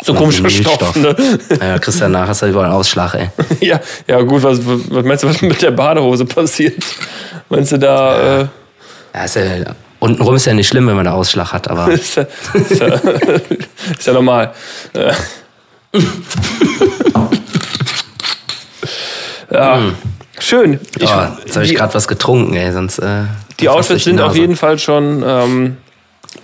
So 0.00 0.14
komischer 0.14 0.48
Stoff, 0.50 0.96
ne? 0.96 1.14
Ja, 1.60 1.78
kriegst 1.78 2.00
du 2.00 2.04
danach, 2.04 2.26
hast 2.28 2.42
du 2.42 2.46
überall 2.46 2.66
einen 2.66 2.74
Ausschlag, 2.74 3.14
ey. 3.14 3.28
Ja, 3.60 3.80
ja, 4.08 4.20
gut, 4.22 4.42
was, 4.42 4.58
was 4.64 5.04
meinst 5.04 5.22
du, 5.22 5.28
was 5.28 5.42
mit 5.42 5.62
der 5.62 5.70
Badehose 5.70 6.24
passiert? 6.24 6.82
Meinst 7.48 7.72
du 7.72 7.78
da, 7.78 8.40
äh, 8.40 8.46
Ja, 9.14 9.24
ist 9.24 9.36
ja, 9.36 9.42
untenrum 10.00 10.34
ist 10.34 10.46
ja 10.46 10.54
nicht 10.54 10.66
schlimm, 10.68 10.88
wenn 10.88 10.96
man 10.96 11.04
da 11.04 11.12
Ausschlag 11.12 11.52
hat, 11.52 11.68
aber 11.68 11.88
ist, 11.92 12.16
ja, 12.16 12.26
ist, 12.54 12.80
ja, 12.80 12.86
ist 13.98 14.06
ja 14.06 14.12
normal. 14.12 14.52
Ja, 19.50 19.78
schön. 20.38 20.80
Ich, 20.98 21.10
oh, 21.10 21.26
jetzt 21.44 21.56
habe 21.56 21.66
ich 21.66 21.74
gerade 21.74 21.94
was 21.94 22.08
getrunken, 22.08 22.54
ey, 22.54 22.72
sonst. 22.72 22.98
Äh, 22.98 23.24
die 23.60 23.68
Outfits 23.68 24.04
sind 24.04 24.20
auf 24.20 24.34
jeden 24.34 24.56
Fall 24.56 24.78
schon, 24.78 25.22
ähm, 25.24 25.76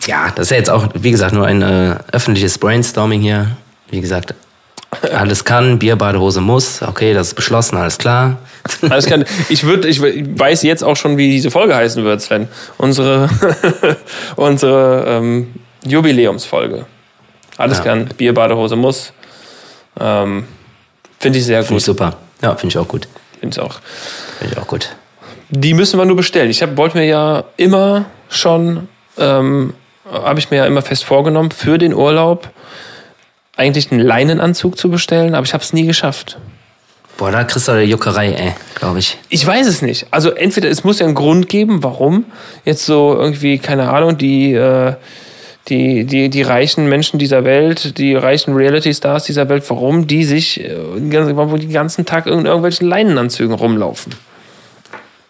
Ja, 0.07 0.31
das 0.35 0.46
ist 0.46 0.51
ja 0.51 0.57
jetzt 0.59 0.70
auch, 0.70 0.88
wie 0.94 1.11
gesagt, 1.11 1.33
nur 1.35 1.46
ein 1.46 1.62
äh, 1.62 1.96
öffentliches 2.12 2.59
Brainstorming 2.59 3.20
hier. 3.20 3.57
Wie 3.90 4.01
gesagt, 4.01 4.35
alles 5.12 5.44
kann, 5.44 5.79
Bier, 5.79 5.96
Badehose 5.96 6.40
muss. 6.40 6.83
Okay, 6.83 7.14
das 7.14 7.29
ist 7.29 7.35
beschlossen, 7.35 7.77
alles 7.77 7.98
klar. 7.98 8.38
alles 8.90 9.07
kann, 9.07 9.24
ich, 9.48 9.64
würd, 9.64 9.85
ich 9.85 10.01
weiß 10.03 10.62
jetzt 10.62 10.83
auch 10.85 10.96
schon, 10.96 11.16
wie 11.16 11.31
diese 11.31 11.51
Folge 11.51 11.74
heißen 11.74 12.05
wird, 12.05 12.20
Sven. 12.22 12.48
Unsere, 12.79 13.29
unsere 14.37 15.05
ähm, 15.07 15.55
Jubiläumsfolge. 15.87 16.87
Alles 17.57 17.79
Ja. 17.79 17.85
kann, 17.85 18.07
Bier, 18.16 18.35
Badehose 18.35 18.77
muss. 18.77 19.12
Ähm, 19.98 20.44
Finde 21.18 21.38
ich 21.38 21.44
sehr 21.46 21.62
Finde 21.64 21.79
ich 21.79 21.87
gut. 21.87 21.96
super. 21.96 22.16
Ja, 22.42 22.55
finde 22.55 22.72
ich 22.74 22.79
auch 22.79 22.87
gut. 22.88 23.09
Finde 23.40 23.55
ich 23.55 23.61
auch. 23.61 23.81
Finde 24.38 24.55
ich 24.55 24.61
auch 24.61 24.66
gut. 24.68 24.90
Die 25.51 25.74
müssen 25.74 25.98
wir 25.98 26.05
nur 26.05 26.16
bestellen. 26.16 26.51
Ich 26.51 26.62
hab- 26.62 26.77
wollte 26.77 26.98
mir 26.98 27.07
ja 27.07 27.44
immer 27.57 28.05
schon, 28.29 28.88
ähm, 29.19 29.75
habe 30.11 30.39
ich 30.39 30.51
mir 30.51 30.59
ja 30.59 30.67
immer 30.67 30.83
fest 30.83 31.05
vorgenommen, 31.05 31.51
für 31.51 31.79
den 31.79 31.95
Urlaub 31.95 32.51
eigentlich 33.57 33.91
einen 33.91 34.01
Leinenanzug 34.01 34.79
zu 34.79 34.89
bestellen, 34.91 35.35
aber 35.35 35.45
ich 35.45 35.53
habe 35.53 35.65
es 35.65 35.73
nie 35.73 35.87
geschafft. 35.87 36.39
Boah, 37.17 37.33
da 37.33 37.43
kriegst 37.43 37.67
du 37.67 37.73
eine 37.73 37.83
Juckerei, 37.83 38.33
ey, 38.33 38.55
glaube 38.77 39.01
ich. 39.01 39.19
Ich 39.29 39.45
weiß 39.45 39.67
es 39.67 39.83
nicht. 39.83 40.07
Also 40.13 40.31
entweder 40.31 40.71
es 40.71 40.85
muss 40.85 41.01
ja 41.01 41.07
einen 41.07 41.17
Grund 41.17 41.49
geben, 41.49 41.83
warum 41.83 42.27
jetzt 42.65 42.87
so 42.87 43.17
irgendwie 43.19 43.59
keine 43.59 43.91
Ahnung 43.91 44.17
die 44.17 44.55
äh, 44.55 44.95
die 45.69 46.05
die 46.05 46.31
die 46.31 46.43
reichen 46.43 46.89
Menschen 46.89 47.19
dieser 47.19 47.45
Welt, 47.45 47.99
die 47.99 48.15
reichen 48.15 48.55
Reality 48.55 48.95
Stars 48.95 49.25
dieser 49.25 49.49
Welt, 49.49 49.69
warum 49.69 50.07
die 50.07 50.23
sich 50.23 50.61
äh, 50.61 50.77
den 50.97 51.73
ganzen 51.73 52.07
Tag 52.07 52.27
in 52.29 52.47
irgendwelchen 52.47 52.89
Leinenanzügen 52.89 53.55
rumlaufen. 53.55 54.15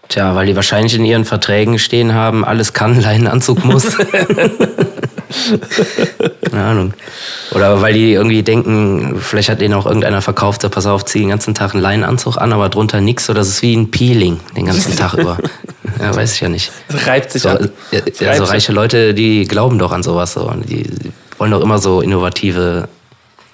Tja, 0.08 0.34
weil 0.34 0.46
die 0.46 0.56
wahrscheinlich 0.56 0.94
in 0.94 1.04
ihren 1.04 1.24
Verträgen 1.26 1.78
stehen 1.78 2.14
haben, 2.14 2.44
alles 2.44 2.72
kann, 2.72 3.00
Leinenanzug 3.00 3.64
muss. 3.64 3.96
Keine 6.50 6.64
Ahnung. 6.64 6.94
Oder 7.52 7.82
weil 7.82 7.92
die 7.92 8.12
irgendwie 8.14 8.42
denken, 8.42 9.16
vielleicht 9.20 9.50
hat 9.50 9.60
denen 9.60 9.74
auch 9.74 9.84
irgendeiner 9.86 10.22
verkauft, 10.22 10.62
so 10.62 10.70
pass 10.70 10.86
auf, 10.86 11.04
zieh 11.04 11.20
den 11.20 11.28
ganzen 11.28 11.54
Tag 11.54 11.74
einen 11.74 11.82
Leinenanzug 11.82 12.38
an, 12.38 12.52
aber 12.52 12.68
drunter 12.70 13.00
nix, 13.00 13.28
oder 13.28 13.40
das 13.40 13.48
ist 13.48 13.62
wie 13.62 13.74
ein 13.76 13.90
Peeling 13.90 14.40
den 14.56 14.64
ganzen 14.66 14.96
Tag 14.96 15.14
über. 15.14 15.38
Ja, 16.00 16.14
weiß 16.14 16.34
ich 16.34 16.40
ja 16.40 16.48
nicht. 16.48 16.70
Es 16.88 17.06
reibt 17.08 17.32
sich 17.32 17.42
So, 17.42 17.48
ab. 17.48 17.60
ja, 17.90 18.00
Es 18.06 18.20
ja, 18.20 18.28
reibt 18.28 18.38
so 18.38 18.44
reiche 18.44 18.72
Leute, 18.72 19.14
die 19.14 19.46
glauben 19.48 19.78
doch 19.80 19.90
an 19.90 20.02
sowas 20.04 20.34
so. 20.34 20.42
Und 20.48 20.68
die 20.68 20.84
wollen 21.38 21.50
doch 21.50 21.60
immer 21.62 21.78
so 21.78 22.02
innovative 22.02 22.88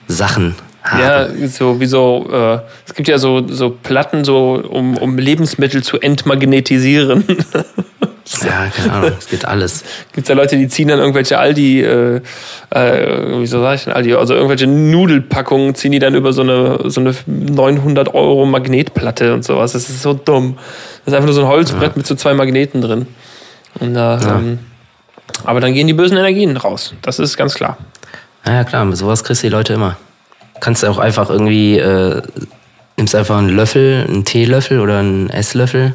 Sachen. 0.09 0.55
Ja, 0.85 1.29
so 1.49 1.81
wie 1.81 1.87
so, 1.87 2.29
äh, 2.31 2.59
es 2.87 2.95
gibt 2.95 3.09
ja 3.09 3.17
so, 3.17 3.47
so 3.49 3.71
Platten, 3.71 4.25
so 4.25 4.63
um, 4.69 4.99
um 4.99 5.17
Lebensmittel 5.17 5.83
zu 5.83 5.99
entmagnetisieren. 5.99 7.25
Ja, 8.43 8.67
keine 8.75 8.93
Ahnung, 8.93 9.13
es 9.19 9.29
geht 9.29 9.45
alles. 9.45 9.85
Gibt 10.13 10.29
ja 10.29 10.35
Leute, 10.35 10.57
die 10.57 10.69
ziehen 10.69 10.89
dann 10.89 10.99
irgendwelche 10.99 11.39
Aldi, 11.39 11.83
äh, 11.83 12.21
äh, 12.71 13.41
wie 13.41 13.47
so 13.47 13.61
sag 13.61 13.75
ich 13.75 13.85
denn, 13.85 13.93
Aldi, 13.93 14.15
also 14.15 14.35
irgendwelche 14.35 14.67
Nudelpackungen 14.67 15.75
ziehen 15.75 15.93
die 15.93 15.99
dann 15.99 16.15
über 16.15 16.33
so 16.33 16.41
eine, 16.43 16.79
so 16.85 17.01
eine 17.01 17.15
900 17.27 18.15
Euro 18.15 18.47
Magnetplatte 18.47 19.35
und 19.35 19.45
sowas. 19.45 19.73
Das 19.73 19.91
ist 19.91 20.03
so 20.03 20.15
dumm. 20.15 20.57
Das 21.05 21.13
ist 21.13 21.15
einfach 21.15 21.27
nur 21.27 21.35
so 21.35 21.43
ein 21.43 21.49
Holzbrett 21.49 21.97
mit 21.97 22.07
so 22.07 22.15
zwei 22.15 22.33
Magneten 22.33 22.81
drin. 22.81 23.07
Und 23.81 23.95
da, 23.95 24.19
ähm, 24.39 24.59
Aber 25.45 25.61
dann 25.61 25.75
gehen 25.75 25.87
die 25.87 25.93
bösen 25.93 26.17
Energien 26.17 26.57
raus. 26.57 26.95
Das 27.03 27.19
ist 27.19 27.37
ganz 27.37 27.55
klar. 27.55 27.77
Ja, 28.47 28.55
ja 28.55 28.65
klar, 28.65 28.85
mit 28.87 28.97
sowas 28.97 29.23
kriegst 29.23 29.43
du 29.43 29.49
die 29.49 29.53
Leute 29.53 29.75
immer. 29.75 29.97
Kannst 30.65 30.83
du 30.83 30.87
auch 30.87 30.97
einfach 30.97 31.29
irgendwie, 31.29 31.77
äh, 31.77 32.23
nimmst 32.97 33.15
einfach 33.15 33.37
einen 33.37 33.51
Löffel, 33.51 34.07
einen 34.09 34.25
Teelöffel 34.25 34.81
oder 34.81 34.99
einen 34.99 35.29
Esslöffel 35.29 35.95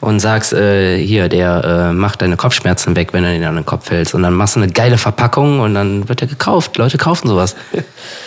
und 0.00 0.20
sagst, 0.20 0.52
äh, 0.52 0.98
hier, 0.98 1.28
der 1.28 1.90
äh, 1.90 1.92
macht 1.92 2.22
deine 2.22 2.36
Kopfschmerzen 2.36 2.94
weg, 2.94 3.08
wenn 3.12 3.24
du 3.24 3.32
den 3.32 3.42
an 3.42 3.56
den 3.56 3.66
Kopf 3.66 3.90
hältst. 3.90 4.14
Und 4.14 4.22
dann 4.22 4.34
machst 4.34 4.54
du 4.54 4.60
eine 4.60 4.70
geile 4.70 4.98
Verpackung 4.98 5.58
und 5.58 5.74
dann 5.74 6.08
wird 6.08 6.22
er 6.22 6.28
gekauft. 6.28 6.76
Leute 6.76 6.98
kaufen 6.98 7.28
sowas. 7.28 7.56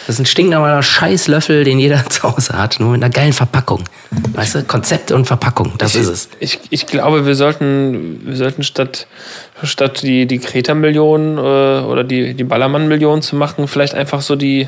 Das 0.08 0.16
ist 0.16 0.20
ein 0.20 0.26
stinknormaler 0.26 0.84
Scheißlöffel, 0.84 1.64
den 1.64 1.80
jeder 1.80 2.06
zu 2.10 2.24
Hause 2.24 2.58
hat, 2.58 2.82
nur 2.82 2.92
mit 2.92 3.02
einer 3.02 3.14
geilen 3.14 3.32
Verpackung. 3.32 3.84
Weißt 4.34 4.56
du, 4.56 4.64
Konzept 4.64 5.12
und 5.12 5.26
Verpackung, 5.26 5.76
das 5.78 5.96
ist 5.96 6.08
es. 6.08 6.30
Ich, 6.40 6.60
ich 6.70 6.86
glaube, 6.86 7.26
wir 7.26 7.36
sollten, 7.36 8.20
wir 8.26 8.36
sollten 8.36 8.64
statt, 8.64 9.08
statt 9.64 10.02
die, 10.02 10.26
die 10.26 10.40
Kreta-Millionen 10.40 11.38
äh, 11.38 11.86
oder 11.86 12.04
die, 12.04 12.34
die 12.34 12.44
Ballermann-Millionen 12.44 13.22
zu 13.22 13.38
machen, 13.38 13.70
vielleicht 13.70 13.94
einfach 13.94 14.22
so 14.22 14.36
die, 14.36 14.68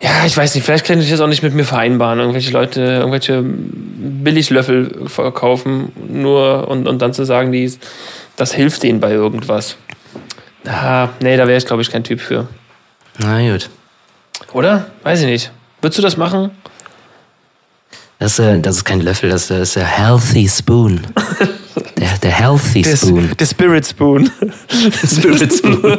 ja, 0.00 0.24
ich 0.24 0.36
weiß 0.36 0.54
nicht, 0.54 0.64
vielleicht 0.64 0.86
könnte 0.86 1.04
ich 1.04 1.10
das 1.10 1.20
auch 1.20 1.26
nicht 1.26 1.42
mit 1.42 1.54
mir 1.54 1.64
vereinbaren. 1.64 2.20
Irgendwelche 2.20 2.52
Leute, 2.52 2.80
irgendwelche 2.80 3.42
Billiglöffel 3.42 5.08
verkaufen, 5.08 5.92
nur 6.08 6.68
und, 6.68 6.86
und 6.86 7.02
dann 7.02 7.12
zu 7.12 7.24
sagen, 7.24 7.50
die, 7.50 7.72
das 8.36 8.52
hilft 8.52 8.84
denen 8.84 9.00
bei 9.00 9.10
irgendwas. 9.10 9.76
Ah, 10.66 11.08
nee, 11.20 11.36
da 11.36 11.46
wäre 11.48 11.58
ich, 11.58 11.66
glaube 11.66 11.82
ich, 11.82 11.90
kein 11.90 12.04
Typ 12.04 12.20
für. 12.20 12.46
Na 13.18 13.40
gut. 13.50 13.70
Oder? 14.52 14.86
Weiß 15.02 15.20
ich 15.20 15.26
nicht. 15.26 15.50
Würdest 15.80 15.98
du 15.98 16.02
das 16.02 16.16
machen? 16.16 16.50
Das 18.20 18.38
ist, 18.38 18.44
äh, 18.44 18.60
das 18.60 18.76
ist 18.76 18.84
kein 18.84 19.00
Löffel, 19.00 19.30
das 19.30 19.50
ist 19.50 19.76
der 19.76 19.86
Healthy 19.86 20.48
Spoon. 20.48 21.00
Der, 21.98 22.08
der 22.22 22.30
Healthy 22.30 22.82
Der, 22.82 22.96
Spoon. 22.96 23.30
der 23.38 23.46
Spirit 23.46 23.86
Spoon. 23.86 24.30
Spirit 25.06 25.52
Spoon. 25.52 25.98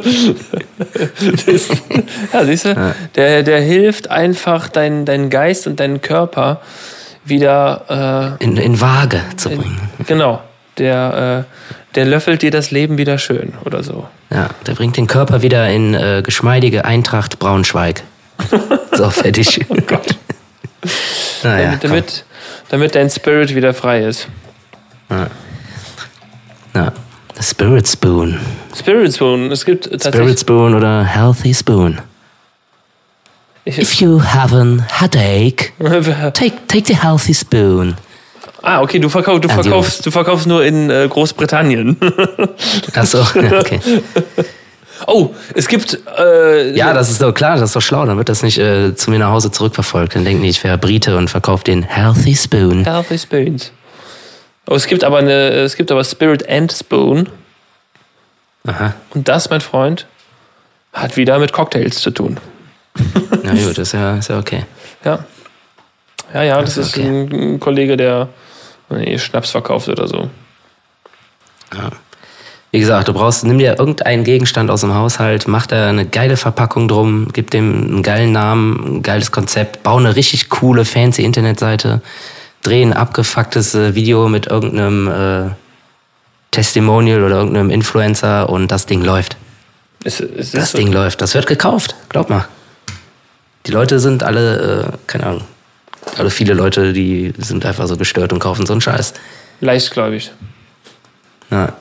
Das, 1.46 1.68
ja, 2.32 2.44
siehst 2.44 2.64
du? 2.66 2.94
Der, 3.14 3.42
der 3.42 3.60
hilft 3.60 4.10
einfach 4.10 4.68
deinen 4.68 5.04
deinen 5.04 5.30
Geist 5.30 5.66
und 5.66 5.80
deinen 5.80 6.00
Körper 6.00 6.60
wieder 7.24 8.36
In, 8.40 8.56
in 8.56 8.80
Waage 8.80 9.20
zu 9.36 9.50
bringen. 9.50 9.78
äh, 9.98 10.04
genau. 10.04 10.42
Der, 10.78 11.46
äh, 11.46 11.94
der 11.94 12.04
löffelt 12.06 12.42
dir 12.42 12.50
das 12.50 12.70
Leben 12.70 12.96
wieder 12.96 13.18
schön 13.18 13.52
oder 13.64 13.82
so. 13.82 14.06
Ja, 14.30 14.48
der 14.66 14.72
bringt 14.74 14.96
den 14.96 15.06
Körper 15.06 15.42
wieder 15.42 15.68
in 15.68 15.94
äh, 15.94 16.22
geschmeidige 16.24 16.84
Eintracht 16.84 17.38
Braunschweig. 17.38 18.02
So, 18.92 19.08
fertig. 19.08 19.60
Oh 19.68 19.76
Gott. 19.86 20.06
Naja, 21.42 21.76
damit, 21.80 21.82
damit, 21.82 22.24
damit 22.68 22.94
dein 22.94 23.08
Spirit 23.08 23.54
wieder 23.54 23.72
frei 23.72 24.00
ist. 24.04 24.28
Ja. 25.08 25.28
The 26.72 27.42
Spirit 27.42 27.88
Spoon. 27.88 28.38
Spirit 28.76 29.14
Spoon. 29.14 29.50
Es 29.50 29.64
gibt 29.64 29.84
tatsächlich. 29.90 30.20
Spirit 30.22 30.40
Spoon 30.40 30.74
oder 30.74 31.04
Healthy 31.04 31.54
Spoon. 31.54 31.98
Ich, 33.64 33.78
If 33.78 33.94
you 34.00 34.20
have 34.22 34.54
a 34.56 34.86
headache, 35.00 35.72
take, 36.34 36.66
take 36.66 36.86
the 36.86 36.96
Healthy 36.96 37.34
Spoon. 37.34 37.96
ah, 38.62 38.80
okay, 38.82 38.98
du, 38.98 39.08
verkauf, 39.08 39.40
du, 39.40 39.48
verkaufst, 39.48 40.04
du 40.04 40.10
verkaufst 40.10 40.46
nur 40.46 40.64
in 40.64 40.90
äh, 40.90 41.06
Großbritannien. 41.08 41.96
Achso, 42.94 43.18
ja, 43.38 43.58
okay. 43.60 43.80
oh, 45.06 45.30
es 45.54 45.68
gibt. 45.68 45.98
Äh, 46.18 46.74
Ja, 46.74 46.92
das 46.94 47.10
ist 47.10 47.20
doch 47.22 47.32
klar, 47.32 47.56
das 47.56 47.70
ist 47.70 47.76
doch 47.76 47.82
schlau. 47.82 48.04
Dann 48.06 48.16
wird 48.16 48.28
das 48.30 48.42
nicht 48.42 48.58
äh, 48.58 48.94
zu 48.94 49.10
mir 49.10 49.18
nach 49.18 49.30
Hause 49.30 49.50
zurückverfolgt. 49.50 50.14
Dann 50.16 50.24
denken 50.24 50.42
die, 50.42 50.48
ich 50.48 50.64
wäre 50.64 50.78
Brite 50.78 51.16
und 51.16 51.28
verkaufe 51.28 51.64
den 51.64 51.82
Healthy 51.82 52.34
Spoon. 52.34 52.84
Healthy 52.84 53.18
Spoons. 53.18 53.72
Oh, 54.66 54.74
es 54.74 54.86
gibt 54.86 55.04
aber 55.04 55.18
eine, 55.18 55.50
es 55.50 55.76
gibt 55.76 55.90
aber 55.90 56.04
Spirit 56.04 56.48
and 56.48 56.72
Spoon. 56.72 57.28
Aha. 58.66 58.94
Und 59.10 59.28
das, 59.28 59.50
mein 59.50 59.60
Freund, 59.60 60.06
hat 60.92 61.16
wieder 61.16 61.38
mit 61.38 61.52
Cocktails 61.52 62.00
zu 62.00 62.10
tun. 62.10 62.38
Na 63.42 63.52
gut, 63.52 63.78
ist 63.78 63.92
ja, 63.92 64.16
ist 64.16 64.28
ja 64.28 64.38
okay. 64.38 64.64
Ja. 65.04 65.24
Ja, 66.32 66.42
ja, 66.42 66.60
das, 66.60 66.74
Das 66.74 66.88
ist 66.88 66.98
okay. 66.98 67.08
ein, 67.08 67.32
ein 67.32 67.60
Kollege, 67.60 67.96
der 67.96 68.28
nee, 68.90 69.18
Schnaps 69.18 69.50
verkauft 69.50 69.88
oder 69.88 70.06
so. 70.06 70.30
Wie 72.72 72.78
gesagt, 72.78 73.08
du 73.08 73.12
brauchst, 73.12 73.44
nimm 73.44 73.58
dir 73.58 73.78
irgendeinen 73.78 74.22
Gegenstand 74.22 74.70
aus 74.70 74.82
dem 74.82 74.94
Haushalt, 74.94 75.48
mach 75.48 75.66
da 75.66 75.88
eine 75.88 76.06
geile 76.06 76.36
Verpackung 76.36 76.86
drum, 76.86 77.28
gib 77.32 77.50
dem 77.50 77.74
einen 77.74 78.02
geilen 78.02 78.32
Namen, 78.32 78.98
ein 78.98 79.02
geiles 79.02 79.32
Konzept, 79.32 79.82
bau 79.82 79.96
eine 79.96 80.14
richtig 80.14 80.50
coole, 80.50 80.84
fancy 80.84 81.24
Internetseite, 81.24 82.00
dreh 82.62 82.82
ein 82.82 82.92
abgefucktes 82.92 83.74
äh, 83.74 83.94
Video 83.94 84.28
mit 84.28 84.46
irgendeinem 84.46 85.08
äh, 85.08 85.50
Testimonial 86.50 87.22
oder 87.22 87.36
irgendeinem 87.36 87.70
Influencer 87.70 88.48
und 88.48 88.68
das 88.72 88.86
Ding 88.86 89.02
läuft. 89.02 89.36
Es, 90.04 90.20
es 90.20 90.52
Das 90.52 90.64
ist 90.64 90.70
so, 90.72 90.78
Ding 90.78 90.92
läuft. 90.92 91.20
Das 91.20 91.34
wird 91.34 91.46
gekauft, 91.46 91.94
glaub 92.08 92.28
mal. 92.30 92.46
Die 93.66 93.70
Leute 93.72 94.00
sind 94.00 94.22
alle, 94.22 94.88
äh, 94.94 94.96
keine 95.06 95.26
Ahnung, 95.26 95.44
also 96.16 96.30
viele 96.30 96.54
Leute, 96.54 96.92
die 96.92 97.32
sind 97.38 97.64
einfach 97.66 97.86
so 97.86 97.96
gestört 97.96 98.32
und 98.32 98.38
kaufen 98.38 98.64
so 98.66 98.72
einen 98.72 98.80
Scheiß. 98.80 99.12
leichtgläubig. 99.60 100.32
Ja. 101.50 101.74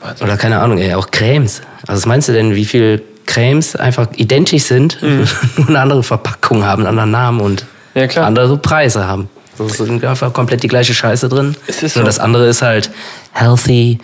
Wahnsinn. 0.00 0.26
Oder 0.26 0.36
keine 0.36 0.60
Ahnung, 0.60 0.78
ey, 0.78 0.94
auch 0.94 1.10
Cremes. 1.10 1.60
Also 1.86 2.00
was 2.00 2.06
meinst 2.06 2.28
du 2.28 2.32
denn, 2.32 2.54
wie 2.54 2.64
viel 2.64 3.02
Cremes 3.26 3.76
einfach 3.76 4.08
identisch 4.16 4.64
sind, 4.64 5.00
Mhm. 5.02 5.28
nur 5.58 5.68
eine 5.68 5.80
andere 5.80 6.02
Verpackung 6.02 6.64
haben, 6.64 6.80
einen 6.82 6.88
anderen 6.98 7.10
Namen 7.10 7.40
und 7.40 7.66
Ja, 7.94 8.06
andere 8.24 8.56
Preise 8.56 9.06
haben. 9.06 9.28
So 9.58 9.66
ist 9.66 9.80
einfach 10.04 10.32
komplett 10.32 10.62
die 10.62 10.68
gleiche 10.68 10.94
Scheiße 10.94 11.28
drin. 11.28 11.56
Nur 11.80 11.90
so. 11.90 12.02
das 12.02 12.18
andere 12.18 12.48
ist 12.48 12.62
halt 12.62 12.90
healthy, 13.32 13.98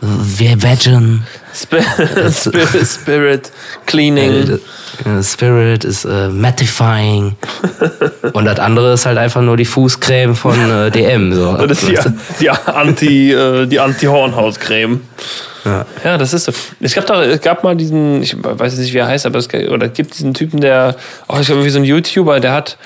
ve- 0.00 0.56
vegan, 0.62 1.24
Sp 1.56 1.80
Spirit, 2.32 2.86
Spirit 2.86 3.52
Cleaning. 3.86 4.58
äh, 5.04 5.22
Spirit 5.22 5.84
ist 5.84 6.04
äh, 6.04 6.28
mattifying 6.28 7.36
und 8.32 8.44
das 8.44 8.58
andere 8.58 8.92
ist 8.94 9.06
halt 9.06 9.18
einfach 9.18 9.40
nur 9.42 9.56
die 9.56 9.64
Fußcreme 9.64 10.34
von 10.36 10.70
äh, 10.70 10.90
DM. 10.90 11.32
So. 11.34 11.52
Das 11.66 11.82
ist 11.82 11.88
die, 12.04 12.10
die 12.40 12.50
Anti, 12.50 13.32
äh, 13.32 13.66
die 13.66 13.80
Anti-Hornhautcreme. 13.80 15.00
Ja. 15.64 15.84
Ja, 16.04 16.16
das 16.18 16.32
ist 16.32 16.44
so. 16.44 16.52
Es 16.80 16.94
gab 16.94 17.06
doch, 17.06 17.20
es 17.20 17.40
gab 17.42 17.62
mal 17.64 17.76
diesen, 17.76 18.22
ich 18.22 18.34
weiß 18.42 18.72
jetzt 18.72 18.80
nicht, 18.80 18.94
wie 18.94 18.98
er 18.98 19.06
heißt, 19.08 19.26
aber 19.26 19.38
es 19.38 19.48
oder 19.52 19.88
gibt 19.88 20.14
diesen 20.14 20.32
Typen, 20.34 20.60
der, 20.60 20.96
oh, 21.28 21.36
ich 21.40 21.46
glaube, 21.46 21.64
wie 21.64 21.70
so 21.70 21.78
ein 21.78 21.84
YouTuber, 21.84 22.40
der 22.40 22.52
hat, 22.52 22.78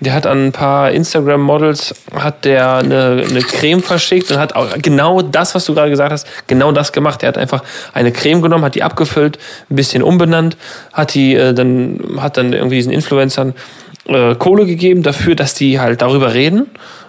der 0.00 0.12
hat 0.12 0.26
an 0.26 0.46
ein 0.46 0.52
paar 0.52 0.90
Instagram-Models, 0.90 1.94
hat 2.14 2.44
der 2.44 2.76
eine, 2.76 3.24
eine 3.28 3.40
Creme 3.40 3.82
verschickt 3.82 4.30
und 4.30 4.38
hat 4.38 4.54
auch 4.54 4.76
genau 4.78 5.22
das, 5.22 5.54
was 5.54 5.64
du 5.64 5.74
gerade 5.74 5.90
gesagt 5.90 6.12
hast, 6.12 6.26
genau 6.46 6.70
das 6.72 6.92
gemacht. 6.92 7.22
Er 7.22 7.28
hat 7.28 7.38
einfach 7.38 7.62
eine 7.94 8.12
Creme 8.12 8.42
genommen, 8.42 8.64
hat 8.64 8.74
die 8.74 8.82
abgefüllt, 8.82 9.38
ein 9.70 9.76
bisschen 9.76 10.02
umbenannt, 10.02 10.56
hat 10.92 11.14
die 11.14 11.34
äh, 11.34 11.54
dann, 11.54 11.98
hat 12.18 12.36
dann 12.36 12.52
irgendwie 12.52 12.76
diesen 12.76 12.92
Influencern 12.92 13.54
äh, 14.06 14.34
Kohle 14.34 14.66
gegeben 14.66 15.02
dafür, 15.02 15.34
dass 15.34 15.54
die 15.54 15.80
halt 15.80 16.02
darüber 16.02 16.34
reden 16.34 16.66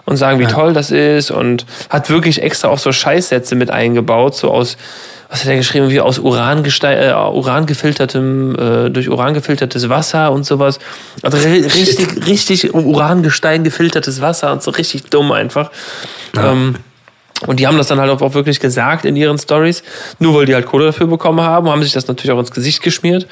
und 0.08 0.16
sagen, 0.16 0.38
wie 0.40 0.46
toll 0.46 0.72
das 0.72 0.90
ist 0.90 1.30
und 1.30 1.66
hat 1.90 2.08
wirklich 2.08 2.42
extra 2.42 2.68
auch 2.68 2.78
so 2.78 2.92
Scheißsätze 2.92 3.54
mit 3.56 3.70
eingebaut, 3.70 4.34
so 4.34 4.50
aus, 4.50 4.78
was 5.28 5.40
hat 5.42 5.50
er 5.50 5.56
geschrieben, 5.56 5.90
wie 5.90 6.00
aus 6.00 6.18
Uran, 6.18 6.64
äh, 6.64 7.12
Uran 7.12 7.66
gefiltertem, 7.66 8.56
äh, 8.58 8.88
durch 8.90 9.10
Uran 9.10 9.34
gefiltertes 9.34 9.90
Wasser 9.90 10.32
und 10.32 10.44
sowas. 10.46 10.78
Also 11.22 11.36
ri- 11.36 11.62
richtig, 11.74 12.26
richtig 12.26 12.72
Urangestein 12.74 13.64
gefiltertes 13.64 14.22
Wasser 14.22 14.50
und 14.50 14.62
so 14.62 14.70
richtig 14.70 15.10
dumm 15.10 15.30
einfach. 15.30 15.70
Ähm, 16.36 16.76
und 17.46 17.60
die 17.60 17.66
haben 17.66 17.78
das 17.78 17.86
dann 17.86 18.00
halt 18.00 18.10
auch 18.10 18.34
wirklich 18.34 18.58
gesagt 18.58 19.04
in 19.04 19.14
ihren 19.14 19.38
Stories, 19.38 19.84
nur 20.18 20.34
weil 20.34 20.46
die 20.46 20.54
halt 20.54 20.66
Kohle 20.66 20.86
dafür 20.86 21.06
bekommen 21.06 21.40
haben, 21.40 21.68
haben 21.68 21.82
sich 21.82 21.92
das 21.92 22.08
natürlich 22.08 22.32
auch 22.32 22.40
ins 22.40 22.50
Gesicht 22.50 22.82
geschmiert. 22.82 23.26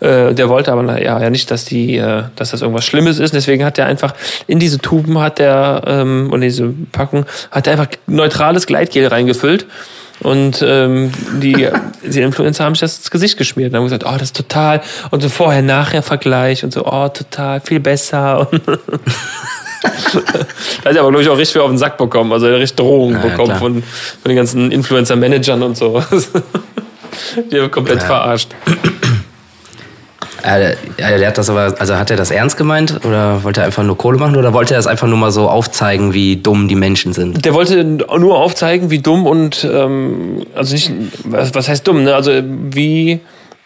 Äh, 0.00 0.34
der 0.34 0.48
wollte 0.48 0.72
aber 0.72 1.00
ja, 1.00 1.20
ja 1.20 1.30
nicht, 1.30 1.50
dass 1.50 1.64
die, 1.64 1.96
äh, 1.96 2.24
dass 2.34 2.50
das 2.50 2.62
irgendwas 2.62 2.84
Schlimmes 2.84 3.20
ist. 3.20 3.34
Deswegen 3.34 3.64
hat 3.64 3.78
er 3.78 3.86
einfach 3.86 4.14
in 4.48 4.58
diese 4.58 4.78
Tuben 4.78 5.20
hat 5.20 5.38
der 5.38 5.82
ähm, 5.86 6.30
und 6.32 6.42
in 6.42 6.48
diese 6.48 6.74
Packung 6.90 7.24
hat 7.52 7.68
er 7.68 7.74
einfach 7.74 7.88
neutrales 8.06 8.66
Gleitgel 8.66 9.06
reingefüllt. 9.06 9.66
Und 10.20 10.62
ähm, 10.66 11.12
die, 11.40 11.68
die 12.02 12.20
Influencer 12.20 12.64
haben 12.64 12.74
sich 12.74 12.80
das 12.80 12.98
ins 12.98 13.10
Gesicht 13.10 13.36
geschmiert 13.36 13.70
und 13.70 13.76
haben 13.76 13.84
gesagt, 13.84 14.04
oh, 14.04 14.12
das 14.12 14.22
ist 14.22 14.36
total, 14.36 14.80
und 15.10 15.20
so 15.20 15.28
vorher-nachher-Vergleich 15.28 16.64
und 16.64 16.72
so, 16.72 16.84
oh, 16.84 17.08
total, 17.08 17.60
viel 17.60 17.80
besser. 17.80 18.48
Da 19.82 20.90
hat 20.90 20.96
er 20.96 21.00
aber, 21.00 21.10
glaube 21.10 21.22
ich, 21.22 21.28
auch 21.28 21.36
richtig 21.36 21.52
viel 21.52 21.62
auf 21.62 21.70
den 21.70 21.78
Sack 21.78 21.98
bekommen. 21.98 22.32
Also 22.32 22.46
er 22.46 22.54
hat 22.54 22.60
richtig 22.60 22.76
Drohungen 22.76 23.16
Ja, 23.16 23.28
bekommen 23.28 23.56
von, 23.56 23.82
von 23.82 24.28
den 24.28 24.36
ganzen 24.36 24.70
Influencer-Managern 24.70 25.62
und 25.62 25.76
so. 25.76 26.02
Die 27.50 27.60
haben 27.60 27.70
komplett 27.70 28.02
verarscht. 28.02 28.50
Ja, 30.44 30.58
der, 30.58 30.76
ja, 30.98 31.18
der 31.18 31.28
hat 31.28 31.38
das 31.38 31.48
aber, 31.50 31.74
also 31.78 31.96
hat 31.96 32.10
er 32.10 32.16
das 32.16 32.30
ernst 32.32 32.56
gemeint 32.56 33.04
oder 33.04 33.44
wollte 33.44 33.60
er 33.60 33.66
einfach 33.66 33.84
nur 33.84 33.96
Kohle 33.96 34.18
machen 34.18 34.36
oder 34.36 34.52
wollte 34.52 34.74
er 34.74 34.78
das 34.78 34.88
einfach 34.88 35.06
nur 35.06 35.18
mal 35.18 35.30
so 35.30 35.48
aufzeigen, 35.48 36.14
wie 36.14 36.36
dumm 36.36 36.66
die 36.66 36.74
Menschen 36.74 37.12
sind? 37.12 37.44
Der 37.44 37.54
wollte 37.54 37.84
nur 37.84 38.38
aufzeigen, 38.38 38.90
wie 38.90 38.98
dumm 38.98 39.26
und, 39.26 39.64
ähm, 39.70 40.44
also 40.54 40.74
nicht, 40.74 40.90
was, 41.24 41.54
was 41.54 41.68
heißt 41.68 41.86
dumm, 41.86 42.02
ne? 42.02 42.14
Also 42.14 42.32
wie 42.44 43.20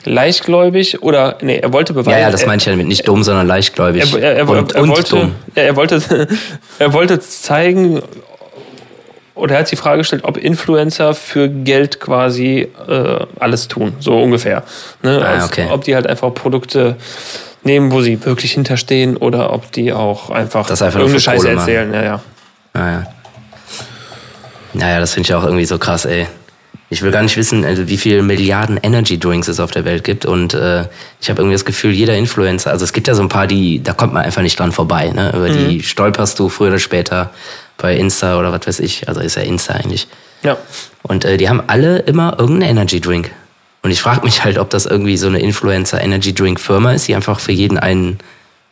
leichtgläubig 0.07 1.03
oder, 1.03 1.37
nee, 1.43 1.59
er 1.59 1.73
wollte 1.73 1.93
beweisen. 1.93 2.19
Ja, 2.19 2.27
ja, 2.27 2.31
das 2.31 2.47
meine 2.47 2.59
ich 2.59 2.67
ja 2.67 2.73
damit 2.73 2.87
nicht 2.87 3.07
dumm, 3.07 3.23
sondern 3.23 3.47
leichtgläubig. 3.47 4.15
er, 4.15 4.23
er, 4.23 4.37
er, 4.37 4.49
und, 4.49 4.73
er, 4.73 4.89
wollte, 4.89 5.11
dumm. 5.17 5.35
ja, 5.55 5.63
er 5.65 5.77
wollte, 5.77 6.01
er 6.79 6.93
wollte 6.93 7.21
zeigen, 7.21 8.03
oder 9.35 9.55
er 9.55 9.61
hat 9.61 9.71
die 9.71 9.77
Frage 9.77 9.99
gestellt, 9.99 10.25
ob 10.25 10.37
Influencer 10.39 11.15
für 11.15 11.49
Geld 11.49 12.01
quasi 12.01 12.69
äh, 12.89 13.27
alles 13.39 13.69
tun, 13.69 13.95
so 14.01 14.19
ungefähr. 14.19 14.63
Ne? 15.03 15.21
Ah, 15.23 15.35
Also, 15.35 15.47
okay. 15.47 15.69
Ob 15.71 15.85
die 15.85 15.95
halt 15.95 16.07
einfach 16.07 16.33
Produkte 16.33 16.97
nehmen, 17.63 17.91
wo 17.91 18.01
sie 18.01 18.25
wirklich 18.25 18.53
hinterstehen 18.53 19.17
oder 19.17 19.53
ob 19.53 19.71
die 19.73 19.93
auch 19.93 20.31
einfach 20.31 20.69
Das 20.69 20.81
einfach 20.83 21.01
irgendeine 21.01 21.21
Scheiße 21.21 21.51
erzählen. 21.51 21.93
Ja, 21.93 22.03
ja. 22.03 22.21
Naja. 22.73 23.07
Naja, 24.73 25.01
das 25.01 25.15
finde 25.15 25.27
ich 25.29 25.35
auch 25.35 25.45
irgendwie 25.45 25.65
so 25.65 25.79
krass, 25.79 26.05
ey. 26.05 26.27
Ich 26.89 27.03
will 27.03 27.11
gar 27.11 27.23
nicht 27.23 27.37
wissen, 27.37 27.65
also 27.65 27.89
wie 27.89 27.97
viele 27.97 28.23
Milliarden 28.23 28.79
Energy 28.81 29.19
Drinks 29.19 29.49
es 29.49 29.59
auf 29.59 29.73
der 29.73 29.85
Welt 29.85 30.05
gibt. 30.05 30.25
Und 30.25 30.55
äh, 30.55 30.85
ich 31.21 31.29
habe 31.29 31.41
irgendwie 31.41 31.55
das 31.55 31.65
Gefühl, 31.65 31.91
jeder 31.91 32.17
Influencer, 32.17 32.71
also 32.71 32.85
es 32.85 32.93
gibt 32.93 33.09
ja 33.09 33.15
so 33.15 33.23
ein 33.23 33.29
paar, 33.29 33.49
die, 33.49 33.83
da 33.83 33.93
kommt 33.93 34.15
man 34.15 34.25
einfach 34.25 34.43
nicht 34.43 34.59
dran 34.59 34.71
vorbei. 34.71 35.11
Ne? 35.11 35.33
Über 35.35 35.49
die 35.49 35.83
stolperst 35.83 36.39
du 36.39 36.49
früher 36.49 36.69
oder 36.69 36.79
später 36.79 37.31
bei 37.77 37.97
Insta 37.97 38.39
oder 38.39 38.53
was 38.53 38.67
weiß 38.67 38.81
ich. 38.81 39.09
Also 39.09 39.21
ist 39.21 39.37
ja 39.37 39.43
Insta 39.43 39.75
eigentlich. 39.75 40.07
ja. 40.43 40.57
Und 41.03 41.25
äh, 41.25 41.37
die 41.37 41.49
haben 41.49 41.63
alle 41.67 41.99
immer 42.01 42.37
irgendeinen 42.39 42.71
Energy 42.71 43.01
Drink. 43.01 43.31
Und 43.83 43.93
ich 43.93 44.01
frage 44.01 44.23
mich 44.25 44.43
halt, 44.43 44.59
ob 44.59 44.71
das 44.71 44.87
irgendwie 44.87 45.17
so 45.17 45.29
eine 45.29 45.39
Influencer 45.39 46.01
Energy 46.01 46.35
Drink 46.35 46.59
Firma 46.59 46.93
ist, 46.93 47.07
die 47.07 47.15
einfach 47.15 47.39
für 47.39 47.53
jeden 47.53 47.79
ein 47.79 48.19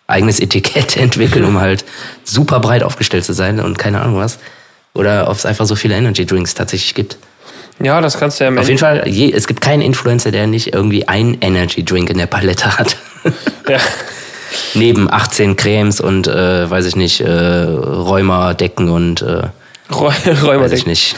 eigenes 0.06 0.40
Etikett 0.40 0.96
entwickeln, 0.96 1.44
um 1.44 1.60
halt 1.60 1.84
super 2.24 2.60
breit 2.60 2.82
aufgestellt 2.82 3.24
zu 3.24 3.32
sein 3.32 3.60
und 3.60 3.78
keine 3.78 4.00
Ahnung 4.00 4.18
was. 4.18 4.38
Oder 4.92 5.28
ob 5.28 5.36
es 5.36 5.46
einfach 5.46 5.66
so 5.66 5.76
viele 5.76 5.94
Energy 5.94 6.26
Drinks 6.26 6.54
tatsächlich 6.54 6.94
gibt. 6.94 7.16
Ja, 7.80 8.00
das 8.00 8.18
kannst 8.18 8.38
du 8.40 8.44
ja 8.44 8.48
am 8.48 8.58
Auf 8.58 8.66
jeden 8.68 8.78
Fall, 8.78 9.06
je, 9.08 9.32
es 9.32 9.46
gibt 9.46 9.60
keinen 9.60 9.82
Influencer, 9.82 10.30
der 10.30 10.46
nicht 10.46 10.72
irgendwie 10.74 11.06
einen 11.08 11.38
Energy 11.40 11.84
Drink 11.84 12.10
in 12.10 12.18
der 12.18 12.26
Palette 12.26 12.78
hat. 12.78 12.96
Ja. 13.68 13.78
Neben 14.74 15.10
18 15.10 15.56
Cremes 15.56 15.98
und, 16.00 16.26
äh, 16.28 16.68
weiß 16.70 16.84
ich 16.84 16.96
nicht, 16.96 17.22
äh, 17.22 17.26
Rheumadecken 17.30 18.90
und, 18.90 19.22
äh, 19.22 19.44
Räu- 19.90 20.60
weiß 20.60 20.72
ich 20.72 20.86
nicht. 20.86 21.16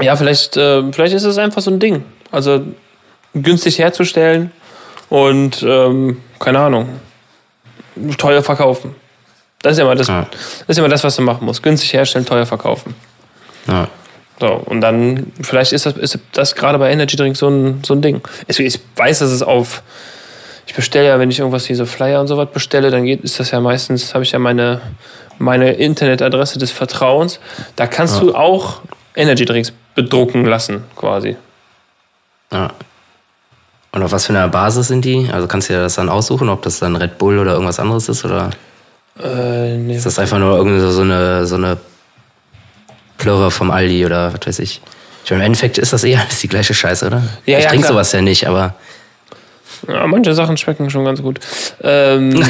Ja, 0.00 0.14
vielleicht, 0.16 0.56
äh, 0.58 0.82
vielleicht 0.92 1.14
ist 1.14 1.24
es 1.24 1.38
einfach 1.38 1.62
so 1.62 1.70
ein 1.70 1.80
Ding. 1.80 2.04
Also 2.30 2.60
günstig 3.34 3.78
herzustellen 3.78 4.50
und 5.08 5.62
ähm, 5.66 6.20
keine 6.38 6.58
Ahnung, 6.58 6.88
teuer 8.18 8.42
verkaufen. 8.42 8.94
Das 9.62 9.72
ist 9.72 9.78
ja 9.78 9.84
mal 9.86 9.96
das, 9.96 10.08
Ja. 10.08 10.26
das 10.66 10.76
ist 10.76 10.80
mal 10.82 10.88
das, 10.90 11.02
was 11.04 11.16
du 11.16 11.22
machen 11.22 11.46
musst. 11.46 11.62
Günstig 11.62 11.94
herstellen, 11.94 12.26
teuer 12.26 12.44
verkaufen. 12.44 12.94
Ja. 13.66 13.88
So, 14.38 14.48
und 14.48 14.80
dann, 14.82 15.32
vielleicht 15.40 15.72
ist 15.72 15.86
das, 15.86 15.96
ist 15.96 16.18
das 16.32 16.54
gerade 16.54 16.78
bei 16.78 16.90
Energy 16.90 17.16
Drink 17.16 17.36
so 17.36 17.48
ein, 17.48 17.82
so 17.84 17.94
ein 17.94 18.02
Ding. 18.02 18.20
Ich, 18.48 18.60
ich 18.60 18.80
weiß, 18.96 19.20
dass 19.20 19.30
es 19.30 19.42
auf, 19.42 19.82
ich 20.66 20.74
bestelle 20.74 21.08
ja, 21.08 21.18
wenn 21.18 21.30
ich 21.30 21.38
irgendwas 21.38 21.68
wie 21.68 21.74
so 21.74 21.86
Flyer 21.86 22.20
und 22.20 22.26
sowas 22.26 22.48
bestelle, 22.52 22.90
dann 22.90 23.04
geht, 23.04 23.22
ist 23.22 23.40
das 23.40 23.50
ja 23.50 23.60
meistens, 23.60 24.12
habe 24.14 24.24
ich 24.24 24.32
ja 24.32 24.38
meine, 24.38 24.80
meine 25.38 25.72
Internetadresse 25.72 26.58
des 26.58 26.70
Vertrauens. 26.70 27.40
Da 27.76 27.86
kannst 27.86 28.20
du 28.20 28.34
auch 28.34 28.80
Energy 29.14 29.46
Drinks 29.46 29.72
bedrucken 29.94 30.44
lassen, 30.44 30.84
quasi. 30.96 31.36
Ja. 32.52 32.72
Und 33.92 34.02
auf 34.02 34.12
was 34.12 34.26
für 34.26 34.34
einer 34.34 34.48
Basis 34.48 34.88
sind 34.88 35.06
die? 35.06 35.30
Also 35.32 35.46
kannst 35.46 35.70
du 35.70 35.72
dir 35.72 35.80
das 35.80 35.94
dann 35.94 36.10
aussuchen, 36.10 36.50
ob 36.50 36.60
das 36.60 36.78
dann 36.78 36.96
Red 36.96 37.16
Bull 37.16 37.38
oder 37.38 37.52
irgendwas 37.52 37.80
anderes 37.80 38.10
ist? 38.10 38.26
Oder 38.26 38.50
Äh, 39.18 39.78
nee. 39.78 39.96
ist 39.96 40.04
das 40.04 40.18
einfach 40.18 40.38
nur 40.38 40.58
irgendwie 40.58 40.80
so 40.80 41.00
eine, 41.00 41.46
so 41.46 41.54
eine 41.54 41.78
Plörre 43.18 43.50
vom 43.50 43.70
Aldi 43.70 44.06
oder 44.06 44.32
was 44.32 44.46
weiß 44.46 44.58
ich? 44.60 44.80
Ich 45.24 45.30
meine, 45.30 45.42
Im 45.42 45.46
Endeffekt 45.46 45.78
ist 45.78 45.92
das 45.92 46.04
eh 46.04 46.16
alles 46.16 46.40
die 46.40 46.48
gleiche 46.48 46.72
Scheiße, 46.72 47.06
oder? 47.06 47.22
Ja, 47.46 47.58
ich 47.58 47.64
ja, 47.64 47.70
trinke 47.70 47.88
sowas 47.88 48.12
ja 48.12 48.20
nicht, 48.20 48.46
aber 48.46 48.74
Ja, 49.88 50.06
manche 50.06 50.34
Sachen 50.34 50.56
schmecken 50.56 50.88
schon 50.90 51.04
ganz 51.04 51.20
gut. 51.22 51.40
Ähm, 51.82 52.42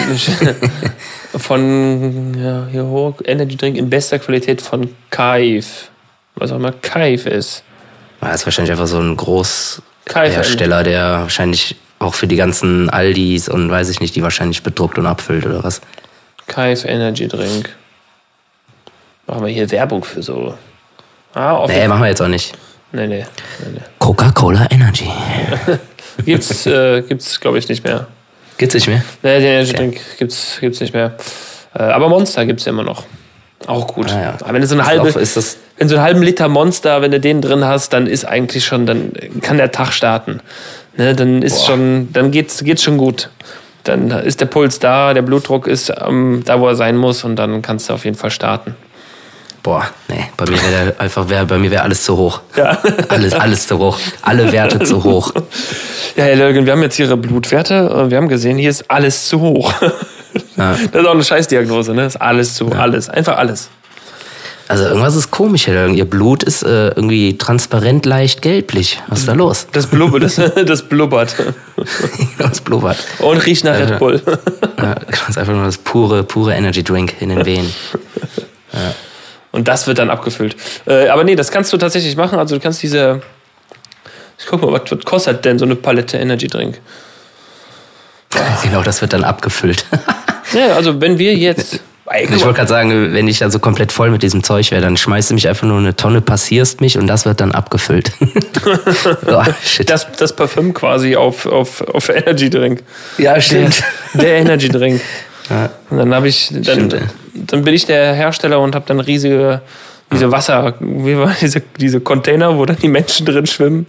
von 1.37 2.35
ja, 2.39 2.67
hier 2.71 2.85
hoch, 2.85 3.15
Energy 3.25 3.57
Drink 3.57 3.77
in 3.77 3.89
bester 3.91 4.19
Qualität 4.19 4.61
von 4.61 4.95
Kaif. 5.11 5.91
Was 6.35 6.53
auch 6.53 6.57
immer 6.57 6.73
Kaif 6.73 7.27
ist. 7.27 7.63
das 8.21 8.35
ist 8.37 8.47
wahrscheinlich 8.47 8.73
einfach 8.73 8.87
so 8.87 8.99
ein 8.99 9.17
Großhersteller, 9.17 10.83
der 10.83 11.03
wahrscheinlich 11.23 11.77
auch 11.99 12.15
für 12.15 12.27
die 12.27 12.37
ganzen 12.37 12.91
Aldis 12.91 13.49
und 13.49 13.71
weiß 13.71 13.89
ich 13.89 14.01
nicht, 14.01 14.15
die 14.17 14.23
wahrscheinlich 14.23 14.63
bedruckt 14.63 14.99
und 14.99 15.07
abfüllt 15.07 15.47
oder 15.47 15.65
was. 15.65 15.81
Kaif 16.47 16.85
Energy 16.85 17.27
Drink. 17.27 17.75
Machen 19.27 19.45
wir 19.45 19.53
hier 19.53 19.71
Werbung 19.71 20.05
für 20.05 20.23
so. 20.23 20.55
Ah. 21.35 21.65
Nee, 21.69 21.89
machen 21.89 22.03
wir 22.03 22.09
jetzt 22.09 22.23
auch 22.23 22.29
nicht. 22.29 22.55
nee, 22.93 23.07
nee, 23.07 23.25
nee, 23.61 23.67
nee. 23.75 23.81
Coca-Cola 23.99 24.67
Energy. 24.71 25.11
Gibt's, 26.25 26.65
äh, 26.67 27.03
gibt's 27.03 27.39
glaube 27.41 27.59
ich, 27.59 27.69
nicht 27.69 27.85
mehr. 27.85 28.07
Gibt's 28.57 28.75
nicht 28.75 28.89
mehr? 28.89 29.03
Nee, 29.23 29.39
den 29.39 29.49
Energy 29.49 29.73
Drink 29.75 30.01
gibt's, 30.19 30.57
gibt's 30.61 30.81
nicht 30.81 30.95
mehr. 30.95 31.15
Äh, 31.75 31.83
aber 31.83 32.09
Monster 32.09 32.47
gibt's 32.47 32.65
ja 32.65 32.71
immer 32.73 32.85
noch. 32.85 33.05
Auch 33.67 33.87
gut. 33.89 34.11
Ah, 34.11 34.21
ja. 34.23 34.35
Aber 34.41 34.55
wenn 34.55 34.63
du 34.63 34.67
so 34.67 34.75
eine 34.77 34.87
halbe, 34.87 35.09
ist 35.09 35.37
das- 35.37 35.59
wenn 35.77 35.89
du 35.89 35.95
einen 35.97 36.05
halben 36.05 36.23
Liter 36.23 36.49
Monster, 36.49 37.03
wenn 37.03 37.11
du 37.11 37.21
den 37.21 37.43
drin 37.43 37.65
hast, 37.67 37.93
dann 37.93 38.07
ist 38.07 38.25
eigentlich 38.25 38.65
schon, 38.65 38.87
dann 38.87 39.13
kann 39.43 39.59
der 39.59 39.73
Tag 39.73 39.93
starten. 39.93 40.41
Ne, 40.97 41.15
dann 41.15 41.43
ist 41.43 41.59
Boah. 41.59 41.67
schon, 41.67 42.09
dann 42.15 42.31
geht's, 42.31 42.65
geht's 42.65 42.83
schon 42.83 42.97
gut. 42.97 43.29
Dann 43.85 44.11
ist 44.11 44.41
der 44.41 44.47
Puls 44.47 44.79
da, 44.79 45.13
der 45.13 45.21
Blutdruck 45.23 45.67
ist 45.67 45.93
ähm, 46.01 46.43
da, 46.47 46.59
wo 46.61 46.67
er 46.67 46.77
sein 46.77 46.97
muss 46.97 47.25
und 47.25 47.37
dann 47.37 47.61
kannst 47.61 47.91
du 47.91 47.93
auf 47.93 48.07
jeden 48.07 48.17
Fall 48.17 48.31
starten. 48.31 48.75
Boah, 49.67 49.85
nee, 50.07 50.31
bei 50.37 50.45
mir 50.45 50.63
wäre 50.63 50.95
einfach, 51.01 51.29
wär, 51.29 51.45
bei 51.45 51.59
mir 51.59 51.73
wäre 51.73 51.83
alles 51.83 52.05
zu 52.05 52.17
hoch. 52.17 52.41
Ja. 52.57 52.79
Alles, 53.09 53.33
alles 53.33 53.67
zu 53.67 53.77
hoch. 53.77 53.99
Alle 54.23 54.53
Werte 54.53 54.79
zu 54.79 55.03
hoch. 55.03 55.33
Ja, 56.15 56.23
Herr 56.23 56.37
Lörgen, 56.37 56.67
wir 56.67 56.73
haben 56.73 56.83
jetzt 56.83 56.97
Ihre 57.01 57.17
Blutwerte 57.17 57.91
und 57.91 58.11
wir 58.11 58.17
haben 58.17 58.29
gesehen, 58.29 58.59
hier 58.59 58.71
ist 58.71 58.89
alles 58.89 59.27
zu 59.27 59.41
hoch. 59.41 59.75
Ja. 60.57 60.79
Das 60.93 61.03
ist 61.03 61.09
auch 61.09 61.15
eine 61.15 61.25
Scheißdiagnose, 61.25 61.95
ne? 61.95 62.03
Das 62.05 62.15
ist 62.15 62.21
alles 62.21 62.55
zu, 62.55 62.71
alles. 62.71 63.09
Einfach 63.09 63.39
alles. 63.39 63.69
Also 64.69 64.85
irgendwas 64.85 65.17
ist 65.17 65.33
komisch, 65.33 65.67
Herr 65.67 65.75
Lörgen. 65.75 65.97
Ihr 65.97 66.05
Blut 66.05 66.45
ist 66.45 66.63
äh, 66.63 66.91
irgendwie 66.91 67.37
transparent 67.37 68.07
leicht 68.07 68.43
gelblich. 68.43 69.03
Was 69.09 69.19
ist 69.19 69.29
da 69.29 69.33
los? 69.33 69.67
Das 69.73 69.89
blubbert, 69.89 70.23
das, 70.23 70.37
das 70.65 70.83
blubbert. 70.83 71.35
Das 72.39 72.61
blubbert. 72.61 72.99
Und 73.19 73.45
riecht 73.45 73.65
nach 73.65 73.77
Red 73.77 73.99
Bull. 73.99 74.23
Ja, 74.79 74.95
das 74.95 75.31
ist 75.31 75.39
einfach 75.39 75.55
nur 75.55 75.65
das 75.65 75.79
pure, 75.79 76.23
pure 76.23 76.55
Energy 76.55 76.85
Drink 76.85 77.15
in 77.19 77.31
den 77.31 77.45
Venen. 77.45 77.75
Und 79.57 79.69
das 79.69 79.87
wird 79.87 79.99
dann 79.99 80.11
abgefüllt. 80.11 80.55
Äh, 80.87 81.09
aber 81.09 81.25
nee, 81.25 81.35
das 81.35 81.51
kannst 81.51 81.73
du 81.73 81.79
tatsächlich 81.79 82.15
machen. 82.15 82.39
Also 82.39 82.57
du 82.57 82.61
kannst 82.61 82.83
diese. 82.83 83.23
Ich 84.39 84.45
guck 84.45 84.61
mal, 84.61 84.71
was, 84.71 85.05
kostet 85.07 85.47
denn 85.47 85.59
so 85.59 85.65
eine 85.65 85.77
Palette 85.77 86.19
Energy 86.19 86.47
Drink? 86.47 86.79
Genau, 88.63 88.83
das 88.83 89.01
wird 89.01 89.15
dann 89.15 89.25
abgefüllt. 89.25 89.87
Ja, 90.53 90.77
also 90.77 91.01
wenn 91.01 91.19
wir 91.19 91.35
jetzt. 91.35 91.81
Ey, 92.09 92.25
Ich 92.25 92.45
wollte 92.45 92.59
gerade 92.59 92.69
sagen, 92.69 93.13
wenn 93.13 93.27
ich 93.27 93.41
da 93.41 93.51
so 93.51 93.59
komplett 93.59 93.91
voll 93.91 94.11
mit 94.11 94.23
diesem 94.23 94.45
Zeug 94.45 94.71
wäre, 94.71 94.81
dann 94.81 94.97
schmeißt 94.97 95.31
du 95.31 95.35
mich 95.35 95.49
einfach 95.49 95.67
nur 95.67 95.79
eine 95.79 95.97
Tonne, 95.97 96.21
passierst 96.21 96.81
mich 96.81 96.97
und 96.97 97.09
das 97.09 97.27
wird 97.27 97.41
dann 97.41 97.51
abgefüllt. 97.51 98.13
oh, 99.27 99.43
das, 99.87 100.07
das 100.13 100.37
Parfüm 100.37 100.73
quasi 100.73 101.17
auf, 101.17 101.47
auf, 101.47 101.81
auf 101.81 102.09
Energy 102.09 102.49
Drink. 102.49 102.85
ja, 103.19 103.35
Der, 103.39 103.71
der 104.15 104.37
Energy 104.37 104.69
Drink. 104.69 105.01
Ja. 105.51 105.71
Und 105.91 105.99
dann 105.99 106.15
habe 106.15 106.29
ich, 106.29 106.49
dann, 106.51 106.65
Stimmt, 106.65 106.97
dann 107.35 107.63
bin 107.65 107.75
ich 107.75 107.87
der 107.87 108.15
Hersteller 108.15 108.61
und 108.61 108.75
habe 108.75 108.85
dann 108.89 109.01
riesige, 109.01 109.61
diese 110.13 110.31
Wasser, 110.33 110.75
wie 110.81 111.17
war 111.17 111.35
diese, 111.41 111.63
diese 111.79 112.01
Container, 112.01 112.57
wo 112.57 112.65
dann 112.67 112.77
die 112.79 112.89
Menschen 112.89 113.27
drin 113.27 113.47
schwimmen. 113.47 113.87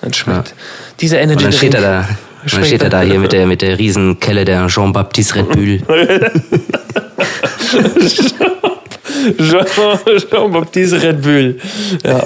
Dann 0.00 0.12
schmeckt 0.12 0.54
dieser 1.00 1.20
Energy 1.20 1.36
Und 1.38 1.44
dann 1.44 1.52
steht 1.52 1.74
er 1.74 1.80
da, 1.80 2.08
dann 2.50 2.64
steht 2.64 2.82
er 2.82 2.90
da 2.90 3.02
er. 3.02 3.08
hier 3.08 3.18
mit 3.18 3.32
der, 3.32 3.46
mit 3.46 3.62
der 3.62 3.78
riesen 3.78 4.18
Kelle 4.20 4.44
der 4.44 4.66
Jean-Baptiste 4.68 5.36
Red 5.36 5.48
Bull. 5.50 5.80
Jean- 9.38 10.18
Jean-Baptiste 10.30 11.02
Red 11.02 11.22
Bull. 11.22 11.58
Ja. 12.04 12.24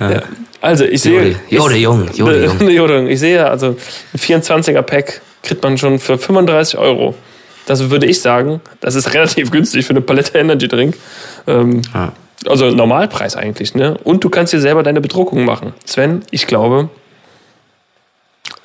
ja. 0.00 0.22
Also, 0.60 0.84
ich 0.84 1.02
sehe. 1.02 1.36
Jode, 1.48 1.74
Jode 1.74 1.76
Jung, 1.76 2.08
Jode 2.14 2.44
Jung. 2.44 2.60
Jode 2.70 2.94
Jung. 2.98 3.08
Ich 3.08 3.18
sehe, 3.20 3.44
also 3.48 3.76
ein 4.14 4.18
24er 4.18 4.82
Pack 4.82 5.20
kriegt 5.42 5.62
man 5.62 5.78
schon 5.78 5.98
für 5.98 6.18
35 6.18 6.78
Euro. 6.78 7.14
Das 7.66 7.90
würde 7.90 8.06
ich 8.06 8.20
sagen, 8.20 8.60
das 8.80 8.94
ist 8.94 9.14
relativ 9.14 9.50
günstig 9.50 9.86
für 9.86 9.90
eine 9.90 10.00
Palette 10.00 10.38
Energy 10.38 10.68
Drink. 10.68 10.96
Ähm, 11.46 11.82
Ja. 11.94 12.12
Also 12.48 12.70
Normalpreis 12.70 13.36
eigentlich, 13.36 13.76
ne? 13.76 13.96
Und 14.02 14.24
du 14.24 14.28
kannst 14.28 14.52
dir 14.52 14.60
selber 14.60 14.82
deine 14.82 15.00
Bedruckung 15.00 15.44
machen. 15.44 15.74
Sven, 15.84 16.22
ich 16.32 16.48
glaube, 16.48 16.88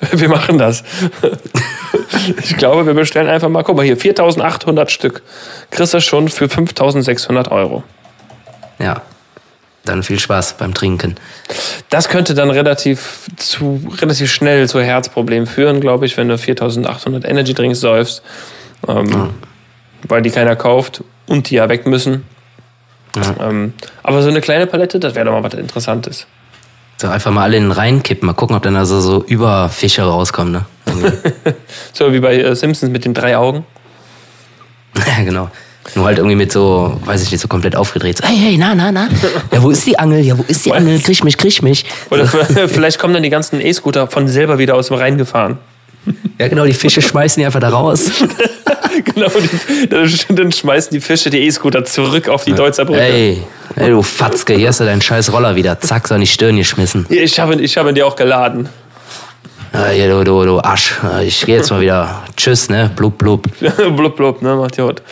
wir 0.10 0.28
machen 0.28 0.58
das. 0.58 0.82
ich 2.42 2.56
glaube, 2.56 2.86
wir 2.86 2.94
bestellen 2.94 3.28
einfach 3.28 3.48
mal, 3.48 3.62
guck 3.62 3.76
mal 3.76 3.84
hier, 3.84 3.96
4800 3.96 4.90
Stück. 4.90 5.22
Kriegst 5.70 5.94
du 5.94 6.00
schon 6.00 6.28
für 6.28 6.48
5600 6.48 7.52
Euro. 7.52 7.84
Ja. 8.78 9.02
Dann 9.88 10.02
viel 10.02 10.18
Spaß 10.18 10.58
beim 10.58 10.74
Trinken. 10.74 11.16
Das 11.88 12.08
könnte 12.08 12.34
dann 12.34 12.50
relativ, 12.50 13.26
zu, 13.36 13.80
relativ 14.00 14.30
schnell 14.30 14.68
zu 14.68 14.80
Herzproblemen 14.80 15.46
führen, 15.46 15.80
glaube 15.80 16.06
ich, 16.06 16.16
wenn 16.16 16.28
du 16.28 16.36
4800 16.36 17.24
Energy 17.24 17.54
Drinks 17.54 17.80
säufst, 17.80 18.22
ähm, 18.86 19.30
weil 20.06 20.22
die 20.22 20.30
keiner 20.30 20.56
kauft 20.56 21.02
und 21.26 21.48
die 21.50 21.54
ja 21.54 21.68
weg 21.68 21.86
müssen. 21.86 22.24
Ähm, 23.40 23.72
aber 24.02 24.22
so 24.22 24.28
eine 24.28 24.40
kleine 24.40 24.66
Palette, 24.66 25.00
das 25.00 25.14
wäre 25.14 25.24
doch 25.24 25.32
mal 25.32 25.42
was 25.42 25.54
Interessantes. 25.54 26.26
So 26.98 27.08
einfach 27.08 27.30
mal 27.30 27.44
alle 27.44 27.56
in 27.56 27.64
den 27.64 27.72
Rhein 27.72 28.02
kippen, 28.02 28.26
mal 28.26 28.32
gucken, 28.32 28.56
ob 28.56 28.62
dann 28.62 28.76
also 28.76 29.00
so 29.00 29.24
Überfische 29.24 30.02
rauskommen, 30.02 30.52
ne? 30.52 30.64
Irgendwie. 30.86 31.12
So 31.92 32.12
wie 32.12 32.20
bei 32.20 32.36
äh, 32.36 32.54
Simpsons 32.54 32.92
mit 32.92 33.04
den 33.04 33.14
drei 33.14 33.36
Augen. 33.36 33.64
ja, 35.06 35.24
genau. 35.24 35.50
Nur 35.94 36.06
halt 36.06 36.18
irgendwie 36.18 36.36
mit 36.36 36.52
so, 36.52 36.98
weiß 37.04 37.22
ich 37.22 37.32
nicht, 37.32 37.40
so 37.40 37.48
komplett 37.48 37.76
aufgedreht. 37.76 38.18
So, 38.18 38.26
hey, 38.26 38.36
hey, 38.36 38.56
na, 38.56 38.74
na, 38.74 38.92
na. 38.92 39.08
Ja, 39.52 39.62
wo 39.62 39.70
ist 39.70 39.86
die 39.86 39.98
Angel? 39.98 40.20
Ja, 40.20 40.36
wo 40.36 40.44
ist 40.46 40.64
die 40.66 40.72
Angel? 40.72 40.98
Krieg 41.00 41.24
mich, 41.24 41.36
krieg 41.36 41.62
mich. 41.62 41.84
Oder 42.10 42.26
vielleicht 42.68 42.98
kommen 42.98 43.14
dann 43.14 43.22
die 43.22 43.30
ganzen 43.30 43.60
E-Scooter 43.60 44.06
von 44.08 44.28
selber 44.28 44.58
wieder 44.58 44.74
aus 44.74 44.88
dem 44.88 44.96
Rhein 44.96 45.18
gefahren. 45.18 45.58
Ja, 46.38 46.48
genau, 46.48 46.64
die 46.64 46.72
Fische 46.72 47.02
schmeißen 47.02 47.40
die 47.40 47.46
einfach 47.46 47.60
da 47.60 47.68
raus. 47.68 48.10
genau, 49.04 49.28
die, 49.28 50.34
dann, 50.34 50.52
schmeißen 50.52 50.90
die 50.92 51.00
Fische 51.00 51.30
die 51.30 51.40
E-Scooter 51.40 51.84
zurück 51.84 52.28
auf 52.28 52.44
die 52.44 52.52
Deutzer 52.52 52.84
Brücke. 52.84 53.00
Ey, 53.00 53.42
ey, 53.76 53.90
du 53.90 54.02
Fatzke, 54.02 54.54
hier 54.54 54.68
hast 54.68 54.80
du 54.80 54.84
deinen 54.84 55.02
scheiß 55.02 55.32
Roller 55.32 55.56
wieder. 55.56 55.80
Zack, 55.80 56.08
so 56.08 56.14
an 56.14 56.20
die 56.20 56.26
Stirn 56.26 56.56
geschmissen. 56.56 57.06
Ich 57.08 57.38
habe 57.40 57.54
ich 57.56 57.76
hab 57.76 57.86
ihn 57.86 57.94
dir 57.94 58.06
auch 58.06 58.16
geladen. 58.16 58.68
Ja, 59.72 59.88
hier, 59.88 60.08
du, 60.08 60.24
du, 60.24 60.44
du 60.44 60.60
Arsch. 60.60 60.94
Ich 61.22 61.44
gehe 61.44 61.56
jetzt 61.56 61.70
mal 61.70 61.80
wieder. 61.80 62.22
Tschüss, 62.36 62.70
ne? 62.70 62.90
Blub, 62.94 63.18
blub. 63.18 63.46
blub, 63.96 64.16
blub, 64.16 64.42
ne? 64.42 64.56
Macht 64.56 64.76
Jod. 64.76 65.02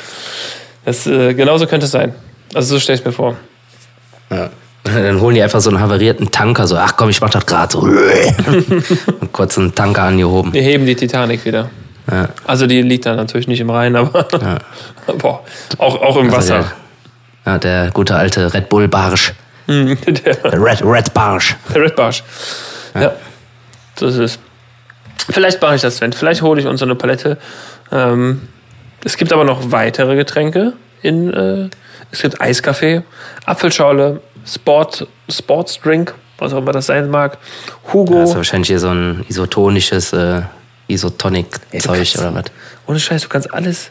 Das, 0.87 1.07
äh, 1.07 1.35
genauso 1.35 1.67
könnte 1.67 1.85
es 1.85 1.93
sein. 1.93 2.15
Also 2.55 2.75
so 2.77 2.81
stelle 2.81 2.99
ich 2.99 3.05
mir 3.05 3.13
vor. 3.13 3.37
Ja. 4.31 4.49
Dann 4.85 5.21
holen 5.21 5.35
die 5.35 5.43
einfach 5.43 5.61
so 5.61 5.69
einen 5.71 5.81
havarierten 5.81 6.31
Tanker, 6.31 6.67
so, 6.67 6.77
ach 6.77 6.97
komm, 6.97 7.11
ich 7.11 7.21
mach 7.21 7.29
das 7.31 7.45
gerade 7.45 7.73
so. 7.73 7.81
Und 9.21 9.33
kurz 9.33 9.59
einen 9.59 9.75
Tanker 9.75 10.05
angehoben. 10.05 10.53
Wir 10.55 10.63
heben 10.63 10.87
die 10.87 10.95
Titanic 10.97 11.45
wieder. 11.45 11.69
Ja. 12.11 12.29
Also 12.47 12.69
die 12.69 12.83
liegt 12.83 13.05
da 13.05 13.15
natürlich 13.17 13.49
nicht 13.49 13.59
im 13.61 13.69
Rhein, 13.71 13.97
aber 13.97 14.27
Ja. 14.41 14.59
boah, 15.19 15.43
auch, 15.79 16.01
auch 16.01 16.17
im 16.19 16.27
Also 16.33 16.37
Wasser. 16.55 16.73
der, 17.45 17.53
ja, 17.53 17.59
der 17.59 17.91
gute 17.91 18.15
alte 18.15 18.55
Red 18.55 18.69
Bull 18.69 18.87
Barsch. 18.87 19.33
Mhm, 19.67 19.99
der, 20.07 20.45
Red, 20.53 20.83
Red 20.85 21.13
Barsch. 21.13 21.57
der 21.75 21.83
Red 21.83 21.97
Barsch. 21.97 22.23
Ja. 22.95 23.13
so 23.99 24.07
ist 24.07 24.17
es. 24.19 24.39
Vielleicht 25.29 25.61
mache 25.61 25.75
ich 25.75 25.81
das, 25.83 25.97
Sven. 25.97 26.13
Vielleicht 26.13 26.43
hole 26.43 26.61
ich 26.61 26.67
uns 26.69 26.79
so 26.79 26.87
eine 26.87 26.95
Palette. 26.95 27.37
Ähm, 27.91 28.43
es 29.05 29.17
gibt 29.17 29.33
aber 29.33 29.45
noch 29.45 29.71
weitere 29.73 30.17
Getränke. 30.17 30.75
In, 31.03 31.33
äh, 31.33 31.69
es 32.11 32.23
gibt 32.23 32.41
Eiskaffee, 32.41 33.03
Apfelschorle, 33.45 34.21
Sport, 34.47 35.07
Sportsdrink, 35.29 36.15
was 36.39 36.53
auch 36.53 36.59
immer 36.59 36.73
das 36.73 36.87
sein 36.87 37.11
mag. 37.11 37.39
Hugo. 37.93 38.15
Das 38.21 38.31
ist 38.31 38.37
wahrscheinlich 38.37 38.69
hier 38.69 38.79
so 38.79 38.91
ein 38.91 39.25
isotonisches 39.29 40.13
äh, 40.13 40.43
Isotonic-Zeug 40.89 42.15
oder 42.19 42.35
was. 42.35 42.45
Ohne 42.87 43.01
Scheiß, 43.01 43.23
du 43.23 43.29
kannst 43.29 43.53
alles. 43.53 43.91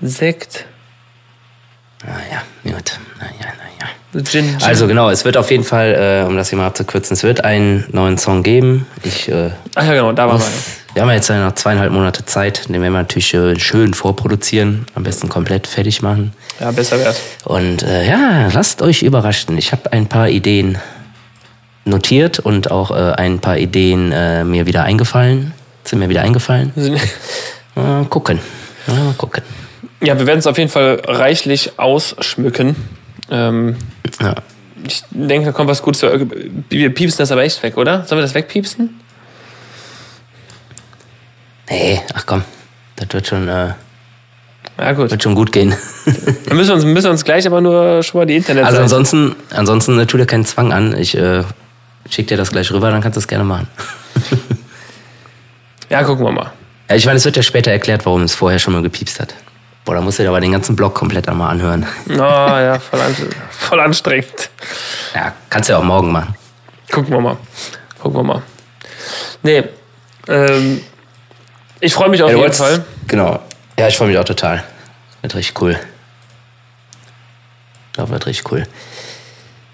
Sekt, 0.00 0.66
Naja, 2.04 2.42
gut. 2.64 2.98
Naja, 3.20 3.32
naja. 3.40 3.90
Gin, 4.12 4.24
Gin. 4.24 4.56
Also 4.62 4.86
genau, 4.86 5.08
es 5.08 5.24
wird 5.24 5.36
auf 5.36 5.50
jeden 5.50 5.64
Fall, 5.64 6.22
äh, 6.22 6.26
um 6.26 6.36
das 6.36 6.50
hier 6.50 6.58
mal 6.58 6.66
abzukürzen, 6.66 7.14
es 7.14 7.22
wird 7.22 7.44
einen 7.44 7.84
neuen 7.92 8.18
Song 8.18 8.42
geben. 8.42 8.86
Ich, 9.02 9.28
äh, 9.28 9.50
Ach 9.74 9.84
ja, 9.86 9.94
genau, 9.94 10.12
da 10.12 10.28
waren 10.28 10.38
wir. 10.38 10.46
wir 10.94 11.02
haben 11.02 11.08
ja 11.08 11.14
jetzt 11.14 11.30
noch 11.30 11.54
zweieinhalb 11.54 11.92
Monate 11.92 12.26
Zeit, 12.26 12.68
den 12.68 12.74
werden 12.74 12.92
wir 12.92 12.98
natürlich 12.98 13.32
äh, 13.32 13.58
schön 13.58 13.94
vorproduzieren, 13.94 14.84
am 14.94 15.02
besten 15.02 15.30
komplett 15.30 15.66
fertig 15.66 16.02
machen. 16.02 16.34
Ja, 16.60 16.70
besser 16.72 16.98
wär's. 16.98 17.20
Und 17.44 17.82
äh, 17.82 18.06
ja, 18.06 18.48
lasst 18.52 18.82
euch 18.82 19.02
überraschen. 19.02 19.56
Ich 19.56 19.72
habe 19.72 19.90
ein 19.92 20.06
paar 20.06 20.28
Ideen 20.28 20.76
notiert 21.86 22.38
und 22.38 22.70
auch 22.70 22.90
äh, 22.90 23.12
ein 23.14 23.40
paar 23.40 23.56
Ideen 23.56 24.12
äh, 24.12 24.44
mir 24.44 24.66
wieder 24.66 24.84
eingefallen. 24.84 25.54
Sind 25.84 25.98
mir 25.98 26.08
wieder 26.10 26.22
eingefallen. 26.22 26.72
Mal 27.74 28.04
gucken. 28.04 28.40
Mal 28.86 29.14
gucken. 29.16 29.42
Ja, 30.02 30.18
wir 30.18 30.26
werden 30.26 30.40
es 30.40 30.46
auf 30.46 30.58
jeden 30.58 30.70
Fall 30.70 31.00
reichlich 31.06 31.78
ausschmücken. 31.78 32.76
Ähm, 33.32 33.76
Ja. 34.20 34.34
ich 34.84 35.02
denke, 35.10 35.46
da 35.46 35.52
kommt 35.52 35.68
was 35.70 35.82
Gutes. 35.82 36.02
Wir 36.68 36.94
piepsen 36.94 37.18
das 37.18 37.32
aber 37.32 37.42
echt 37.42 37.62
weg, 37.62 37.76
oder? 37.76 38.04
Sollen 38.04 38.18
wir 38.18 38.22
das 38.22 38.34
wegpiepsen? 38.34 39.00
Nee, 41.70 42.00
ach 42.14 42.26
komm. 42.26 42.44
Das 42.96 43.08
wird 43.12 43.26
schon, 43.26 43.48
äh, 43.48 43.72
Ja, 44.78 44.92
gut. 44.92 45.10
wird 45.10 45.22
schon 45.22 45.34
gut 45.34 45.50
gehen. 45.52 45.74
Dann 46.46 46.56
müssen 46.56 46.68
wir 46.68 46.74
uns, 46.74 46.84
müssen 46.84 47.04
wir 47.06 47.10
uns 47.10 47.24
gleich 47.24 47.46
aber 47.46 47.60
nur 47.60 48.02
schon 48.02 48.20
mal 48.20 48.26
die 48.26 48.36
Internetseite... 48.36 48.68
Also 48.68 48.82
ansonsten, 48.82 49.34
ansonsten 49.50 49.98
äh, 49.98 50.06
tu 50.06 50.16
dir 50.18 50.26
keinen 50.26 50.44
Zwang 50.44 50.72
an. 50.72 50.96
Ich 50.96 51.16
äh, 51.16 51.44
schick 52.10 52.26
dir 52.26 52.36
das 52.36 52.50
gleich 52.50 52.70
rüber, 52.72 52.90
dann 52.90 53.00
kannst 53.00 53.16
du 53.16 53.20
es 53.20 53.28
gerne 53.28 53.44
machen. 53.44 53.68
Ja, 55.90 56.02
gucken 56.04 56.24
wir 56.24 56.32
mal. 56.32 56.50
Ja, 56.88 56.96
ich 56.96 57.04
meine, 57.04 57.18
es 57.18 57.24
wird 57.26 57.36
ja 57.36 57.42
später 57.42 57.70
erklärt, 57.70 58.06
warum 58.06 58.22
es 58.22 58.34
vorher 58.34 58.58
schon 58.58 58.72
mal 58.72 58.82
gepiepst 58.82 59.20
hat. 59.20 59.34
Boah, 59.84 59.96
da 59.96 60.00
musst 60.00 60.18
du 60.18 60.22
dir 60.22 60.28
aber 60.28 60.40
den 60.40 60.52
ganzen 60.52 60.76
Blog 60.76 60.94
komplett 60.94 61.28
einmal 61.28 61.50
anhören. 61.50 61.84
Oh, 62.08 62.12
ja, 62.14 62.78
voll, 62.78 63.00
an, 63.00 63.16
voll 63.50 63.80
anstrengend. 63.80 64.50
Ja, 65.14 65.32
kannst 65.50 65.68
du 65.68 65.72
ja 65.72 65.78
auch 65.80 65.84
morgen 65.84 66.12
machen. 66.12 66.34
Gucken 66.90 67.12
wir 67.12 67.20
mal. 67.20 67.36
Gucken 68.00 68.18
wir 68.20 68.22
mal. 68.24 68.42
Nee, 69.42 69.64
ähm, 70.28 70.82
ich 71.80 71.92
freue 71.94 72.08
mich 72.10 72.22
auf 72.22 72.28
Ja, 72.30 72.36
jeden 72.36 72.42
wolltest- 72.42 72.60
Fall. 72.60 72.84
Genau. 73.08 73.40
Ja, 73.78 73.88
ich 73.88 73.96
freue 73.96 74.08
mich 74.08 74.18
auch 74.18 74.24
total. 74.24 74.62
Wird 75.22 75.34
richtig 75.34 75.60
cool. 75.60 75.76
Ja, 77.96 78.08
wird 78.08 78.26
richtig 78.26 78.50
cool. 78.52 78.66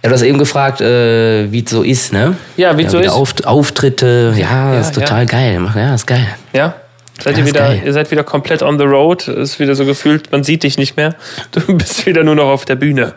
Ja, 0.02 0.08
du 0.08 0.14
hast 0.14 0.22
eben 0.22 0.38
gefragt, 0.38 0.80
äh, 0.80 1.50
wie 1.52 1.62
es 1.64 1.70
so 1.70 1.82
ist, 1.82 2.12
ne? 2.12 2.36
Ja, 2.56 2.76
wie 2.78 2.84
es 2.84 2.92
so 2.92 2.98
wieder 2.98 3.08
ist. 3.08 3.14
Auft 3.14 3.46
Auftritte, 3.46 4.32
ja, 4.36 4.72
Ja, 4.74 4.80
ist 4.80 4.94
total 4.94 5.26
geil. 5.26 5.60
Ja, 5.74 5.94
ist 5.94 6.06
geil. 6.06 6.26
Ja? 6.52 6.74
Seid 7.20 7.36
ihr 7.38 7.46
wieder, 7.46 7.60
geil. 7.60 7.82
ihr 7.84 7.92
seid 7.92 8.10
wieder 8.10 8.24
komplett 8.24 8.62
on 8.62 8.78
the 8.78 8.84
road. 8.84 9.26
Ist 9.28 9.58
wieder 9.58 9.74
so 9.74 9.84
gefühlt, 9.84 10.30
man 10.32 10.44
sieht 10.44 10.62
dich 10.62 10.78
nicht 10.78 10.96
mehr. 10.96 11.14
Du 11.50 11.60
bist 11.76 12.06
wieder 12.06 12.22
nur 12.24 12.34
noch 12.36 12.46
auf 12.48 12.64
der 12.64 12.76
Bühne. 12.76 13.14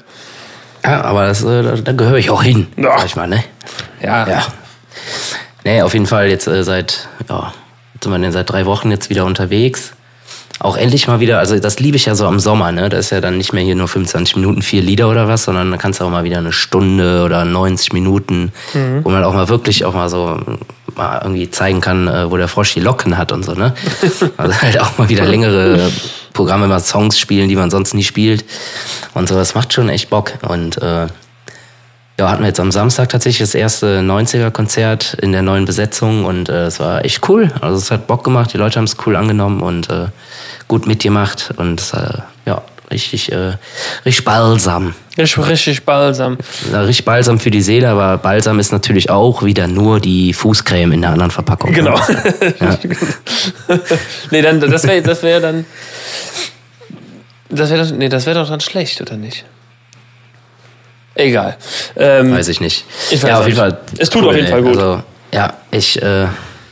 Ja, 0.84 1.02
aber 1.04 1.26
das, 1.28 1.44
äh, 1.44 1.62
da, 1.64 1.76
da 1.76 1.92
gehöre 1.92 2.18
ich 2.18 2.30
auch 2.32 2.42
hin, 2.42 2.68
Ja. 2.78 2.98
sag 2.98 3.06
ich 3.06 3.16
mal, 3.16 3.28
ne? 3.28 3.44
Ja. 4.02 4.28
Ja. 4.28 4.44
Nee, 5.64 5.82
auf 5.84 5.94
jeden 5.94 6.08
Fall 6.08 6.28
jetzt 6.28 6.48
äh, 6.48 6.64
seit, 6.64 7.08
ja, 7.30 7.54
sind 8.02 8.12
wir 8.12 8.18
denn 8.18 8.32
seit 8.32 8.50
drei 8.50 8.66
Wochen 8.66 8.90
jetzt 8.90 9.12
wieder 9.12 9.26
unterwegs. 9.26 9.94
Auch 10.60 10.78
endlich 10.78 11.08
mal 11.08 11.20
wieder, 11.20 11.38
also 11.40 11.58
das 11.60 11.80
liebe 11.80 11.98
ich 11.98 12.06
ja 12.06 12.14
so 12.16 12.26
am 12.28 12.40
Sommer, 12.40 12.72
ne? 12.72 12.90
Da 12.90 12.98
ist 12.98 13.12
ja 13.12 13.22
dann 13.22 13.38
nicht 13.38 13.54
mehr 13.54 13.64
hier 13.64 13.76
nur 13.76 13.88
25 13.88 14.36
Minuten, 14.38 14.62
vier 14.64 14.82
Lieder 14.82 15.10
oder 15.10 15.28
was, 15.28 15.44
sondern 15.44 15.70
da 15.72 15.78
kannst 15.78 16.00
du 16.00 16.06
auch 16.06 16.10
mal 16.10 16.24
wieder 16.24 16.38
eine 16.40 16.52
Stunde 16.52 17.24
oder 17.24 17.46
90 17.46 17.94
Minuten, 17.94 18.52
wo 19.04 19.10
man 19.10 19.24
auch 19.24 19.34
mal 19.34 19.50
wirklich 19.50 19.86
auch 19.86 19.94
mal 19.94 20.10
so 20.10 20.40
mal 20.96 21.20
irgendwie 21.24 21.50
zeigen 21.50 21.82
kann, 21.82 22.08
äh, 22.08 22.30
wo 22.30 22.38
der 22.38 22.48
Frosch 22.48 22.74
die 22.74 22.80
Locken 22.80 23.18
hat 23.18 23.32
und 23.32 23.44
so, 23.44 23.54
ne? 23.54 23.74
Also 24.38 24.62
halt 24.62 24.80
auch 24.80 24.98
mal 24.98 25.10
wieder 25.10 25.26
längere 25.26 25.92
Programme, 26.34 26.68
mal 26.68 26.80
Songs 26.80 27.20
spielen, 27.20 27.50
die 27.50 27.56
man 27.56 27.70
sonst 27.70 27.94
nie 27.94 28.04
spielt. 28.04 28.46
Und 29.14 29.28
so, 29.28 29.36
das 29.36 29.56
macht 29.56 29.74
schon 29.74 29.90
echt 29.90 30.10
Bock. 30.10 30.34
Und 30.48 30.82
äh, 30.82 31.08
ja, 32.20 32.30
hatten 32.30 32.42
wir 32.44 32.48
jetzt 32.48 32.60
am 32.60 32.72
Samstag 32.72 33.10
tatsächlich 33.10 33.40
das 33.40 33.56
erste 33.56 34.02
90er-Konzert 34.02 35.16
in 35.16 35.32
der 35.32 35.42
neuen 35.42 35.66
Besetzung 35.66 36.26
und 36.26 36.50
äh, 36.50 36.66
es 36.66 36.80
war 36.80 37.04
echt 37.04 37.28
cool. 37.30 37.52
Also 37.62 37.78
es 37.78 37.90
hat 37.90 38.06
Bock 38.06 38.24
gemacht, 38.24 38.54
die 38.54 38.58
Leute 38.58 38.78
haben 38.78 38.86
es 38.86 38.96
cool 39.06 39.16
angenommen 39.16 39.62
und 39.62 39.90
äh, 39.90 40.08
gut 40.68 40.86
mitgemacht 40.86 41.52
und 41.58 41.82
äh, 41.94 41.98
ja, 41.98 42.24
richtig, 42.92 43.32
äh, 43.32 43.54
richtig 44.06 44.26
balsam. 44.26 44.94
Richtig 45.18 45.84
balsam. 45.84 46.38
Ja, 46.72 46.82
richtig 46.82 47.06
balsam 47.06 47.40
für 47.40 47.52
die 47.52 47.62
Seele, 47.62 47.90
aber 47.90 48.18
balsam 48.18 48.60
ist 48.60 48.72
natürlich 48.72 49.10
auch 49.10 49.44
wieder 49.44 49.68
nur 49.68 50.00
die 50.00 50.34
Fußcreme 50.34 50.94
in 50.94 51.02
der 51.02 51.12
anderen 51.12 51.32
Verpackung. 51.32 51.74
Genau. 51.74 52.00
nee, 54.32 54.42
dann, 54.42 54.60
das 54.60 54.84
wäre 54.86 55.02
das 55.02 55.24
wär 55.24 55.40
dann. 55.40 55.66
Das 57.50 57.70
wäre 57.70 57.92
nee, 57.94 58.10
das 58.10 58.26
wär 58.26 58.34
doch 58.34 58.48
dann 58.48 58.62
schlecht, 58.62 59.02
oder 59.02 59.18
nicht? 59.18 59.46
Egal. 61.16 61.58
Ähm, 61.98 62.32
Weiß 62.34 62.48
ich 62.48 62.62
nicht. 62.62 62.86
Ich 63.12 63.22
weiß 63.22 63.30
ja, 63.30 63.40
auf 63.40 63.46
jeden. 63.46 63.58
Fall. 63.58 63.78
Es 63.98 64.10
tut 64.10 64.26
auf 64.26 64.36
jeden 64.36 64.48
Fall 64.48 64.62
gut. 64.62 64.78
Also, 64.78 65.04
ja, 65.34 65.54
echt 65.72 65.98
äh, 65.98 66.28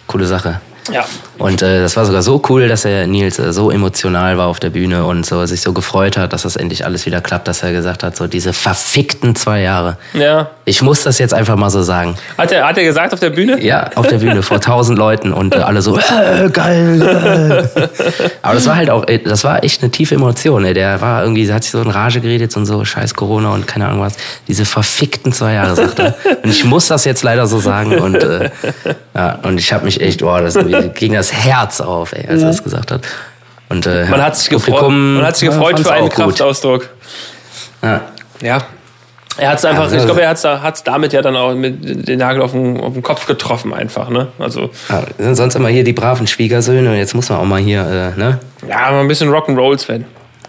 coole 0.08 0.26
Sache. 0.26 0.62
ja. 0.92 1.06
Und 1.40 1.62
äh, 1.62 1.82
das 1.82 1.96
war 1.96 2.06
sogar 2.06 2.22
so 2.22 2.42
cool, 2.50 2.68
dass 2.68 2.84
er 2.84 3.08
Nils 3.08 3.40
äh, 3.40 3.54
so 3.54 3.72
emotional 3.72 4.38
war 4.38 4.48
auf 4.48 4.60
der 4.60 4.70
Bühne 4.70 5.06
und 5.06 5.26
so 5.26 5.46
sich 5.46 5.62
so 5.62 5.72
gefreut 5.72 6.18
hat, 6.18 6.34
dass 6.34 6.44
das 6.44 6.58
endlich 6.58 6.86
alles 6.86 7.06
wieder 7.06 7.22
klappt, 7.22 7.48
dass 7.48 7.64
er 7.64 7.72
gesagt 7.72 8.04
hat, 8.04 8.18
so 8.18 8.28
diese 8.28 8.52
verfickten 8.52 9.36
zwei 9.36 9.62
Jahre. 9.62 9.98
Ja. 10.14 10.50
Ich 10.66 10.82
muss 10.82 11.04
das 11.04 11.18
jetzt 11.18 11.34
einfach 11.34 11.56
mal 11.56 11.70
so 11.70 11.82
sagen. 11.82 12.16
Hat 12.38 12.52
er, 12.52 12.68
hat 12.68 12.78
er 12.78 12.84
gesagt 12.84 13.14
auf 13.14 13.22
der 13.22 13.30
Bühne? 13.30 13.64
Ja, 13.64 13.90
auf 13.96 14.08
der 14.08 14.18
Bühne 14.18 14.44
vor 14.44 14.60
tausend 14.62 15.00
Leuten 15.00 15.32
und 15.32 15.56
äh, 15.56 15.60
alle 15.60 15.82
so, 15.82 15.98
äh, 15.98 16.50
geil. 16.52 17.02
Äh. 17.02 17.82
Aber 18.42 18.56
das 18.56 18.68
war 18.68 18.76
halt 18.76 18.90
auch, 18.90 19.08
äh, 19.08 19.20
das 19.20 19.46
war 19.46 19.64
echt 19.64 19.82
eine 19.82 19.92
tiefe 19.92 20.16
Emotion. 20.16 20.66
Ey. 20.66 20.74
Der 20.74 21.00
war 21.00 21.24
irgendwie, 21.24 21.52
hat 21.52 21.64
sich 21.64 21.72
so 21.72 21.82
in 21.82 21.90
Rage 21.90 22.20
geredet 22.20 22.56
und 22.58 22.66
so, 22.66 22.84
scheiß 22.84 23.14
Corona 23.14 23.54
und 23.54 23.66
keine 23.66 23.88
Ahnung 23.88 24.02
was. 24.02 24.18
Diese 24.48 24.66
verfickten 24.66 25.32
zwei 25.32 25.54
Jahre, 25.54 25.76
sagt 25.76 26.00
er. 26.00 26.16
Und 26.44 26.50
ich 26.50 26.66
muss 26.66 26.88
das 26.88 27.06
jetzt 27.06 27.24
leider 27.24 27.48
so 27.48 27.60
sagen. 27.60 27.98
Und, 27.98 28.16
äh, 28.16 28.50
ja, 29.16 29.40
und 29.44 29.58
ich 29.58 29.72
habe 29.72 29.86
mich 29.86 30.02
echt, 30.02 30.20
boah, 30.20 30.42
das 30.42 30.58
ging 30.96 31.14
das 31.14 31.29
Herz 31.34 31.82
auf, 31.82 32.14
ey, 32.14 32.28
als 32.28 32.42
er 32.42 32.48
das 32.50 32.64
gesagt 32.64 32.92
hat. 32.92 33.02
Und, 33.70 33.86
äh, 33.86 34.06
Man 34.06 34.22
hat 34.22 34.36
sich 34.36 34.50
gefreut, 34.50 34.76
Publikum, 34.76 35.16
man 35.16 35.26
hat 35.26 35.38
sich 35.38 35.48
ja, 35.48 35.54
gefreut 35.54 35.80
für 35.80 35.92
einen. 35.92 36.10
Kraftausdruck. 36.10 36.90
Ja. 37.82 38.02
Ja. 38.42 38.64
Er 39.38 39.52
hat 39.52 39.60
es 39.60 39.66
einfach, 39.66 39.84
also- 39.84 39.96
ich 39.96 40.04
glaube, 40.06 40.22
er 40.22 40.30
hat 40.30 40.76
es 40.76 40.84
damit 40.84 41.14
ja 41.14 41.22
dann 41.22 41.36
auch 41.38 41.54
mit 41.54 42.08
den 42.08 42.20
Nagel 42.20 42.42
auf 42.42 42.52
den, 42.52 42.80
auf 42.80 42.94
den 42.94 43.04
Kopf 43.04 43.26
getroffen, 43.26 43.74
einfach, 43.74 44.10
ne? 44.10 44.28
Also, 44.38 44.70
Ja, 44.90 45.04
wir 45.18 45.26
sind 45.26 45.36
sonst 45.36 45.56
immer 45.56 45.70
hier 45.70 45.84
die 45.84 45.94
braven 45.94 46.28
Schwiegersöhne 46.28 46.90
und 46.90 46.98
jetzt 46.98 47.14
muss 47.14 47.30
man 47.30 47.40
auch 47.40 47.46
mal 47.46 47.60
hier, 47.62 48.14
äh, 48.16 48.20
ne? 48.20 48.40
ja, 48.68 48.92
mal 48.92 49.00
ein 49.02 49.08
bisschen 49.08 49.30
Rock'n'Roll-Fan. 49.30 50.04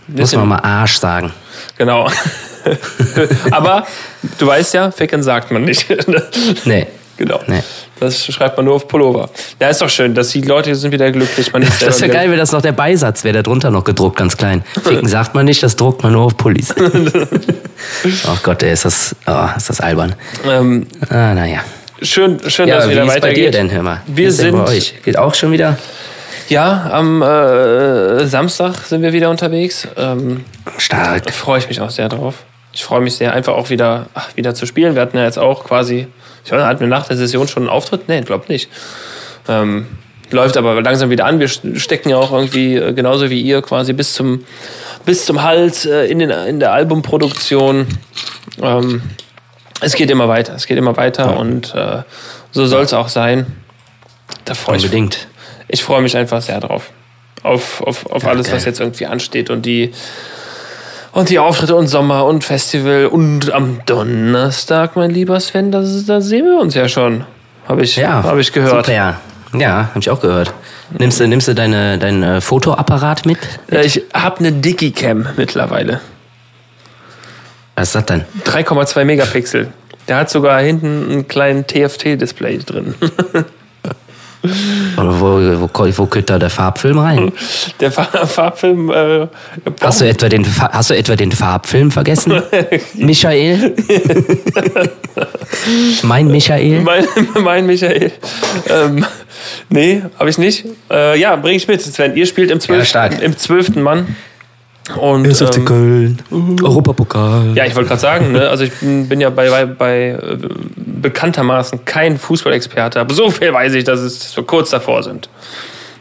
Muss 0.08 0.34
man 0.34 0.48
mal 0.48 0.58
Arsch 0.58 0.96
sagen. 0.98 1.32
Genau. 1.78 2.08
Aber 3.52 3.86
du 4.38 4.46
weißt 4.46 4.74
ja, 4.74 4.90
Ficken 4.90 5.22
sagt 5.22 5.50
man 5.50 5.64
nicht. 5.64 5.86
Nee, 6.64 6.86
Genau. 7.20 7.38
Nee. 7.48 7.62
Das 8.00 8.24
schreibt 8.24 8.56
man 8.56 8.64
nur 8.64 8.76
auf 8.76 8.88
Pullover. 8.88 9.28
Ja, 9.60 9.68
ist 9.68 9.82
doch 9.82 9.90
schön, 9.90 10.14
dass 10.14 10.30
die 10.30 10.40
Leute 10.40 10.74
sind 10.74 10.90
wieder 10.90 11.10
glücklich. 11.12 11.52
Man 11.52 11.60
ist 11.60 11.82
Das 11.86 12.00
wäre 12.00 12.10
geil, 12.10 12.30
wenn 12.30 12.38
das 12.38 12.50
noch 12.50 12.62
der 12.62 12.72
Beisatz 12.72 13.24
wäre, 13.24 13.34
da 13.34 13.42
drunter 13.42 13.70
noch 13.70 13.84
gedruckt, 13.84 14.16
ganz 14.16 14.38
klein. 14.38 14.64
Ficken 14.82 15.06
sagt 15.06 15.34
man 15.34 15.44
nicht, 15.44 15.62
das 15.62 15.76
druckt 15.76 16.02
man 16.02 16.14
nur 16.14 16.24
auf 16.24 16.36
Pullis. 16.38 16.74
Ach 18.26 18.42
Gott, 18.42 18.62
ey, 18.62 18.72
ist 18.72 18.86
das, 18.86 19.14
oh, 19.26 19.48
ist 19.54 19.68
das 19.68 19.80
albern. 19.82 20.14
Ähm, 20.48 20.86
Ah, 21.10 21.34
naja. 21.34 21.60
schön, 22.00 22.40
schön, 22.48 22.68
Ja, 22.68 22.76
dass 22.76 22.84
es 22.84 22.90
wie 22.90 22.94
wieder 22.94 23.02
ist 23.02 23.08
bei 23.08 23.14
weitergeht. 23.16 23.46
dir 23.48 23.50
denn, 23.50 23.70
hör 23.70 23.82
mal? 23.82 24.00
Wir 24.06 24.28
ist 24.28 24.40
denn 24.40 24.52
bei 24.52 24.66
sind- 24.66 24.76
euch? 24.78 24.94
Geht 25.04 25.18
auch 25.18 25.34
schon 25.34 25.52
wieder 25.52 25.76
Ja, 26.48 26.88
am 26.92 27.20
äh, 27.20 28.24
Samstag 28.26 28.76
sind 28.86 29.02
wir 29.02 29.12
wieder 29.12 29.28
unterwegs. 29.28 29.86
Ähm, 29.98 30.44
stark. 30.78 31.24
Da 31.26 31.32
freue 31.32 31.58
ich 31.58 31.68
mich 31.68 31.82
auch 31.82 31.90
sehr 31.90 32.08
drauf. 32.08 32.36
Ich 32.72 32.82
freue 32.84 33.00
mich 33.02 33.14
sehr, 33.16 33.34
einfach 33.34 33.52
auch 33.54 33.68
wieder, 33.68 34.06
ach, 34.14 34.28
wieder 34.36 34.54
zu 34.54 34.64
spielen. 34.64 34.94
Wir 34.94 35.02
hatten 35.02 35.18
ja 35.18 35.24
jetzt 35.24 35.38
auch 35.38 35.64
quasi, 35.64 36.06
ich 36.44 36.52
weiß, 36.52 36.62
hatten 36.62 36.80
wir 36.80 36.88
nach 36.88 37.06
der 37.06 37.16
Session 37.16 37.48
schon 37.48 37.64
einen 37.64 37.70
Auftritt? 37.70 38.08
Nee, 38.08 38.20
glaub 38.22 38.48
nicht. 38.48 38.68
Ähm, 39.48 39.86
läuft 40.30 40.56
aber 40.56 40.80
langsam 40.80 41.10
wieder 41.10 41.26
an. 41.26 41.40
Wir 41.40 41.48
stecken 41.48 42.10
ja 42.10 42.16
auch 42.16 42.32
irgendwie 42.32 42.76
äh, 42.76 42.92
genauso 42.92 43.30
wie 43.30 43.40
ihr 43.40 43.62
quasi 43.62 43.92
bis 43.92 44.14
zum, 44.14 44.44
bis 45.04 45.26
zum 45.26 45.42
Hals 45.42 45.86
äh, 45.86 46.06
in, 46.06 46.18
den, 46.18 46.30
in 46.30 46.60
der 46.60 46.72
Albumproduktion. 46.72 47.86
Ähm, 48.62 49.02
es 49.80 49.94
geht 49.94 50.10
immer 50.10 50.28
weiter, 50.28 50.54
es 50.54 50.66
geht 50.66 50.76
immer 50.76 50.96
weiter 50.96 51.38
und 51.38 51.74
äh, 51.74 52.02
so 52.50 52.66
soll 52.66 52.82
es 52.82 52.92
auch 52.92 53.08
sein. 53.08 53.46
Da 54.44 54.54
freue 54.54 54.76
ich 54.76 54.82
mich. 54.82 54.92
Unbedingt. 54.92 55.28
Ich 55.68 55.82
freue 55.82 56.02
mich 56.02 56.16
einfach 56.16 56.42
sehr 56.42 56.60
drauf. 56.60 56.90
Auf, 57.42 57.80
auf, 57.82 58.06
auf 58.06 58.26
alles, 58.26 58.48
geil. 58.48 58.56
was 58.56 58.64
jetzt 58.66 58.80
irgendwie 58.80 59.06
ansteht 59.06 59.48
und 59.48 59.64
die, 59.64 59.92
und 61.12 61.28
die 61.30 61.38
Auftritte 61.38 61.74
und 61.74 61.88
Sommer 61.88 62.24
und 62.26 62.44
Festival 62.44 63.06
und 63.06 63.52
am 63.52 63.80
Donnerstag, 63.86 64.96
mein 64.96 65.10
lieber 65.10 65.38
Sven, 65.40 65.72
da, 65.72 65.82
sehen 65.84 66.46
wir 66.46 66.60
uns 66.60 66.74
ja 66.74 66.88
schon. 66.88 67.24
Habe 67.66 67.82
ich, 67.82 67.96
Ja, 67.96 68.22
hab 68.22 68.38
ich 68.38 68.52
gehört. 68.52 68.86
Super, 68.86 68.92
ja. 68.96 69.20
Ja, 69.52 69.88
habe 69.90 69.98
ich 69.98 70.10
auch 70.10 70.20
gehört. 70.20 70.52
Nimmst 70.96 71.18
du, 71.20 71.26
nimmst 71.26 71.48
du 71.48 71.54
deine, 71.54 71.98
dein 71.98 72.22
äh, 72.22 72.40
Fotoapparat 72.40 73.26
mit? 73.26 73.38
Äh, 73.70 73.84
Ich 73.84 74.02
habe 74.14 74.38
eine 74.38 74.52
Digicam 74.52 75.26
mittlerweile. 75.36 76.00
Was 77.74 77.88
ist 77.88 77.94
das 77.96 78.06
denn? 78.06 78.24
3,2 78.44 79.04
Megapixel. 79.04 79.72
Der 80.08 80.16
hat 80.18 80.30
sogar 80.30 80.60
hinten 80.60 81.10
einen 81.10 81.28
kleinen 81.28 81.66
TFT-Display 81.66 82.58
drin. 82.58 82.94
Oder 84.96 85.20
wo, 85.20 85.60
wo, 85.60 85.68
wo 85.98 86.06
könnte 86.06 86.32
da 86.32 86.38
der 86.38 86.50
Farbfilm 86.50 86.98
rein? 86.98 87.32
Der 87.78 87.92
Fa- 87.92 88.26
Farbfilm. 88.26 88.90
Äh, 88.90 89.26
Hast 89.80 90.00
du 90.00 90.06
etwa 90.08 90.28
den, 90.28 90.44
Fa- 90.44 90.70
hast 90.72 90.90
du 90.90 90.94
etwa 90.96 91.14
den 91.16 91.30
Farbfilm 91.32 91.90
vergessen? 91.90 92.40
Michael? 92.94 93.74
mein 96.02 96.28
Michael? 96.28 96.80
Mein, 96.80 97.04
mein 97.42 97.66
Michael. 97.66 98.12
Ähm, 98.68 99.04
nee, 99.68 100.02
habe 100.18 100.30
ich 100.30 100.38
nicht. 100.38 100.64
Äh, 100.90 101.18
ja, 101.20 101.36
bring 101.36 101.56
ich 101.56 101.68
mit. 101.68 101.82
Sven, 101.82 102.16
ihr 102.16 102.26
spielt 102.26 102.50
im 102.50 102.60
12. 102.60 102.78
Ja, 102.78 102.84
stark. 102.84 103.22
im 103.22 103.36
12. 103.36 103.76
Mann. 103.76 104.16
Und, 104.96 105.40
ähm, 105.56 105.64
Köln. 105.64 106.22
Europapokal. 106.62 107.52
ja, 107.54 107.64
ich 107.66 107.74
wollte 107.74 107.88
gerade 107.88 108.00
sagen, 108.00 108.32
ne, 108.32 108.48
also 108.48 108.64
ich 108.64 108.72
bin, 108.74 109.08
bin 109.08 109.20
ja 109.20 109.30
bei, 109.30 109.48
bei, 109.50 109.64
bei 109.66 110.08
äh, 110.10 110.38
bekanntermaßen 110.76 111.84
kein 111.84 112.18
Fußballexperte, 112.18 113.00
aber 113.00 113.14
so 113.14 113.30
viel 113.30 113.52
weiß 113.52 113.74
ich, 113.74 113.84
dass, 113.84 114.00
es, 114.00 114.18
dass 114.18 114.36
wir 114.36 114.44
kurz 114.44 114.70
davor 114.70 115.02
sind. 115.02 115.28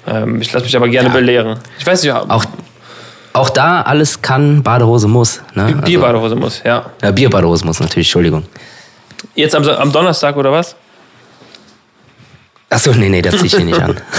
Ähm, 0.07 0.41
ich 0.41 0.51
lasse 0.51 0.65
mich 0.65 0.75
aber 0.75 0.87
gerne 0.87 1.09
Ja. 1.09 1.13
belehren. 1.13 1.59
Ich 1.77 1.85
weiß 1.85 2.03
nicht, 2.03 2.13
Auch, 2.13 2.45
auch 3.33 3.49
da 3.49 3.81
alles 3.81 4.21
kann, 4.21 4.63
Badehose 4.63 5.07
muss. 5.07 5.41
Ne? 5.53 5.65
Also, 5.65 5.77
Bierbadehose 5.81 6.35
muss, 6.35 6.61
ja. 6.65 6.85
ja, 7.01 7.11
Bierbadehose 7.11 7.65
muss 7.65 7.79
natürlich, 7.79 8.07
Entschuldigung. 8.07 8.43
Jetzt 9.35 9.55
am, 9.55 9.67
am 9.67 9.91
Donnerstag 9.91 10.35
oder 10.37 10.51
was? 10.51 10.75
Achso, 12.69 12.93
nee, 12.93 13.09
nee, 13.09 13.21
das 13.21 13.37
zieh 13.37 13.47
ich 13.47 13.55
dir 13.55 13.65
nicht 13.65 13.81
an. 13.81 13.99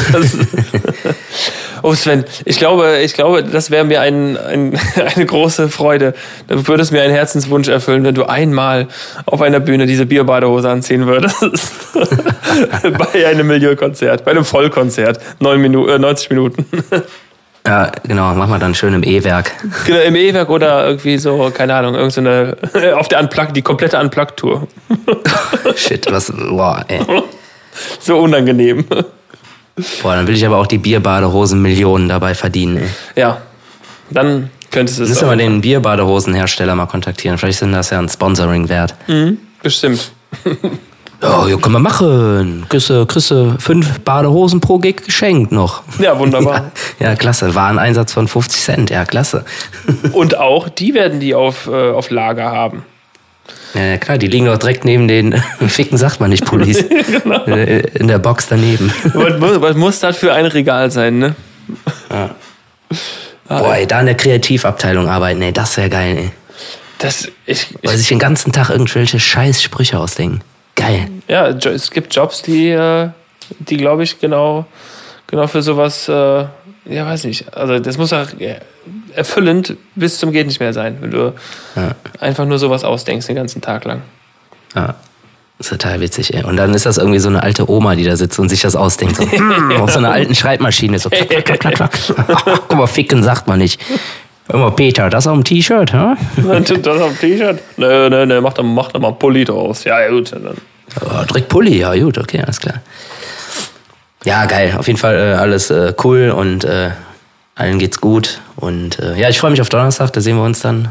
Oh 1.82 1.94
Sven, 1.94 2.24
ich 2.44 2.59
glaube, 2.59 2.98
ich 3.03 3.14
glaube, 3.14 3.42
das 3.42 3.70
wäre 3.70 3.84
mir 3.84 4.01
ein, 4.01 4.36
ein, 4.36 4.78
eine 5.14 5.26
große 5.26 5.68
Freude. 5.68 6.14
Du 6.48 6.66
würdest 6.68 6.92
mir 6.92 7.03
einen 7.03 7.12
Herzenswunsch 7.12 7.68
erfüllen, 7.68 8.05
wenn 8.05 8.14
du 8.14 8.24
einmal 8.24 8.88
auf 9.26 9.40
einer 9.40 9.61
Bühne 9.61 9.86
diese 9.86 10.07
Bierbadehose 10.07 10.68
anziehen 10.68 11.07
würdest. 11.07 11.72
bei 13.12 13.26
einem 13.26 13.46
Milieukonzert, 13.46 14.24
bei 14.24 14.32
einem 14.32 14.44
Vollkonzert. 14.44 15.20
Neun 15.38 15.61
Minu 15.61 15.86
äh, 15.86 15.98
90 15.98 16.30
Minuten. 16.30 16.66
Ja, 17.66 17.90
genau, 18.07 18.34
mach 18.34 18.48
mal 18.48 18.59
dann 18.59 18.74
schön 18.74 18.94
im 18.94 19.03
E-Werk. 19.03 19.53
genau, 19.86 20.01
Im 20.01 20.16
E-Werk 20.16 20.48
oder 20.48 20.86
irgendwie 20.86 21.18
so, 21.18 21.51
keine 21.55 21.74
Ahnung, 21.74 21.94
irgendeine, 21.94 22.57
auf 22.96 23.09
der 23.09 23.20
Unplugged, 23.20 23.55
die 23.57 23.62
komplette 23.62 23.98
Unplugged-Tour. 23.98 24.66
Shit, 25.76 26.11
was, 26.11 26.32
boah, 26.32 26.84
ey. 26.88 27.01
So 27.99 28.18
unangenehm. 28.18 28.85
Boah, 30.03 30.14
dann 30.16 30.26
will 30.26 30.35
ich 30.35 30.45
aber 30.45 30.59
auch 30.59 30.66
die 30.66 30.78
Bierbadehosen 30.78 31.61
Millionen 31.62 32.09
dabei 32.09 32.35
verdienen, 32.35 32.78
ey. 32.78 32.89
Ja, 33.16 33.41
dann 34.11 34.51
könntest 34.70 34.99
du 34.99 35.05
es 35.05 35.11
Müssen 35.11 35.28
wir 35.28 35.37
den 35.37 35.61
Bierbadehosenhersteller 35.61 36.74
mal 36.74 36.87
kontaktieren. 36.87 37.39
Vielleicht 37.39 37.61
sind 37.61 37.72
das 37.72 37.91
ja 37.91 37.99
ein 37.99 38.09
Sponsoring 38.09 38.68
wert. 38.68 38.95
Bestimmt. 39.62 40.12
Ja, 41.22 41.47
ja, 41.47 41.57
können 41.59 41.74
wir 41.74 41.81
machen. 41.81 42.64
Kriegst 42.70 42.89
du 42.89 43.57
fünf 43.59 44.01
Badehosen 44.01 44.61
pro 44.61 44.78
Gig 44.78 45.05
geschenkt 45.05 45.53
noch. 45.53 45.83
Ja, 45.99 46.18
wunderbar. 46.18 46.70
Ja, 46.99 47.14
klasse. 47.14 47.55
Wareneinsatz 47.55 48.12
von 48.12 48.26
50 48.26 48.62
Cent. 48.62 48.91
Ja, 48.91 49.05
klasse. 49.05 49.45
Und 50.12 50.39
auch 50.39 50.68
die 50.68 50.95
werden 50.95 51.20
die 51.20 51.35
auf, 51.35 51.66
äh, 51.66 51.91
auf 51.91 52.11
Lager 52.11 52.51
haben. 52.51 52.85
Ja, 53.74 53.82
ja, 53.82 53.99
klar, 53.99 54.18
die 54.18 54.26
liegen 54.26 54.47
doch 54.47 54.59
direkt 54.59 54.84
neben 54.84 55.07
den 55.09 55.32
Ficken 55.68 55.97
sagt 55.99 56.20
man 56.20 56.30
nicht 56.30 56.45
Pullis. 56.45 56.84
Äh, 57.47 57.80
In 57.99 58.09
der 58.09 58.18
Box 58.18 58.49
daneben. 58.49 58.93
Was 59.14 59.38
muss, 59.38 59.61
was 59.61 59.76
muss 59.76 60.01
das 60.01 60.16
für 60.16 60.32
ein 60.32 60.47
Regal 60.47 60.91
sein, 60.91 61.18
ne? 61.18 61.34
Boah, 63.49 63.74
ey, 63.74 63.86
da 63.86 64.01
in 64.01 64.07
der 64.07 64.16
Kreativabteilung 64.16 65.09
arbeiten, 65.09 65.43
ey, 65.43 65.53
das 65.53 65.76
wäre 65.76 65.88
geil, 65.88 66.16
ey. 66.16 66.30
Das, 66.99 67.28
ich, 67.47 67.74
Weil 67.82 67.95
ich, 67.95 68.01
sich 68.01 68.09
den 68.09 68.18
ganzen 68.18 68.53
Tag 68.53 68.70
irgendwelche 68.70 69.18
scheiß 69.18 69.62
Sprüche 69.62 69.99
ausdenken. 69.99 70.41
Geil. 70.76 71.09
ja, 71.28 71.49
es 71.49 71.91
gibt 71.91 72.14
Jobs, 72.14 72.43
die, 72.43 72.68
äh, 72.70 73.09
die 73.59 73.76
glaube 73.76 74.03
ich, 74.05 74.20
genau, 74.20 74.66
genau 75.26 75.47
für 75.47 75.62
sowas, 75.62 76.09
äh, 76.09 76.12
ja, 76.12 77.07
weiß 77.07 77.24
nicht. 77.24 77.55
Also, 77.55 77.78
das 77.78 77.97
muss 77.99 78.12
auch 78.12 78.28
erfüllend 79.14 79.76
bis 79.94 80.18
zum 80.18 80.32
Geht 80.32 80.46
nicht 80.46 80.61
mehr 80.61 80.72
sein, 80.72 80.98
wenn 81.00 81.11
du 81.11 81.32
Ja. 81.76 81.94
einfach 82.20 82.44
nur 82.46 82.58
sowas 82.58 82.84
ausdenkst 82.84 83.26
den 83.26 83.36
ganzen 83.36 83.61
Tag 83.61 83.84
lang. 83.84 84.02
Ja. 84.74 84.94
Das 85.58 85.66
ist 85.70 85.78
total 85.78 86.00
witzig, 86.00 86.32
ey. 86.32 86.42
Und 86.44 86.56
dann 86.56 86.72
ist 86.72 86.86
das 86.86 86.96
irgendwie 86.96 87.18
so 87.18 87.28
eine 87.28 87.42
alte 87.42 87.70
Oma, 87.70 87.94
die 87.94 88.04
da 88.04 88.16
sitzt 88.16 88.38
und 88.38 88.48
sich 88.48 88.62
das 88.62 88.76
ausdenkt. 88.76 89.16
So, 89.16 89.30
hm, 89.30 89.72
auf 89.82 89.90
so 89.90 89.98
einer 89.98 90.11
alten 90.11 90.34
Schreibmaschine. 90.34 90.98
So, 90.98 91.11
klack, 91.11 91.44
klack, 91.44 91.61
klack, 91.61 91.74
klack. 91.74 91.98
Guck 92.68 92.76
mal, 92.78 92.86
ficken 92.86 93.22
sagt 93.22 93.46
man 93.46 93.58
nicht. 93.58 93.78
Mal, 94.50 94.70
Peter, 94.70 95.11
das 95.11 95.26
auf 95.26 95.34
dem 95.34 95.44
T-Shirt, 95.44 95.92
hä? 95.92 96.14
das 96.36 96.70
auf 96.98 97.08
dem 97.11 97.18
T-Shirt? 97.18 97.58
Nö, 97.76 98.08
nö, 98.08 98.24
nö, 98.24 98.40
mach 98.40 98.54
doch, 98.54 98.64
mach 98.64 98.92
mal 98.94 99.08
einen 99.08 99.18
Pulli 99.18 99.44
draus. 99.44 99.84
Ja, 99.84 100.00
ja, 100.00 100.08
gut. 100.08 100.32
Dann. 100.32 100.56
Oh, 101.02 101.24
direkt 101.28 101.48
Pulli, 101.48 101.78
ja 101.78 101.94
gut, 101.94 102.16
okay, 102.18 102.40
alles 102.42 102.58
klar. 102.58 102.80
Ja, 104.24 104.46
geil. 104.46 104.74
Auf 104.78 104.86
jeden 104.86 104.98
Fall 104.98 105.14
äh, 105.16 105.34
alles 105.34 105.70
äh, 105.70 105.92
cool 106.04 106.30
und 106.30 106.64
äh, 106.64 106.90
allen 107.61 107.78
geht's 107.78 108.00
gut. 108.00 108.40
Und 108.56 108.98
äh, 108.98 109.16
ja, 109.18 109.28
ich 109.28 109.38
freue 109.38 109.50
mich 109.52 109.61
auf 109.61 109.68
Donnerstag, 109.68 110.12
da 110.12 110.20
sehen 110.20 110.36
wir 110.36 110.44
uns 110.44 110.61
dann. 110.61 110.90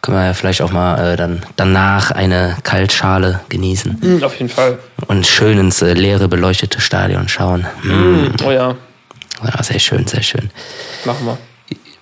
Können 0.00 0.16
wir 0.18 0.26
ja 0.26 0.34
vielleicht 0.34 0.62
auch 0.62 0.72
mal 0.72 1.12
äh, 1.12 1.16
dann 1.16 1.44
danach 1.54 2.10
eine 2.10 2.56
Kaltschale 2.64 3.38
genießen 3.50 3.98
Hm, 4.02 4.24
auf 4.24 4.34
jeden 4.36 4.48
Fall. 4.48 4.78
und 5.06 5.24
schön 5.26 5.58
ins 5.58 5.80
äh, 5.80 5.92
leere, 5.94 6.26
beleuchtete 6.26 6.80
Stadion 6.80 7.28
schauen. 7.28 7.66
Hm. 7.82 8.32
Oh 8.44 8.50
ja, 8.50 8.74
Ja, 9.44 9.62
sehr 9.62 9.78
schön, 9.78 10.04
sehr 10.08 10.22
schön. 10.22 10.50
machen 11.04 11.24
wir. 11.26 11.38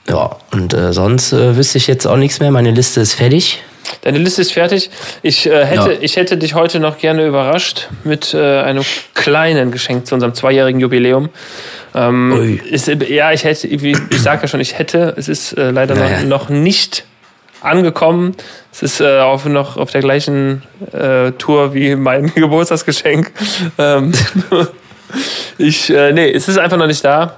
Ja, 0.09 0.31
und 0.51 0.73
äh, 0.73 0.95
sonst 0.95 1.33
äh, 1.35 1.57
wüsste 1.57 1.77
ich 1.77 1.87
jetzt 1.87 2.07
auch 2.07 2.17
nichts 2.17 2.41
mehr. 2.41 2.51
Meine 2.51 2.71
Liste 2.71 3.03
ist 3.03 3.13
fertig. 3.15 3.63
Deine 4.03 4.19
Liste 4.19 4.41
ist 4.43 4.53
fertig. 4.53 4.91
Ich, 5.23 5.47
äh, 5.47 5.65
hätte, 5.65 5.93
Ja. 5.93 5.99
ich 6.01 6.17
hätte 6.17 6.37
dich 6.37 6.55
heute 6.55 6.81
noch 6.81 6.99
gerne 6.99 7.27
überrascht 7.27 7.89
mit 8.05 8.33
äh, 8.35 8.61
einem 8.61 8.85
kleinen 9.15 9.71
Geschenk 9.73 10.07
zu 10.07 10.15
unserem 10.15 10.35
zweijährigen 10.35 10.81
Jubiläum. 10.81 11.29
Ähm, 11.95 12.33
Ui. 12.33 12.61
ist, 12.71 12.87
ja, 12.89 13.33
ich 13.33 13.45
hätte, 13.45 13.69
wie, 13.83 13.97
ich 14.11 14.23
sage 14.23 14.43
ja 14.43 14.49
schon, 14.49 14.61
ich 14.61 14.79
hätte. 14.79 15.15
Es 15.17 15.29
ist 15.29 15.53
äh, 15.59 15.71
leider 15.71 15.95
Naja. 15.97 16.21
noch, 16.23 16.49
noch 16.49 16.49
nicht 16.51 17.05
angekommen. 17.63 18.35
Es 18.73 18.83
ist 18.83 19.01
äh, 19.01 19.19
auf, 19.19 19.45
noch 19.45 19.77
auf 19.77 19.91
der 19.91 20.01
gleichen 20.01 20.63
äh, 20.93 21.33
Tour 21.33 21.75
wie 21.75 21.95
mein 21.97 22.27
Geburtstagsgeschenk. 22.35 23.31
Ähm, 23.77 24.13
ich, 25.59 25.91
äh, 25.91 26.13
nee, 26.13 26.31
es 26.31 26.49
ist 26.49 26.59
einfach 26.59 26.77
noch 26.79 26.87
nicht 26.87 27.05
da. 27.05 27.37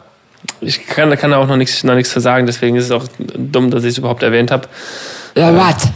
Ich 0.61 0.87
kann, 0.87 1.17
kann 1.17 1.31
da 1.31 1.39
auch 1.39 1.47
noch 1.47 1.57
nichts, 1.57 1.83
noch 1.85 1.95
nichts 1.95 2.13
zu 2.13 2.21
sagen, 2.21 2.47
deswegen 2.47 2.77
ist 2.77 2.85
es 2.87 2.91
auch 2.91 3.05
dumm, 3.19 3.71
dass 3.71 3.83
ich 3.85 3.91
es 3.91 3.99
überhaupt 3.99 4.23
erwähnt 4.23 4.51
habe. 4.51 4.69
Ja, 5.37 5.57
was? 5.57 5.89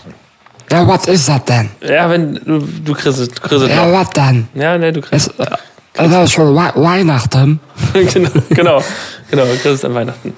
Ja, 0.71 0.87
was 0.87 1.07
ist 1.07 1.29
das 1.29 1.45
denn? 1.45 1.71
Ja, 1.81 2.11
wenn 2.11 2.35
du, 2.35 2.67
du 2.85 2.95
kriegst 2.95 3.19
es. 3.19 3.29
Du 3.29 3.41
kriegst 3.41 3.69
ja, 3.69 3.93
was 3.93 4.11
dann? 4.11 4.49
Ja, 4.55 4.77
ne, 4.77 4.93
du 4.93 5.01
kriegst 5.01 5.33
es. 5.39 5.47
Das 5.95 6.25
ist 6.25 6.33
schon 6.33 6.55
We 6.55 6.73
Weihnachten. 6.75 7.61
genau, 7.93 8.31
genau, 8.51 8.85
genau, 9.31 9.45
du 9.45 9.51
kriegst 9.51 9.67
es 9.67 9.85
an 9.85 9.95
Weihnachten. 9.95 10.35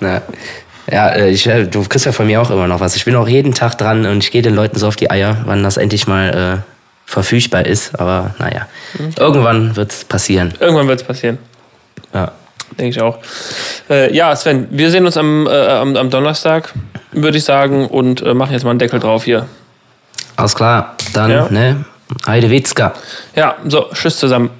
Ja. 0.00 0.22
Ja, 0.90 1.16
ich, 1.16 1.46
äh, 1.46 1.66
du 1.66 1.84
kriegst 1.84 2.06
ja 2.06 2.12
von 2.12 2.26
mir 2.26 2.40
auch 2.40 2.50
immer 2.50 2.66
noch 2.66 2.80
was. 2.80 2.96
Ich 2.96 3.04
bin 3.04 3.14
auch 3.14 3.28
jeden 3.28 3.52
Tag 3.52 3.76
dran 3.76 4.06
und 4.06 4.24
ich 4.24 4.30
gehe 4.30 4.40
den 4.40 4.54
Leuten 4.54 4.78
so 4.78 4.88
auf 4.88 4.96
die 4.96 5.10
Eier, 5.10 5.42
wann 5.44 5.62
das 5.62 5.76
endlich 5.76 6.06
mal 6.06 6.62
äh, 6.64 6.72
verfügbar 7.04 7.66
ist. 7.66 7.98
Aber 8.00 8.34
naja, 8.38 8.66
mhm. 8.98 9.10
irgendwann 9.18 9.76
wird 9.76 9.92
es 9.92 10.04
passieren. 10.04 10.54
Irgendwann 10.60 10.88
wird 10.88 11.02
es 11.02 11.06
passieren. 11.06 11.38
Ja. 12.14 12.32
Denke 12.78 12.90
ich 12.90 13.00
auch. 13.00 13.18
Äh, 13.90 14.14
ja, 14.14 14.34
Sven, 14.36 14.68
wir 14.70 14.90
sehen 14.90 15.04
uns 15.04 15.16
am, 15.16 15.46
äh, 15.46 15.50
am, 15.50 15.96
am 15.96 16.10
Donnerstag, 16.10 16.72
würde 17.12 17.38
ich 17.38 17.44
sagen, 17.44 17.86
und 17.86 18.22
äh, 18.22 18.34
machen 18.34 18.52
jetzt 18.52 18.64
mal 18.64 18.70
einen 18.70 18.78
Deckel 18.78 19.00
drauf 19.00 19.24
hier. 19.24 19.46
Alles 20.38 20.54
klar, 20.54 20.94
dann, 21.14 21.30
ja. 21.30 21.48
ne? 21.50 21.84
Heide 22.24 22.48
Witzka. 22.48 22.94
Ja, 23.34 23.56
so, 23.66 23.86
tschüss 23.92 24.18
zusammen. 24.18 24.50